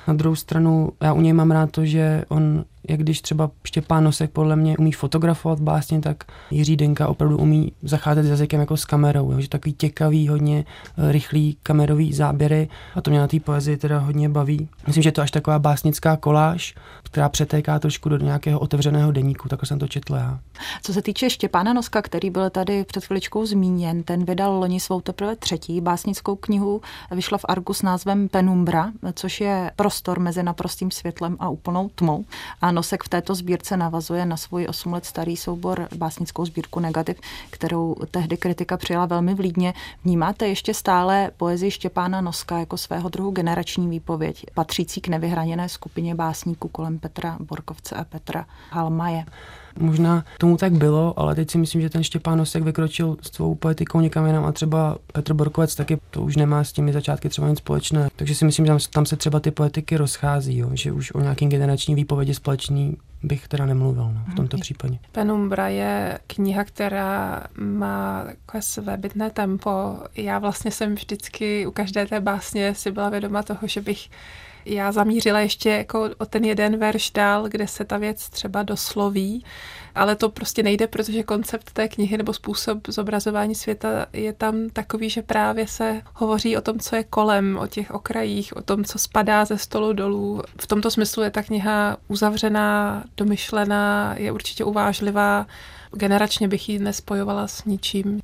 Na 0.08 0.14
druhou 0.14 0.36
stranu 0.36 0.92
já 1.02 1.12
u 1.12 1.20
něj 1.20 1.32
mám 1.32 1.50
rád 1.50 1.70
to, 1.70 1.84
že 1.84 2.24
on 2.28 2.64
jak 2.88 3.00
když 3.00 3.22
třeba 3.22 3.50
Štěpán 3.64 4.04
Nosek 4.04 4.30
podle 4.30 4.56
mě 4.56 4.76
umí 4.78 4.92
fotografovat 4.92 5.60
básně, 5.60 6.00
tak 6.00 6.24
Jiří 6.50 6.76
Denka 6.76 7.08
opravdu 7.08 7.38
umí 7.38 7.72
zacházet 7.82 8.26
s 8.26 8.28
jazykem 8.28 8.60
jako 8.60 8.76
s 8.76 8.84
kamerou, 8.84 9.32
jo? 9.32 9.40
že 9.40 9.48
takový 9.48 9.72
těkavý, 9.72 10.28
hodně 10.28 10.64
eh, 10.98 11.12
rychlý 11.12 11.56
kamerový 11.62 12.12
záběry 12.12 12.68
a 12.94 13.00
to 13.00 13.10
mě 13.10 13.18
na 13.18 13.28
té 13.28 13.40
poezii 13.40 13.76
teda 13.76 13.98
hodně 13.98 14.28
baví. 14.28 14.68
Myslím, 14.86 15.02
že 15.02 15.12
to 15.12 15.22
až 15.22 15.30
taková 15.30 15.58
básnická 15.58 16.16
koláž, 16.16 16.74
která 17.02 17.28
přetéká 17.28 17.78
trošku 17.78 18.08
do 18.08 18.16
nějakého 18.16 18.60
otevřeného 18.60 19.12
deníku, 19.12 19.48
tak 19.48 19.66
jsem 19.66 19.78
to 19.78 19.88
četl 19.88 20.14
já. 20.14 20.38
Co 20.82 20.92
se 20.92 21.02
týče 21.02 21.30
Štěpána 21.30 21.72
Noska, 21.72 22.02
který 22.02 22.30
byl 22.30 22.50
tady 22.50 22.84
před 22.84 23.04
chviličkou 23.04 23.46
zmíněn, 23.46 24.02
ten 24.02 24.24
vydal 24.24 24.58
loni 24.58 24.80
svou 24.80 25.00
teprve 25.00 25.36
třetí 25.36 25.80
básnickou 25.80 26.36
knihu, 26.36 26.80
vyšla 27.10 27.38
v 27.38 27.44
Argu 27.48 27.74
s 27.74 27.82
názvem 27.82 28.28
Penumbra, 28.28 28.92
což 29.14 29.40
je 29.40 29.70
prostor 29.76 30.20
mezi 30.20 30.42
naprostým 30.42 30.90
světlem 30.90 31.36
a 31.40 31.48
úplnou 31.48 31.90
tmou. 31.94 32.24
A 32.60 32.72
Nosek 32.74 33.04
v 33.04 33.08
této 33.08 33.34
sbírce 33.34 33.76
navazuje 33.76 34.26
na 34.26 34.36
svůj 34.36 34.66
8 34.68 34.92
let 34.92 35.04
starý 35.04 35.36
soubor 35.36 35.88
básnickou 35.96 36.44
sbírku 36.44 36.80
Negativ, 36.80 37.20
kterou 37.50 37.94
tehdy 38.10 38.36
kritika 38.36 38.76
přijala 38.76 39.06
velmi 39.06 39.34
vlídně. 39.34 39.74
Vnímáte 40.04 40.48
ještě 40.48 40.74
stále 40.74 41.30
poezii 41.36 41.70
Štěpána 41.70 42.20
Noska 42.20 42.58
jako 42.58 42.76
svého 42.76 43.08
druhu 43.08 43.30
generační 43.30 43.88
výpověď, 43.88 44.46
patřící 44.54 45.00
k 45.00 45.08
nevyhraněné 45.08 45.68
skupině 45.68 46.14
básníků 46.14 46.68
kolem 46.68 46.98
Petra 46.98 47.36
Borkovce 47.40 47.94
a 47.94 48.04
Petra 48.04 48.46
Halmaje? 48.70 49.24
Možná 49.78 50.24
tomu 50.38 50.56
tak 50.56 50.72
bylo, 50.72 51.18
ale 51.18 51.34
teď 51.34 51.50
si 51.50 51.58
myslím, 51.58 51.80
že 51.80 51.90
ten 51.90 52.04
Štěpán 52.04 52.38
Nosek 52.38 52.62
vykročil 52.62 53.16
s 53.22 53.32
svou 53.32 53.54
poetikou 53.54 54.00
někam 54.00 54.26
jinam 54.26 54.44
a 54.44 54.52
třeba 54.52 54.96
Petr 55.12 55.34
Borkovec 55.34 55.74
taky 55.74 55.98
to 56.10 56.22
už 56.22 56.36
nemá 56.36 56.64
s 56.64 56.72
těmi 56.72 56.92
začátky 56.92 57.28
třeba 57.28 57.48
nic 57.48 57.58
společné. 57.58 58.08
Takže 58.16 58.34
si 58.34 58.44
myslím, 58.44 58.66
že 58.66 58.72
tam, 58.90 59.06
se 59.06 59.16
třeba 59.16 59.40
ty 59.40 59.50
poetiky 59.50 59.96
rozchází, 59.96 60.58
jo? 60.58 60.70
že 60.72 60.92
už 60.92 61.14
o 61.14 61.20
nějakým 61.20 61.48
generační 61.48 61.94
výpovědi 61.94 62.34
společný 62.34 62.96
bych 63.22 63.48
teda 63.48 63.66
nemluvil 63.66 64.12
no, 64.14 64.24
v 64.32 64.34
tomto 64.34 64.56
případě. 64.58 64.98
Penumbra 65.12 65.68
je 65.68 66.18
kniha, 66.26 66.64
která 66.64 67.42
má 67.58 68.24
takové 68.24 68.62
své 68.62 68.96
bytné 68.96 69.30
tempo. 69.30 69.96
Já 70.16 70.38
vlastně 70.38 70.70
jsem 70.70 70.94
vždycky 70.94 71.66
u 71.66 71.70
každé 71.70 72.06
té 72.06 72.20
básně 72.20 72.74
si 72.74 72.90
byla 72.90 73.08
vědoma 73.08 73.42
toho, 73.42 73.60
že 73.64 73.80
bych 73.80 74.08
já 74.66 74.92
zamířila 74.92 75.40
ještě 75.40 75.70
jako 75.70 76.10
o 76.18 76.26
ten 76.26 76.44
jeden 76.44 76.76
verš 76.76 77.10
dál, 77.10 77.48
kde 77.48 77.68
se 77.68 77.84
ta 77.84 77.98
věc 77.98 78.28
třeba 78.28 78.62
dosloví, 78.62 79.44
ale 79.94 80.16
to 80.16 80.28
prostě 80.28 80.62
nejde, 80.62 80.86
protože 80.86 81.22
koncept 81.22 81.72
té 81.72 81.88
knihy 81.88 82.18
nebo 82.18 82.32
způsob 82.32 82.78
zobrazování 82.88 83.54
světa 83.54 84.06
je 84.12 84.32
tam 84.32 84.68
takový, 84.72 85.10
že 85.10 85.22
právě 85.22 85.66
se 85.66 86.02
hovoří 86.14 86.56
o 86.56 86.60
tom, 86.60 86.78
co 86.78 86.96
je 86.96 87.04
kolem, 87.04 87.58
o 87.58 87.66
těch 87.66 87.90
okrajích, 87.90 88.56
o 88.56 88.62
tom, 88.62 88.84
co 88.84 88.98
spadá 88.98 89.44
ze 89.44 89.58
stolu 89.58 89.92
dolů. 89.92 90.42
V 90.60 90.66
tomto 90.66 90.90
smyslu 90.90 91.22
je 91.22 91.30
ta 91.30 91.42
kniha 91.42 91.96
uzavřená, 92.08 93.04
domyšlená, 93.16 94.14
je 94.18 94.32
určitě 94.32 94.64
uvážlivá. 94.64 95.46
Generačně 95.92 96.48
bych 96.48 96.68
ji 96.68 96.78
nespojovala 96.78 97.48
s 97.48 97.64
ničím. 97.64 98.20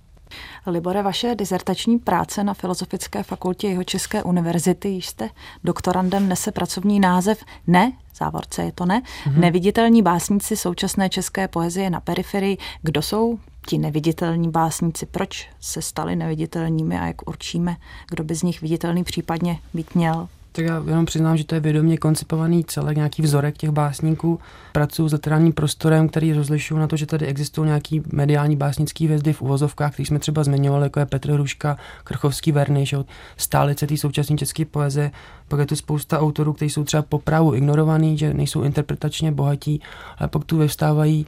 Libore, 0.67 1.03
vaše 1.03 1.35
dizertační 1.35 1.99
práce 1.99 2.45
na 2.45 2.55
Filozofické 2.55 3.23
fakultě 3.23 3.69
jeho 3.69 3.85
České 3.85 4.23
univerzity, 4.23 4.89
již 4.89 5.07
jste 5.07 5.31
doktorandem, 5.65 6.29
nese 6.29 6.53
pracovní 6.53 7.01
název 7.01 7.45
Ne, 7.67 7.93
závorce 8.17 8.63
je 8.63 8.73
to 8.73 8.87
ne, 8.87 9.01
mm-hmm. 9.01 9.39
neviditelní 9.39 10.03
básníci 10.03 10.57
současné 10.57 11.09
české 11.09 11.49
poezie 11.49 11.91
na 11.91 12.01
periferii. 12.01 12.59
Kdo 12.83 13.03
jsou 13.03 13.39
ti 13.67 13.79
neviditelní 13.79 14.51
básníci? 14.51 15.07
Proč 15.07 15.49
se 15.61 15.83
stali 15.83 16.17
neviditelními 16.17 16.99
a 16.99 17.07
jak 17.07 17.29
určíme, 17.29 17.77
kdo 18.11 18.25
by 18.25 18.35
z 18.35 18.43
nich 18.43 18.61
viditelný 18.61 19.05
případně 19.05 19.59
být 19.75 19.95
měl? 19.95 20.29
Tak 20.61 20.67
já 20.69 20.83
jenom 20.87 21.07
přiznám, 21.07 21.37
že 21.37 21.45
to 21.45 21.55
je 21.55 21.61
vědomě 21.61 21.97
koncipovaný 21.97 22.65
celek, 22.65 22.97
nějaký 22.97 23.23
vzorek 23.23 23.57
těch 23.57 23.71
básníků. 23.71 24.41
Pracuji 24.73 25.09
s 25.09 25.13
literárním 25.13 25.53
prostorem, 25.53 26.09
který 26.09 26.33
rozlišují 26.33 26.81
na 26.81 26.87
to, 26.87 26.97
že 26.97 27.07
tady 27.07 27.27
existují 27.27 27.67
nějaký 27.67 28.03
mediální 28.13 28.57
básnický 28.57 29.05
hvězdy 29.05 29.33
v 29.33 29.43
uvozovkách, 29.43 29.93
který 29.93 30.07
jsme 30.07 30.19
třeba 30.19 30.45
zmiňovali, 30.45 30.85
jako 30.85 31.01
je 31.01 31.07
Petr 31.07 31.33
Hruška, 31.33 31.77
Krchovský 32.05 32.53
Verniš, 32.53 32.95
stálice 33.37 33.87
té 33.87 33.97
současné 33.97 34.37
české 34.37 34.65
poezie. 34.65 35.11
Pak 35.49 35.61
je 35.61 35.67
tu 35.67 35.77
spousta 35.77 36.21
autorů, 36.21 36.53
kteří 36.53 36.71
jsou 36.71 36.85
třeba 36.85 37.03
po 37.03 37.19
právu 37.19 37.55
ignorovaný, 37.55 38.19
že 38.19 38.35
nejsou 38.35 38.63
interpretačně 38.63 39.33
bohatí, 39.33 39.81
ale 40.19 40.29
pak 40.29 40.45
tu 40.45 40.59
vyvstávají 40.59 41.27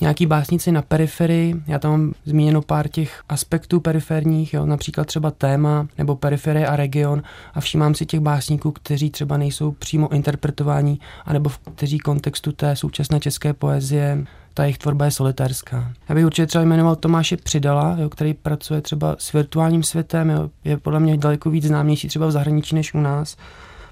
nějaký 0.00 0.26
básnici 0.26 0.72
na 0.72 0.82
periferii. 0.82 1.62
Já 1.66 1.78
tam 1.78 1.90
mám 1.90 2.12
zmíněno 2.24 2.62
pár 2.62 2.88
těch 2.88 3.22
aspektů 3.28 3.80
periferních, 3.80 4.54
jo, 4.54 4.66
například 4.66 5.06
třeba 5.06 5.30
téma 5.30 5.86
nebo 5.98 6.16
periferie 6.16 6.66
a 6.66 6.76
region 6.76 7.22
a 7.54 7.60
všímám 7.60 7.94
si 7.94 8.06
těch 8.06 8.20
básníků, 8.20 8.72
kteří 8.72 9.10
třeba 9.10 9.36
nejsou 9.36 9.72
přímo 9.72 10.12
interpretováni, 10.12 10.98
anebo 11.24 11.48
v 11.48 11.58
kteří 11.58 11.98
kontextu 11.98 12.52
té 12.52 12.76
současné 12.76 13.20
české 13.20 13.52
poezie 13.52 14.24
ta 14.54 14.62
jejich 14.62 14.78
tvorba 14.78 15.04
je 15.04 15.10
solitárská. 15.10 15.92
Já 16.08 16.14
bych 16.14 16.26
určitě 16.26 16.46
třeba 16.46 16.64
jmenoval 16.64 16.96
Tomáše 16.96 17.36
Přidala, 17.36 17.96
jo, 18.00 18.08
který 18.08 18.34
pracuje 18.34 18.80
třeba 18.80 19.16
s 19.18 19.32
virtuálním 19.32 19.82
světem, 19.82 20.30
jo, 20.30 20.50
je 20.64 20.76
podle 20.76 21.00
mě 21.00 21.16
daleko 21.16 21.50
víc 21.50 21.64
známější 21.64 22.08
třeba 22.08 22.26
v 22.26 22.30
zahraničí 22.30 22.74
než 22.74 22.94
u 22.94 23.00
nás. 23.00 23.36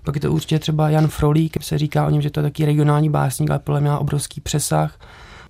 Pak 0.05 0.15
je 0.15 0.21
to 0.21 0.33
určitě 0.33 0.59
třeba 0.59 0.91
Jan 0.91 1.09
Frolík, 1.09 1.63
se 1.63 1.79
říká 1.79 2.07
o 2.07 2.11
něm, 2.11 2.23
že 2.23 2.31
to 2.31 2.41
je 2.41 2.45
taky 2.45 2.65
regionální 2.65 3.11
básník, 3.11 3.51
ale 3.51 3.59
podle 3.59 3.81
mě 3.81 3.91
má 3.91 3.99
obrovský 3.99 4.41
přesah. 4.41 4.99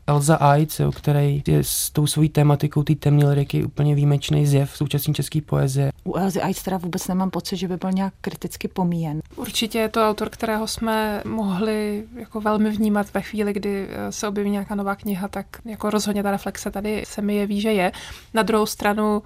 Elza 0.09 0.37
Aitz, 0.37 0.81
jo, 0.81 0.93
který 0.93 1.43
je 1.47 1.65
s 1.65 1.91
tou 1.91 2.07
svojí 2.07 2.29
tematikou 2.29 2.83
té 2.83 2.95
temné 2.95 3.29
liriky 3.29 3.65
úplně 3.65 3.95
výjimečný 3.95 4.47
zjev 4.47 4.73
v 4.73 4.77
současné 4.77 5.15
české 5.15 5.41
poezie. 5.41 5.93
U 6.05 6.15
Elzy 6.15 6.41
Aitz 6.41 6.63
teda 6.63 6.77
vůbec 6.77 7.09
nemám 7.09 7.31
pocit, 7.31 7.57
že 7.57 7.69
by 7.69 7.77
byl 7.77 7.93
nějak 7.93 8.15
kriticky 8.21 8.69
pomíjen. 8.69 9.21
Určitě 9.37 9.79
je 9.79 9.89
to 9.89 10.09
autor, 10.09 10.29
kterého 10.29 10.67
jsme 10.67 11.23
mohli 11.27 12.05
jako 12.17 12.41
velmi 12.41 12.71
vnímat 12.71 13.15
ve 13.15 13.23
chvíli, 13.23 13.53
kdy 13.53 13.89
eh, 13.91 14.13
se 14.13 14.29
objeví 14.29 14.51
nějaká 14.51 14.75
nová 14.75 14.95
kniha, 14.95 15.29
tak 15.29 15.47
jako 15.65 15.91
rozhodně 15.91 16.23
ta 16.23 16.31
reflexe 16.31 16.71
tady 16.71 17.03
se 17.07 17.23
mi 17.23 17.35
jeví, 17.35 17.61
že 17.61 17.73
je. 17.73 17.93
Na 18.35 18.43
druhou 18.43 18.67
stranu 18.67 19.23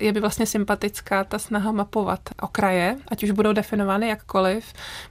je 0.00 0.12
mi 0.12 0.20
vlastně 0.20 0.46
sympatická 0.46 1.24
ta 1.24 1.38
snaha 1.38 1.72
mapovat 1.72 2.20
okraje, 2.42 2.96
ať 3.08 3.24
už 3.24 3.30
budou 3.30 3.52
definovány 3.52 4.08
jakkoliv. 4.08 4.64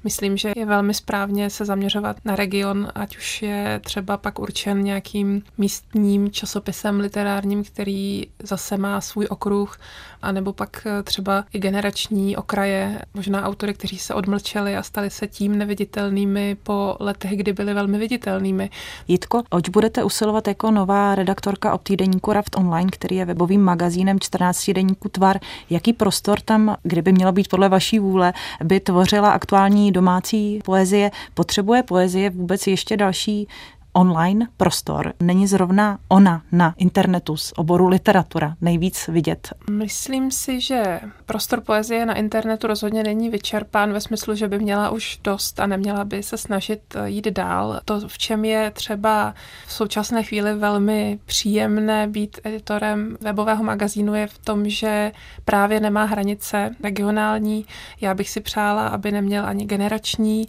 Myslím, 0.04 0.38
že 0.38 0.52
je 0.56 0.66
velmi 0.66 0.94
správně 0.94 1.50
se 1.50 1.66
zaměřovat 1.66 2.18
na 2.26 2.36
region, 2.36 2.88
ať 2.96 3.18
už 3.18 3.42
je 3.42 3.82
třeba 3.84 4.18
pak 4.18 4.40
určen 4.40 4.84
nějakým 4.84 5.42
místním 5.58 6.32
časopisem 6.32 7.00
literárním, 7.00 7.64
který 7.64 8.28
zase 8.44 8.78
má 8.78 9.02
svůj 9.02 9.28
okruh, 9.30 9.80
anebo 10.22 10.54
pak 10.54 10.88
třeba 11.04 11.46
i 11.54 11.60
generační 11.60 12.38
okraje, 12.38 13.02
možná 13.14 13.44
autory, 13.44 13.74
kteří 13.74 13.98
se 13.98 14.14
odmlčeli 14.14 14.78
a 14.78 14.84
stali 14.84 15.10
se 15.10 15.28
tím 15.28 15.58
neviditelnými 15.58 16.58
po 16.64 16.98
letech, 17.00 17.38
kdy 17.38 17.54
byli 17.54 17.74
velmi 17.74 17.98
viditelnými. 17.98 18.70
Jitko, 19.08 19.44
oč 19.50 19.70
budete 19.70 20.04
usilovat 20.04 20.48
jako 20.48 20.72
nová 20.72 21.16
redaktorka 21.16 21.74
o 21.74 21.78
týdeníku 21.78 22.34
Raft 22.34 22.58
Online, 22.58 22.92
který 22.92 23.16
je 23.16 23.26
webovým 23.26 23.62
magazínem 23.62 24.20
14 24.20 24.73
deníku 24.74 25.10
Tvar. 25.10 25.40
Jaký 25.70 25.94
prostor 25.94 26.40
tam, 26.40 26.76
kdyby 26.84 27.12
mělo 27.12 27.32
být 27.32 27.48
podle 27.48 27.70
vaší 27.70 28.00
vůle, 28.00 28.34
by 28.64 28.80
tvořila 28.80 29.32
aktuální 29.32 29.92
domácí 29.92 30.60
poezie? 30.66 31.12
Potřebuje 31.34 31.84
poezie 31.84 32.30
vůbec 32.30 32.68
ještě 32.68 32.98
další 32.98 33.48
online 33.94 34.48
prostor 34.58 35.14
není 35.20 35.48
zrovna 35.48 36.00
ona 36.08 36.42
na 36.52 36.74
internetu 36.78 37.38
z 37.38 37.54
oboru 37.56 37.88
literatura 37.88 38.56
nejvíc 38.62 39.08
vidět? 39.08 39.54
Myslím 39.70 40.32
si, 40.32 40.62
že 40.62 41.00
prostor 41.26 41.62
poezie 41.62 42.06
na 42.06 42.14
internetu 42.14 42.68
rozhodně 42.68 43.04
není 43.04 43.30
vyčerpán 43.30 43.94
ve 43.94 44.02
smyslu, 44.02 44.36
že 44.36 44.48
by 44.48 44.60
měla 44.60 44.90
už 44.90 45.20
dost 45.24 45.60
a 45.60 45.68
neměla 45.68 46.06
by 46.06 46.24
se 46.24 46.38
snažit 46.38 46.96
jít 47.06 47.28
dál. 47.28 47.80
To, 47.86 48.08
v 48.08 48.18
čem 48.18 48.46
je 48.46 48.72
třeba 48.72 49.34
v 49.68 49.74
současné 49.74 50.24
chvíli 50.24 50.54
velmi 50.54 51.20
příjemné 51.26 52.08
být 52.08 52.40
editorem 52.44 53.18
webového 53.22 53.64
magazínu, 53.64 54.16
je 54.16 54.28
v 54.28 54.38
tom, 54.38 54.70
že 54.70 55.12
právě 55.46 55.80
nemá 55.80 56.04
hranice 56.04 56.76
regionální. 56.84 57.66
Já 58.02 58.14
bych 58.14 58.30
si 58.30 58.42
přála, 58.42 58.88
aby 58.88 59.12
neměl 59.12 59.46
ani 59.46 59.66
generační 59.66 60.48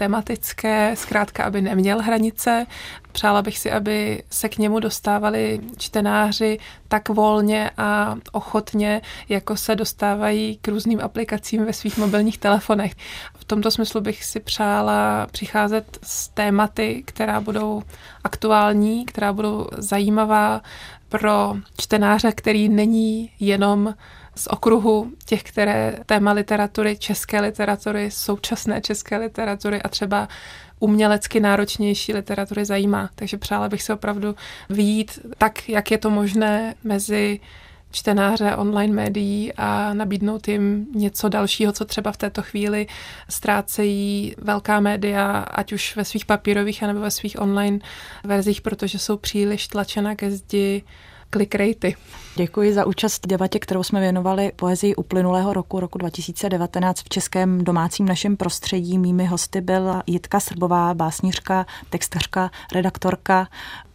tematické, 0.00 0.96
zkrátka, 0.96 1.44
aby 1.44 1.62
neměl 1.62 2.02
hranice. 2.02 2.66
Přála 3.12 3.42
bych 3.42 3.58
si, 3.58 3.70
aby 3.70 4.22
se 4.30 4.48
k 4.48 4.58
němu 4.58 4.80
dostávali 4.80 5.60
čtenáři 5.76 6.58
tak 6.88 7.08
volně 7.08 7.70
a 7.76 8.16
ochotně, 8.32 9.02
jako 9.28 9.56
se 9.56 9.76
dostávají 9.76 10.58
k 10.62 10.68
různým 10.68 11.00
aplikacím 11.00 11.64
ve 11.64 11.72
svých 11.72 11.98
mobilních 11.98 12.38
telefonech. 12.38 12.92
V 13.34 13.44
tomto 13.44 13.70
smyslu 13.70 14.00
bych 14.00 14.24
si 14.24 14.40
přála 14.40 15.26
přicházet 15.32 15.98
s 16.02 16.28
tématy, 16.28 17.02
která 17.06 17.40
budou 17.40 17.82
aktuální, 18.24 19.04
která 19.04 19.32
budou 19.32 19.66
zajímavá 19.76 20.60
pro 21.08 21.56
čtenáře, 21.76 22.32
který 22.32 22.68
není 22.68 23.30
jenom 23.40 23.94
z 24.34 24.46
okruhu 24.46 25.12
těch, 25.24 25.42
které 25.42 25.98
téma 26.06 26.32
literatury, 26.32 26.96
české 26.96 27.40
literatury, 27.40 28.10
současné 28.10 28.80
české 28.80 29.16
literatury 29.16 29.82
a 29.82 29.88
třeba 29.88 30.28
umělecky 30.80 31.40
náročnější 31.40 32.12
literatury 32.12 32.64
zajímá. 32.64 33.10
Takže 33.14 33.36
přála 33.36 33.68
bych 33.68 33.82
se 33.82 33.94
opravdu 33.94 34.34
výjít 34.70 35.18
tak, 35.38 35.68
jak 35.68 35.90
je 35.90 35.98
to 35.98 36.10
možné 36.10 36.74
mezi 36.84 37.40
čtenáře 37.90 38.56
online 38.56 38.94
médií 38.94 39.52
a 39.56 39.94
nabídnout 39.94 40.48
jim 40.48 40.86
něco 40.94 41.28
dalšího, 41.28 41.72
co 41.72 41.84
třeba 41.84 42.12
v 42.12 42.16
této 42.16 42.42
chvíli 42.42 42.86
ztrácejí 43.28 44.34
velká 44.38 44.80
média, 44.80 45.38
ať 45.38 45.72
už 45.72 45.96
ve 45.96 46.04
svých 46.04 46.26
papírových 46.26 46.82
nebo 46.82 47.00
ve 47.00 47.10
svých 47.10 47.40
online 47.40 47.78
verzích, 48.24 48.60
protože 48.60 48.98
jsou 48.98 49.16
příliš 49.16 49.68
tlačena 49.68 50.14
ke 50.14 50.30
zdi 50.30 50.82
click 51.30 51.54
ratey. 51.54 51.94
Děkuji 52.36 52.72
za 52.72 52.86
účast 52.86 53.26
v 53.26 53.28
debatě, 53.28 53.58
kterou 53.58 53.82
jsme 53.82 54.00
věnovali 54.00 54.52
poezii 54.56 54.94
uplynulého 54.94 55.52
roku, 55.52 55.80
roku 55.80 55.98
2019 55.98 57.00
v 57.00 57.08
českém 57.08 57.64
domácím 57.64 58.06
našem 58.06 58.36
prostředí. 58.36 58.98
Mými 58.98 59.26
hosty 59.26 59.60
byla 59.60 60.02
Jitka 60.06 60.40
Srbová, 60.40 60.94
básnířka, 60.94 61.66
textařka, 61.90 62.50
redaktorka, 62.72 63.48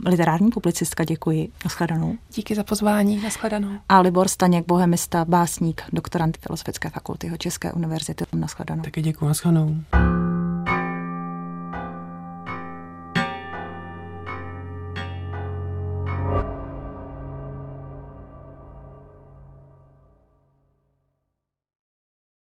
literární 0.06 0.50
publicistka. 0.50 1.04
Děkuji. 1.04 1.50
Naschledanou. 1.66 2.16
Díky 2.36 2.56
za 2.56 2.64
pozvání. 2.64 3.22
Naschledanou. 3.24 3.70
A 3.90 4.00
Libor 4.00 4.28
Staněk, 4.28 4.68
bohemista, 4.68 5.26
básník, 5.26 5.82
doktorant 5.94 6.38
Filozofické 6.38 6.90
fakulty 6.90 7.32
České 7.38 7.74
univerzity. 7.74 8.26
Naschledanou. 8.36 8.84
Taky 8.84 9.02
děkuji. 9.02 9.26
Naschledanou. 9.26 9.76